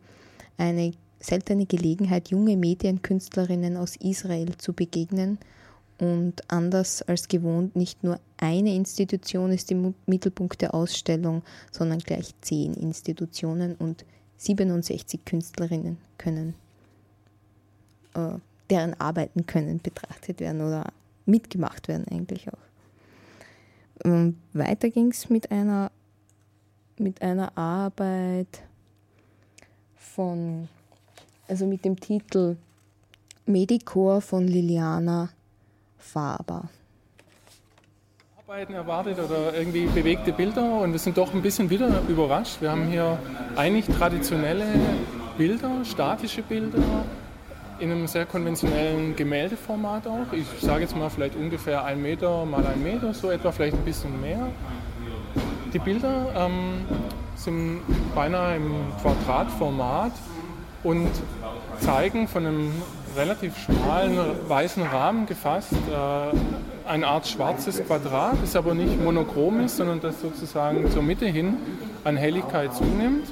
eine 0.57 0.93
seltene 1.19 1.65
Gelegenheit, 1.65 2.29
junge 2.29 2.55
Medienkünstlerinnen 2.55 3.75
aus 3.75 3.97
Israel 3.97 4.57
zu 4.57 4.71
begegnen 4.71 5.39
und 5.99 6.49
anders 6.51 7.01
als 7.01 7.27
gewohnt, 7.27 7.75
nicht 7.75 8.03
nur 8.03 8.19
eine 8.37 8.73
Institution 8.75 9.51
ist 9.51 9.71
im 9.71 9.95
Mittelpunkt 10.05 10.61
der 10.61 10.73
Ausstellung, 10.73 11.41
sondern 11.71 11.99
gleich 11.99 12.33
zehn 12.41 12.73
Institutionen 12.75 13.75
und 13.75 14.05
67 14.37 15.25
Künstlerinnen 15.25 15.97
können, 16.17 16.53
äh, 18.13 18.33
deren 18.69 18.99
Arbeiten 18.99 19.45
können 19.45 19.79
betrachtet 19.79 20.39
werden 20.39 20.61
oder 20.61 20.91
mitgemacht 21.25 21.87
werden 21.87 22.05
eigentlich 22.09 22.47
auch. 22.51 24.05
Ähm, 24.05 24.37
weiter 24.53 24.89
ging 24.89 25.09
es 25.09 25.29
mit 25.29 25.49
einer, 25.51 25.91
mit 26.99 27.21
einer 27.23 27.57
Arbeit 27.57 28.61
von, 29.95 30.67
also 31.47 31.65
mit 31.65 31.83
dem 31.83 31.99
Titel 31.99 32.57
Medicor 33.47 34.21
von 34.21 34.47
Liliana 34.47 35.29
Faber. 35.97 36.63
Arbeiten 38.47 38.73
erwartet 38.75 39.19
oder 39.19 39.53
irgendwie 39.53 39.87
bewegte 39.87 40.31
Bilder 40.31 40.79
und 40.81 40.93
wir 40.93 40.99
sind 40.99 41.17
doch 41.17 41.33
ein 41.33 41.41
bisschen 41.41 41.69
wieder 41.69 42.01
überrascht. 42.07 42.61
Wir 42.61 42.71
haben 42.71 42.87
hier 42.87 43.19
eigentlich 43.57 43.85
traditionelle 43.87 44.65
Bilder, 45.37 45.83
statische 45.83 46.41
Bilder 46.43 47.03
in 47.79 47.91
einem 47.91 48.07
sehr 48.07 48.25
konventionellen 48.25 49.15
Gemäldeformat 49.15 50.07
auch. 50.07 50.31
Ich 50.31 50.47
sage 50.61 50.81
jetzt 50.81 50.95
mal 50.95 51.09
vielleicht 51.09 51.35
ungefähr 51.35 51.83
ein 51.83 52.01
Meter 52.01 52.45
mal 52.45 52.65
ein 52.65 52.81
Meter, 52.81 53.13
so 53.13 53.29
etwa 53.29 53.51
vielleicht 53.51 53.75
ein 53.75 53.83
bisschen 53.83 54.19
mehr. 54.21 54.47
Die 55.73 55.79
Bilder 55.79 56.27
ähm, 56.35 56.85
sind 57.35 57.81
beinahe 58.15 58.55
im 58.55 58.71
Quadratformat 59.01 60.13
und 60.83 61.09
zeigen 61.79 62.27
von 62.27 62.45
einem 62.45 62.71
relativ 63.15 63.57
schmalen 63.57 64.17
weißen 64.47 64.83
Rahmen 64.83 65.25
gefasst, 65.25 65.73
äh, 65.73 66.87
eine 66.87 67.07
Art 67.07 67.27
schwarzes 67.27 67.83
Quadrat, 67.85 68.37
das 68.41 68.55
aber 68.55 68.73
nicht 68.73 69.01
monochrom 69.03 69.59
ist, 69.61 69.77
sondern 69.77 69.99
das 70.01 70.21
sozusagen 70.21 70.89
zur 70.91 71.03
Mitte 71.03 71.25
hin 71.25 71.55
an 72.03 72.17
Helligkeit 72.17 72.73
zunimmt. 72.73 73.27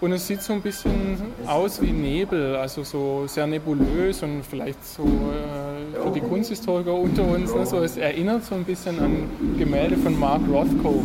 Und 0.00 0.12
es 0.12 0.26
sieht 0.26 0.42
so 0.42 0.52
ein 0.52 0.60
bisschen 0.60 1.16
aus 1.46 1.80
wie 1.80 1.90
Nebel, 1.90 2.56
also 2.56 2.82
so 2.82 3.24
sehr 3.26 3.46
nebulös 3.46 4.22
und 4.22 4.42
vielleicht 4.44 4.84
so 4.84 5.02
äh, 5.02 6.02
für 6.02 6.10
die 6.10 6.20
Kunsthistoriker 6.20 6.92
unter 6.92 7.24
uns, 7.24 7.54
ne, 7.54 7.62
es 7.62 7.96
erinnert 7.96 8.44
so 8.44 8.54
ein 8.54 8.64
bisschen 8.64 8.98
an 8.98 9.30
Gemälde 9.58 9.96
von 9.96 10.18
Mark 10.18 10.42
Rothko. 10.50 11.02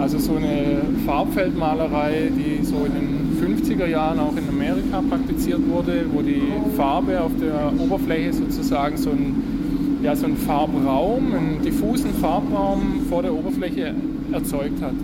Also 0.00 0.18
so 0.18 0.36
eine 0.36 0.82
Farbfeldmalerei, 1.06 2.30
die 2.30 2.64
so 2.64 2.84
in 2.84 2.94
den 2.94 3.31
50er 3.42 3.86
Jahren 3.86 4.20
auch 4.20 4.36
in 4.36 4.48
Amerika 4.48 5.02
praktiziert 5.08 5.60
wurde, 5.68 6.04
wo 6.12 6.22
die 6.22 6.42
Farbe 6.76 7.20
auf 7.20 7.32
der 7.40 7.72
Oberfläche 7.78 8.32
sozusagen 8.32 8.96
so 8.96 9.10
ein, 9.10 10.00
ja, 10.02 10.14
so 10.14 10.26
einen 10.26 10.36
Farbraum, 10.36 11.34
einen 11.34 11.62
diffusen 11.62 12.14
Farbraum 12.14 13.04
vor 13.08 13.22
der 13.22 13.34
Oberfläche 13.34 13.94
erzeugt 14.32 14.80
hat. 14.80 14.94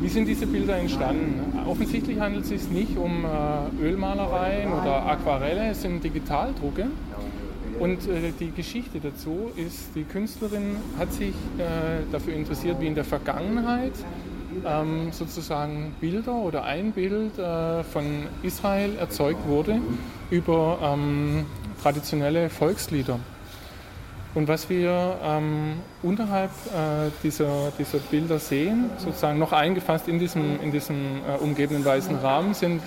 Wie 0.00 0.08
sind 0.08 0.28
diese 0.28 0.46
Bilder 0.46 0.76
entstanden? 0.76 1.40
Offensichtlich 1.66 2.20
handelt 2.20 2.44
es 2.44 2.50
sich 2.50 2.70
nicht 2.70 2.96
um 2.96 3.24
äh, 3.24 3.84
Ölmalereien 3.84 4.72
oder 4.72 5.06
Aquarelle, 5.06 5.70
es 5.70 5.82
sind 5.82 6.02
Digitaldrucke. 6.02 6.86
Und 7.80 8.08
äh, 8.08 8.32
die 8.38 8.50
Geschichte 8.52 9.00
dazu 9.00 9.50
ist, 9.56 9.88
die 9.94 10.04
Künstlerin 10.04 10.76
hat 10.98 11.12
sich 11.12 11.34
äh, 11.58 12.02
dafür 12.12 12.34
interessiert, 12.34 12.80
wie 12.80 12.86
in 12.86 12.94
der 12.94 13.04
Vergangenheit 13.04 13.92
ähm, 14.66 15.12
sozusagen 15.12 15.94
Bilder 16.00 16.34
oder 16.34 16.64
ein 16.64 16.92
Bild 16.92 17.38
äh, 17.38 17.82
von 17.84 18.26
Israel 18.42 18.96
erzeugt 18.98 19.46
wurde 19.46 19.80
über 20.30 20.78
ähm, 20.82 21.46
traditionelle 21.82 22.50
Volkslieder. 22.50 23.18
Und 24.32 24.46
was 24.46 24.70
wir 24.70 25.16
ähm, 25.24 25.80
unterhalb 26.04 26.50
äh, 26.68 27.10
dieser, 27.24 27.72
dieser 27.76 27.98
Bilder 27.98 28.38
sehen, 28.38 28.90
sozusagen 28.96 29.40
noch 29.40 29.52
eingefasst 29.52 30.06
in 30.06 30.20
diesem, 30.20 30.60
in 30.62 30.70
diesem 30.70 30.96
äh, 31.28 31.42
umgebenden 31.42 31.84
weißen 31.84 32.14
Rahmen, 32.16 32.54
sind 32.54 32.80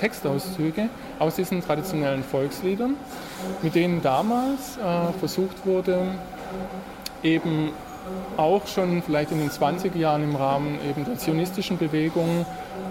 Textauszüge 0.00 0.88
aus 1.18 1.36
diesen 1.36 1.60
traditionellen 1.62 2.22
Volksliedern, 2.24 2.94
mit 3.60 3.74
denen 3.74 4.00
damals 4.00 4.78
äh, 4.78 5.12
versucht 5.18 5.66
wurde, 5.66 6.06
eben 7.22 7.72
auch 8.36 8.66
schon 8.66 9.02
vielleicht 9.02 9.32
in 9.32 9.38
den 9.38 9.50
20er 9.50 9.96
Jahren 9.96 10.22
im 10.22 10.36
Rahmen 10.36 10.78
eben 10.88 11.04
der 11.04 11.16
zionistischen 11.16 11.78
Bewegung 11.78 12.46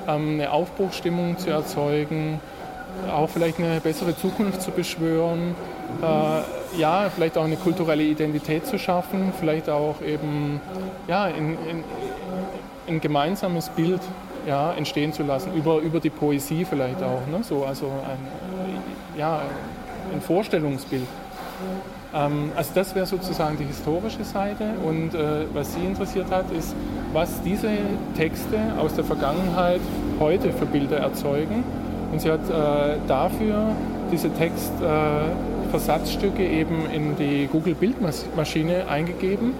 ähm, 0.08 0.34
eine 0.34 0.52
Aufbruchsstimmung 0.52 1.38
zu 1.38 1.50
erzeugen, 1.50 2.40
auch 3.12 3.30
vielleicht 3.30 3.60
eine 3.60 3.80
bessere 3.80 4.16
Zukunft 4.16 4.62
zu 4.62 4.72
beschwören, 4.72 5.56
äh, 6.02 6.80
ja, 6.80 7.10
vielleicht 7.14 7.38
auch 7.38 7.44
eine 7.44 7.58
kulturelle 7.58 8.04
Identität 8.04 8.66
zu 8.66 8.80
schaffen, 8.80 9.34
vielleicht 9.40 9.70
auch 9.70 10.02
eben 10.02 10.60
ja, 11.08 11.28
in, 11.28 11.54
in, 11.70 11.84
ein 12.88 13.02
gemeinsames 13.02 13.70
Bild 13.70 14.02
ja, 14.48 14.74
entstehen 14.74 15.12
zu 15.12 15.24
lassen, 15.24 15.54
über, 15.54 15.80
über 15.80 16.00
die 16.00 16.10
Poesie 16.10 16.66
vielleicht 16.66 17.02
auch, 17.02 17.26
ne? 17.28 17.44
so, 17.44 17.66
also 17.66 17.88
ein, 17.88 19.18
ja, 19.18 19.42
ein 20.14 20.22
Vorstellungsbild. 20.22 21.08
Ähm, 22.16 22.52
also 22.56 22.72
das 22.74 22.96
wäre 22.96 23.06
sozusagen 23.06 23.58
die 23.58 23.66
historische 23.66 24.24
Seite 24.24 24.70
und 24.84 25.14
äh, 25.14 25.46
was 25.54 25.74
Sie 25.74 25.86
interessiert 25.86 26.32
hat, 26.32 26.50
ist, 26.52 26.74
was 27.14 27.44
diese 27.44 27.70
Texte 28.16 28.58
aus 28.80 28.96
der 28.96 29.04
Vergangenheit 29.04 29.82
heute 30.20 30.52
für 30.54 30.66
Bilder 30.66 30.98
erzeugen. 30.98 31.64
Und 32.12 32.22
sie 32.22 32.32
hat 32.32 32.50
äh, 32.50 32.98
dafür 33.08 33.76
diese 34.12 34.32
Textversatzstücke 34.32 36.42
äh, 36.44 36.62
eben 36.62 36.86
in 36.94 37.16
die 37.18 37.48
Google 37.52 37.74
Bildmaschine 37.76 38.88
eingegeben 38.88 39.54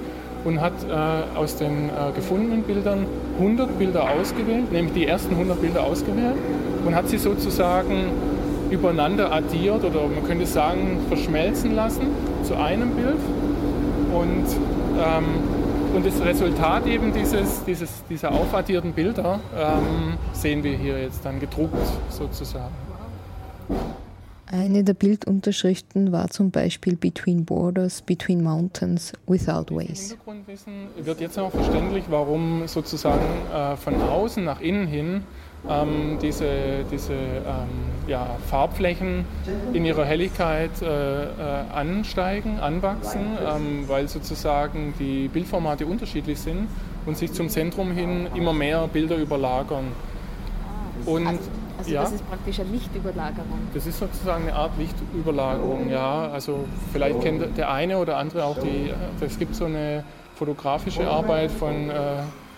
und 0.46 0.62
hat 0.62 0.72
äh, 0.88 0.94
aus 1.38 1.58
den 1.58 1.90
äh, 1.90 2.14
gefundenen 2.16 2.64
Bildern 2.64 3.06
100 3.40 3.78
Bilder 3.78 4.10
ausgewählt, 4.12 4.72
nämlich 4.72 4.94
die 4.94 5.06
ersten 5.08 5.34
100 5.34 5.60
Bilder 5.60 5.84
ausgewählt 5.84 6.38
und 6.86 6.96
hat 6.96 7.10
sie 7.10 7.18
sozusagen 7.18 8.06
übereinander 8.76 9.32
addiert 9.32 9.84
oder 9.84 10.08
man 10.08 10.24
könnte 10.26 10.46
sagen 10.46 11.00
verschmelzen 11.08 11.74
lassen 11.76 12.08
zu 12.44 12.56
einem 12.56 12.92
Bild. 12.92 13.18
Und, 14.14 14.46
ähm, 14.98 15.26
und 15.96 16.06
das 16.06 16.22
Resultat 16.24 16.86
eben 16.86 17.14
dieses, 17.14 17.64
dieses, 17.66 18.04
dieser 18.10 18.32
aufaddierten 18.32 18.94
Bilder 18.94 19.40
ähm, 19.58 20.18
sehen 20.34 20.64
wir 20.64 20.78
hier 20.78 21.02
jetzt 21.02 21.26
dann 21.26 21.40
gedruckt 21.40 21.88
sozusagen. 22.10 22.74
Eine 24.48 24.84
der 24.84 24.94
Bildunterschriften 24.94 26.12
war 26.12 26.30
zum 26.30 26.52
Beispiel 26.52 26.96
Between 26.96 27.46
Borders, 27.46 28.04
Between 28.04 28.44
Mountains, 28.44 29.12
Without 29.26 29.76
Ways. 29.76 30.10
Hintergrundwissen 30.12 30.88
wird 31.02 31.20
jetzt 31.20 31.40
auch 31.40 31.52
verständlich, 31.52 32.06
warum 32.10 32.68
sozusagen 32.68 33.26
äh, 33.54 33.76
von 33.76 33.96
außen 34.00 34.44
nach 34.44 34.62
innen 34.62 34.86
hin 34.86 35.24
ähm, 35.70 36.18
diese, 36.22 36.84
diese 36.92 37.14
ähm, 37.14 37.86
ja, 38.08 38.38
Farbflächen 38.50 39.26
in 39.74 39.86
ihrer 39.86 40.06
Helligkeit 40.06 40.82
äh, 40.82 41.24
äh, 41.24 41.28
ansteigen, 41.74 42.60
anwachsen, 42.60 43.38
ähm, 43.44 43.86
weil 43.88 44.08
sozusagen 44.08 44.94
die 45.00 45.28
Bildformate 45.28 45.86
unterschiedlich 45.86 46.40
sind 46.40 46.68
und 47.06 47.18
sich 47.18 47.34
zum 47.34 47.50
Zentrum 47.50 47.92
hin 47.92 48.28
immer 48.36 48.54
mehr 48.54 48.88
Bilder 48.88 49.18
überlagern. 49.18 49.86
Und 51.06 51.28
also, 51.28 51.40
also 51.78 51.92
ja, 51.92 52.04
das 52.04 52.14
ist 52.14 52.30
praktisch 52.30 52.60
eine 52.60 52.70
Lichtüberlagerung. 52.70 53.60
Das 53.74 53.86
ist 53.86 54.00
sozusagen 54.00 54.44
eine 54.44 54.56
Art 54.56 54.72
Lichtüberlagerung, 54.78 55.90
ja. 55.90 56.30
Also 56.30 56.66
vielleicht 56.94 57.22
kennt 57.22 57.58
der 57.58 57.72
eine 57.72 57.98
oder 57.98 58.18
andere 58.18 58.46
auch 58.46 58.58
die, 58.60 58.94
es 59.20 59.38
gibt 59.38 59.56
so 59.56 59.66
eine 59.66 60.04
fotografische 60.36 61.08
Arbeit 61.08 61.52
von 61.52 61.90
äh, 61.90 61.94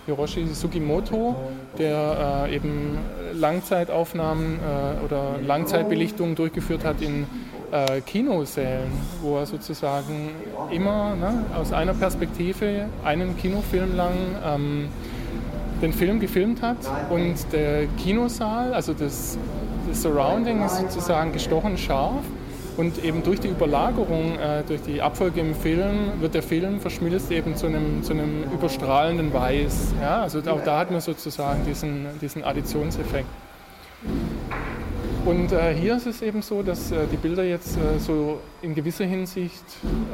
Hiroshi 0.08 0.46
Sugimoto, 0.46 1.36
der 1.76 2.46
äh, 2.48 2.56
eben 2.56 2.96
Langzeitaufnahmen 3.34 4.58
äh, 4.58 5.04
oder 5.04 5.36
Langzeitbelichtungen 5.46 6.34
durchgeführt 6.34 6.82
hat 6.82 7.02
in 7.02 7.26
äh, 7.72 8.00
Kinosälen, 8.00 8.90
wo 9.20 9.36
er 9.36 9.44
sozusagen 9.44 10.30
immer 10.70 11.14
ne, 11.14 11.44
aus 11.54 11.74
einer 11.74 11.92
Perspektive 11.92 12.86
einen 13.04 13.36
Kinofilm 13.36 13.94
lang 13.94 14.14
ähm, 14.46 14.88
den 15.82 15.92
Film 15.92 16.20
gefilmt 16.20 16.62
hat 16.62 16.78
und 17.10 17.36
der 17.52 17.86
Kinosaal, 18.02 18.72
also 18.72 18.94
das, 18.94 19.38
das 19.86 20.02
Surrounding 20.02 20.64
ist 20.64 20.78
sozusagen 20.78 21.32
gestochen 21.32 21.76
scharf 21.76 22.24
und 22.78 23.04
eben 23.04 23.24
durch 23.24 23.40
die 23.40 23.48
Überlagerung, 23.48 24.38
äh, 24.38 24.62
durch 24.62 24.80
die 24.82 25.02
Abfolge 25.02 25.40
im 25.40 25.54
Film, 25.54 26.20
wird 26.20 26.34
der 26.34 26.44
Film 26.44 26.80
verschmilzt 26.80 27.30
eben 27.32 27.56
zu 27.56 27.66
einem, 27.66 28.04
zu 28.04 28.12
einem 28.12 28.44
überstrahlenden 28.54 29.34
Weiß. 29.34 29.94
Ja? 30.00 30.22
Also 30.22 30.38
auch 30.38 30.62
da 30.64 30.78
hat 30.78 30.90
man 30.92 31.00
sozusagen 31.00 31.64
diesen, 31.66 32.06
diesen 32.20 32.44
Additionseffekt. 32.44 33.26
Und 35.24 35.50
äh, 35.50 35.74
hier 35.74 35.96
ist 35.96 36.06
es 36.06 36.22
eben 36.22 36.40
so, 36.40 36.62
dass 36.62 36.92
äh, 36.92 37.06
die 37.10 37.16
Bilder 37.16 37.42
jetzt 37.42 37.76
äh, 37.76 37.98
so 37.98 38.38
in 38.62 38.76
gewisser 38.76 39.04
Hinsicht 39.04 39.64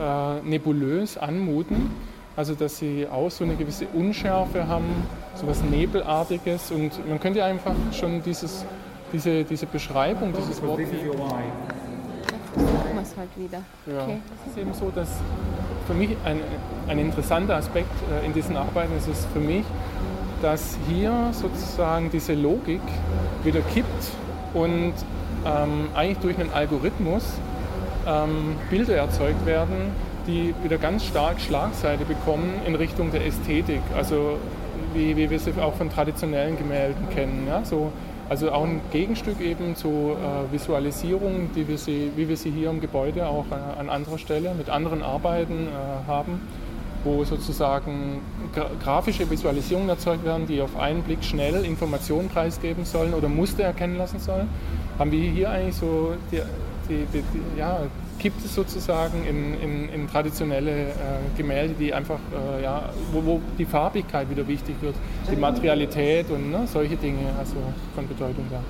äh, 0.01 0.41
nebulös 0.43 1.19
anmuten. 1.19 1.91
Also 2.35 2.55
dass 2.55 2.79
sie 2.79 3.07
auch 3.07 3.31
so 3.31 3.45
eine 3.45 3.57
gewisse 3.57 3.87
Unschärfe 3.93 4.67
haben, 4.67 4.87
so 5.35 5.45
etwas 5.45 5.63
Nebelartiges. 5.63 6.73
Und 6.73 7.07
man 7.07 7.21
könnte 7.21 7.45
einfach 7.45 7.75
schon 7.93 8.23
dieses, 8.23 8.65
diese, 9.13 9.45
diese 9.45 9.67
Beschreibung, 9.67 10.33
dieses 10.33 10.63
Wort 10.63 10.81
suchen 12.57 12.95
wir 12.95 13.03
es 13.03 13.17
halt 13.17 13.31
wieder. 13.37 13.59
Ja. 13.87 14.03
Okay. 14.03 14.21
Es 14.45 14.53
ist 14.53 14.59
eben 14.59 14.75
so, 14.75 14.91
dass 14.95 15.09
für 15.87 15.95
mich 15.95 16.11
ein, 16.25 16.41
ein 16.89 16.99
interessanter 16.99 17.57
Aspekt 17.57 17.93
äh, 18.11 18.27
in 18.27 18.33
diesen 18.33 18.57
Arbeiten 18.57 18.97
ist 18.97 19.09
es 19.09 19.27
für 19.33 19.41
mich, 19.41 19.65
dass 20.43 20.77
hier 20.89 21.31
sozusagen 21.33 22.11
diese 22.11 22.35
Logik 22.35 22.83
wieder 23.45 23.61
kippt 23.73 24.11
und 24.53 24.93
ähm, 25.45 25.89
eigentlich 25.95 26.19
durch 26.19 26.39
einen 26.39 26.53
Algorithmus 26.53 27.25
ähm, 28.07 28.57
Bilder 28.71 28.97
erzeugt 28.97 29.47
werden, 29.47 29.93
die 30.27 30.55
wieder 30.63 30.79
ganz 30.79 31.05
stark 31.05 31.41
Schlagseite 31.41 32.05
bekommen 32.05 32.61
in 32.67 32.75
Richtung 32.75 33.11
der 33.11 33.27
Ästhetik. 33.27 33.81
Also 33.97 34.39
wie, 34.95 35.17
wie 35.17 35.29
wir 35.29 35.39
sie 35.39 35.53
auch 35.61 35.75
von 35.75 35.91
traditionellen 35.91 36.57
Gemälden 36.57 37.09
kennen. 37.11 37.47
Ja? 37.49 37.65
So 37.65 37.93
also 38.29 38.51
auch 38.53 38.65
ein 38.65 38.81
Gegenstück 38.91 39.41
eben 39.41 39.77
zu 39.77 39.89
äh, 39.89 40.53
Visualisierung, 40.53 41.51
die 41.55 41.69
wir 41.69 41.79
sie, 41.79 42.11
wie 42.17 42.29
wir 42.29 42.37
sie 42.37 42.51
hier 42.51 42.71
im 42.71 42.81
Gebäude 42.81 43.27
auch 43.27 43.47
äh, 43.51 43.81
an 43.81 43.91
anderer 43.91 44.19
Stelle 44.19 44.55
mit 44.55 44.69
anderen 44.71 45.03
Arbeiten 45.03 45.69
äh, 45.69 46.09
haben, 46.09 46.41
wo 47.05 47.25
sozusagen 47.25 48.21
gra 48.55 48.71
grafische 48.83 49.31
Visualisierungen 49.31 49.89
erzeugt 49.89 50.25
werden, 50.25 50.47
die 50.47 50.63
auf 50.63 50.77
einen 50.77 51.03
Blick 51.03 51.23
schnell 51.23 51.65
Informationen 51.65 52.29
preisgeben 52.29 52.85
sollen 52.85 53.13
oder 53.15 53.29
Muster 53.29 53.65
erkennen 53.65 53.99
lassen 53.99 54.19
sollen. 54.19 54.49
Haben 54.99 55.11
wir 55.11 55.31
hier 55.31 55.51
eigentlich 55.51 55.77
so 55.77 56.15
die, 56.31 56.41
die, 56.89 57.07
die, 57.13 57.23
die 57.23 57.59
ja, 57.59 57.81
gibt 58.19 58.45
es 58.45 58.55
sozusagen 58.55 59.25
in, 59.27 59.55
in, 59.61 59.89
in 59.89 60.09
traditionelle 60.09 60.89
äh, 60.89 60.93
Gemälde, 61.37 61.75
die 61.79 61.93
einfach, 61.93 62.19
äh, 62.33 62.63
ja, 62.63 62.91
wo, 63.13 63.25
wo, 63.25 63.41
die 63.59 63.65
Farbigkeit 63.65 64.31
wieder 64.31 64.47
wichtig 64.47 64.77
wird, 64.81 64.95
die 65.31 65.37
Materialität 65.37 66.31
und 66.31 66.51
ne, 66.51 66.67
solche 66.67 66.97
Dinge, 66.97 67.33
also 67.39 67.57
von 67.95 68.07
Bedeutung 68.09 68.47
da. 68.51 68.61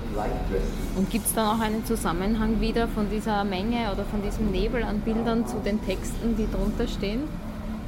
Und 0.95 1.09
gibt 1.09 1.25
es 1.25 1.33
dann 1.33 1.47
auch 1.47 1.61
einen 1.61 1.85
Zusammenhang 1.85 2.59
wieder 2.59 2.87
von 2.87 3.09
dieser 3.09 3.43
Menge 3.43 3.91
oder 3.93 4.03
von 4.05 4.21
diesem 4.21 4.51
Nebel 4.51 4.83
an 4.83 4.99
Bildern 5.01 5.45
zu 5.47 5.57
den 5.57 5.83
Texten, 5.85 6.35
die 6.37 6.49
drunter 6.51 6.87
stehen? 6.87 7.23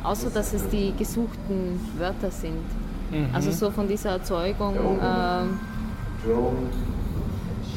Außer 0.03 0.29
dass 0.29 0.53
es 0.53 0.69
die 0.69 0.93
gesuchten 0.97 1.79
Wörter 1.97 2.31
sind. 2.31 2.63
Mhm. 3.11 3.29
Also 3.33 3.51
so 3.51 3.71
von 3.71 3.88
dieser 3.88 4.11
Erzeugung. 4.11 4.75
Äh, 4.75 5.43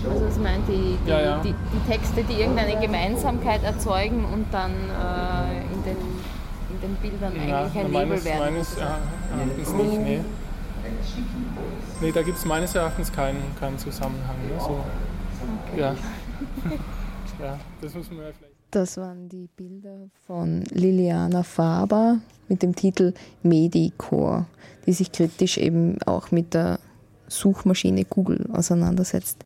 also 0.09 0.25
es 0.27 0.39
meint 0.39 0.67
die, 0.69 0.97
die, 1.05 1.11
ja, 1.11 1.21
ja. 1.21 1.41
die, 1.43 1.53
die, 1.53 1.91
Texte, 1.91 2.23
die 2.25 2.41
irgendeine 2.41 2.79
Gemeinsamkeit 2.81 3.63
erzeugen 3.63 4.25
und 4.25 4.47
dann 4.53 4.73
äh, 4.73 5.63
in, 5.75 5.85
den, 5.85 5.97
in 6.71 6.81
den 6.81 6.95
Bildern 6.97 7.33
ja, 7.49 7.61
eigentlich 7.61 7.85
ein 7.85 7.93
meines, 7.93 8.25
Nebel 8.25 8.25
werden. 8.25 8.55
Meines 8.55 8.77
Erachtens 8.77 9.73
nicht, 9.73 10.01
nee. 10.01 10.21
Nee, 12.01 12.13
da 12.13 12.23
gibt 12.23 12.39
es 12.39 12.45
meines 12.45 12.75
Erachtens 12.75 13.13
keinen, 13.13 13.43
keinen 13.59 13.79
Zusammenhang. 13.79 14.37
Ne? 14.49 14.59
So, 14.59 14.81
okay. 15.71 15.81
ja. 15.81 15.95
ja, 17.41 17.59
das 17.81 17.95
muss 17.95 18.11
man 18.11 18.19
ja 18.21 18.33
vielleicht. 18.37 18.55
Das 18.71 18.97
waren 18.99 19.29
die 19.29 19.49
Bilder 19.57 20.09
von 20.27 20.63
Liliana 20.71 21.43
Faber 21.43 22.21
mit 22.49 22.63
dem 22.63 22.75
Titel 22.75 23.15
Medicore, 23.43 24.47
die 24.87 24.93
sich 24.93 25.11
kritisch 25.11 25.59
eben 25.59 26.01
auch 26.07 26.31
mit 26.31 26.55
der 26.55 26.79
Suchmaschine 27.27 28.05
Google 28.05 28.49
auseinandersetzt. 28.53 29.45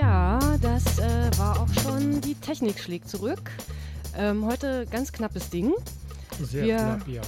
Ja, 0.00 0.38
das 0.62 1.00
äh, 1.00 1.30
war 1.38 1.58
auch 1.60 1.82
schon 1.82 2.20
die 2.20 2.36
Technik 2.36 2.78
schlägt 2.78 3.08
zurück. 3.08 3.50
Ähm, 4.16 4.46
heute 4.46 4.86
ganz 4.86 5.10
knappes 5.10 5.50
Ding. 5.50 5.72
Sehr 6.40 6.64
Wir 6.64 6.76
knapp, 6.76 7.08
ja. 7.08 7.22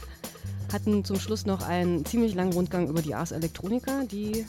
hatten 0.72 1.04
zum 1.04 1.20
Schluss 1.20 1.44
noch 1.44 1.60
einen 1.60 2.06
ziemlich 2.06 2.34
langen 2.34 2.54
Rundgang 2.54 2.88
über 2.88 3.02
die 3.02 3.14
Ars 3.14 3.32
Electronica, 3.32 4.04
die 4.04 4.46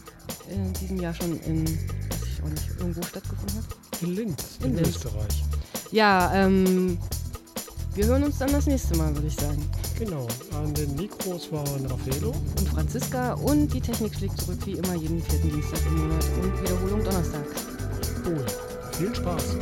in 0.50 0.74
diesem 0.80 1.02
Jahr 1.02 1.14
schon 1.14 1.38
in, 1.42 1.66
weiß 1.66 2.34
ich 2.34 2.44
auch 2.44 2.48
nicht, 2.48 2.70
irgendwo 2.80 3.02
stattgefunden 3.02 3.58
hat. 3.58 4.04
In 4.04 4.16
Linz, 4.16 4.58
in, 4.62 4.68
in 4.68 4.76
Linz. 4.76 4.96
Österreich. 4.96 5.44
Ja, 5.92 6.32
ähm, 6.34 6.98
wir 7.96 8.06
hören 8.06 8.24
uns 8.24 8.38
dann 8.38 8.52
das 8.52 8.66
nächste 8.66 8.98
Mal, 8.98 9.14
würde 9.14 9.28
ich 9.28 9.36
sagen. 9.36 9.70
Genau, 9.98 10.28
an 10.54 10.74
den 10.74 10.96
Mikros 10.96 11.52
waren 11.52 11.86
Raffaello 11.86 12.34
und 12.58 12.70
Franziska 12.70 13.34
und 13.34 13.74
die 13.74 13.82
Technik 13.82 14.16
schlägt 14.16 14.40
zurück 14.40 14.60
wie 14.66 14.74
immer 14.74 14.96
jeden 14.96 15.22
vierten 15.22 15.50
Dienstag 15.50 15.80
im 15.88 15.98
Monat 15.98 16.26
und 16.42 16.62
Wiederholung 16.62 17.04
donnerstags. 17.04 17.66
Cool, 18.26 18.46
viel 18.94 19.16
Spaß. 19.16 19.58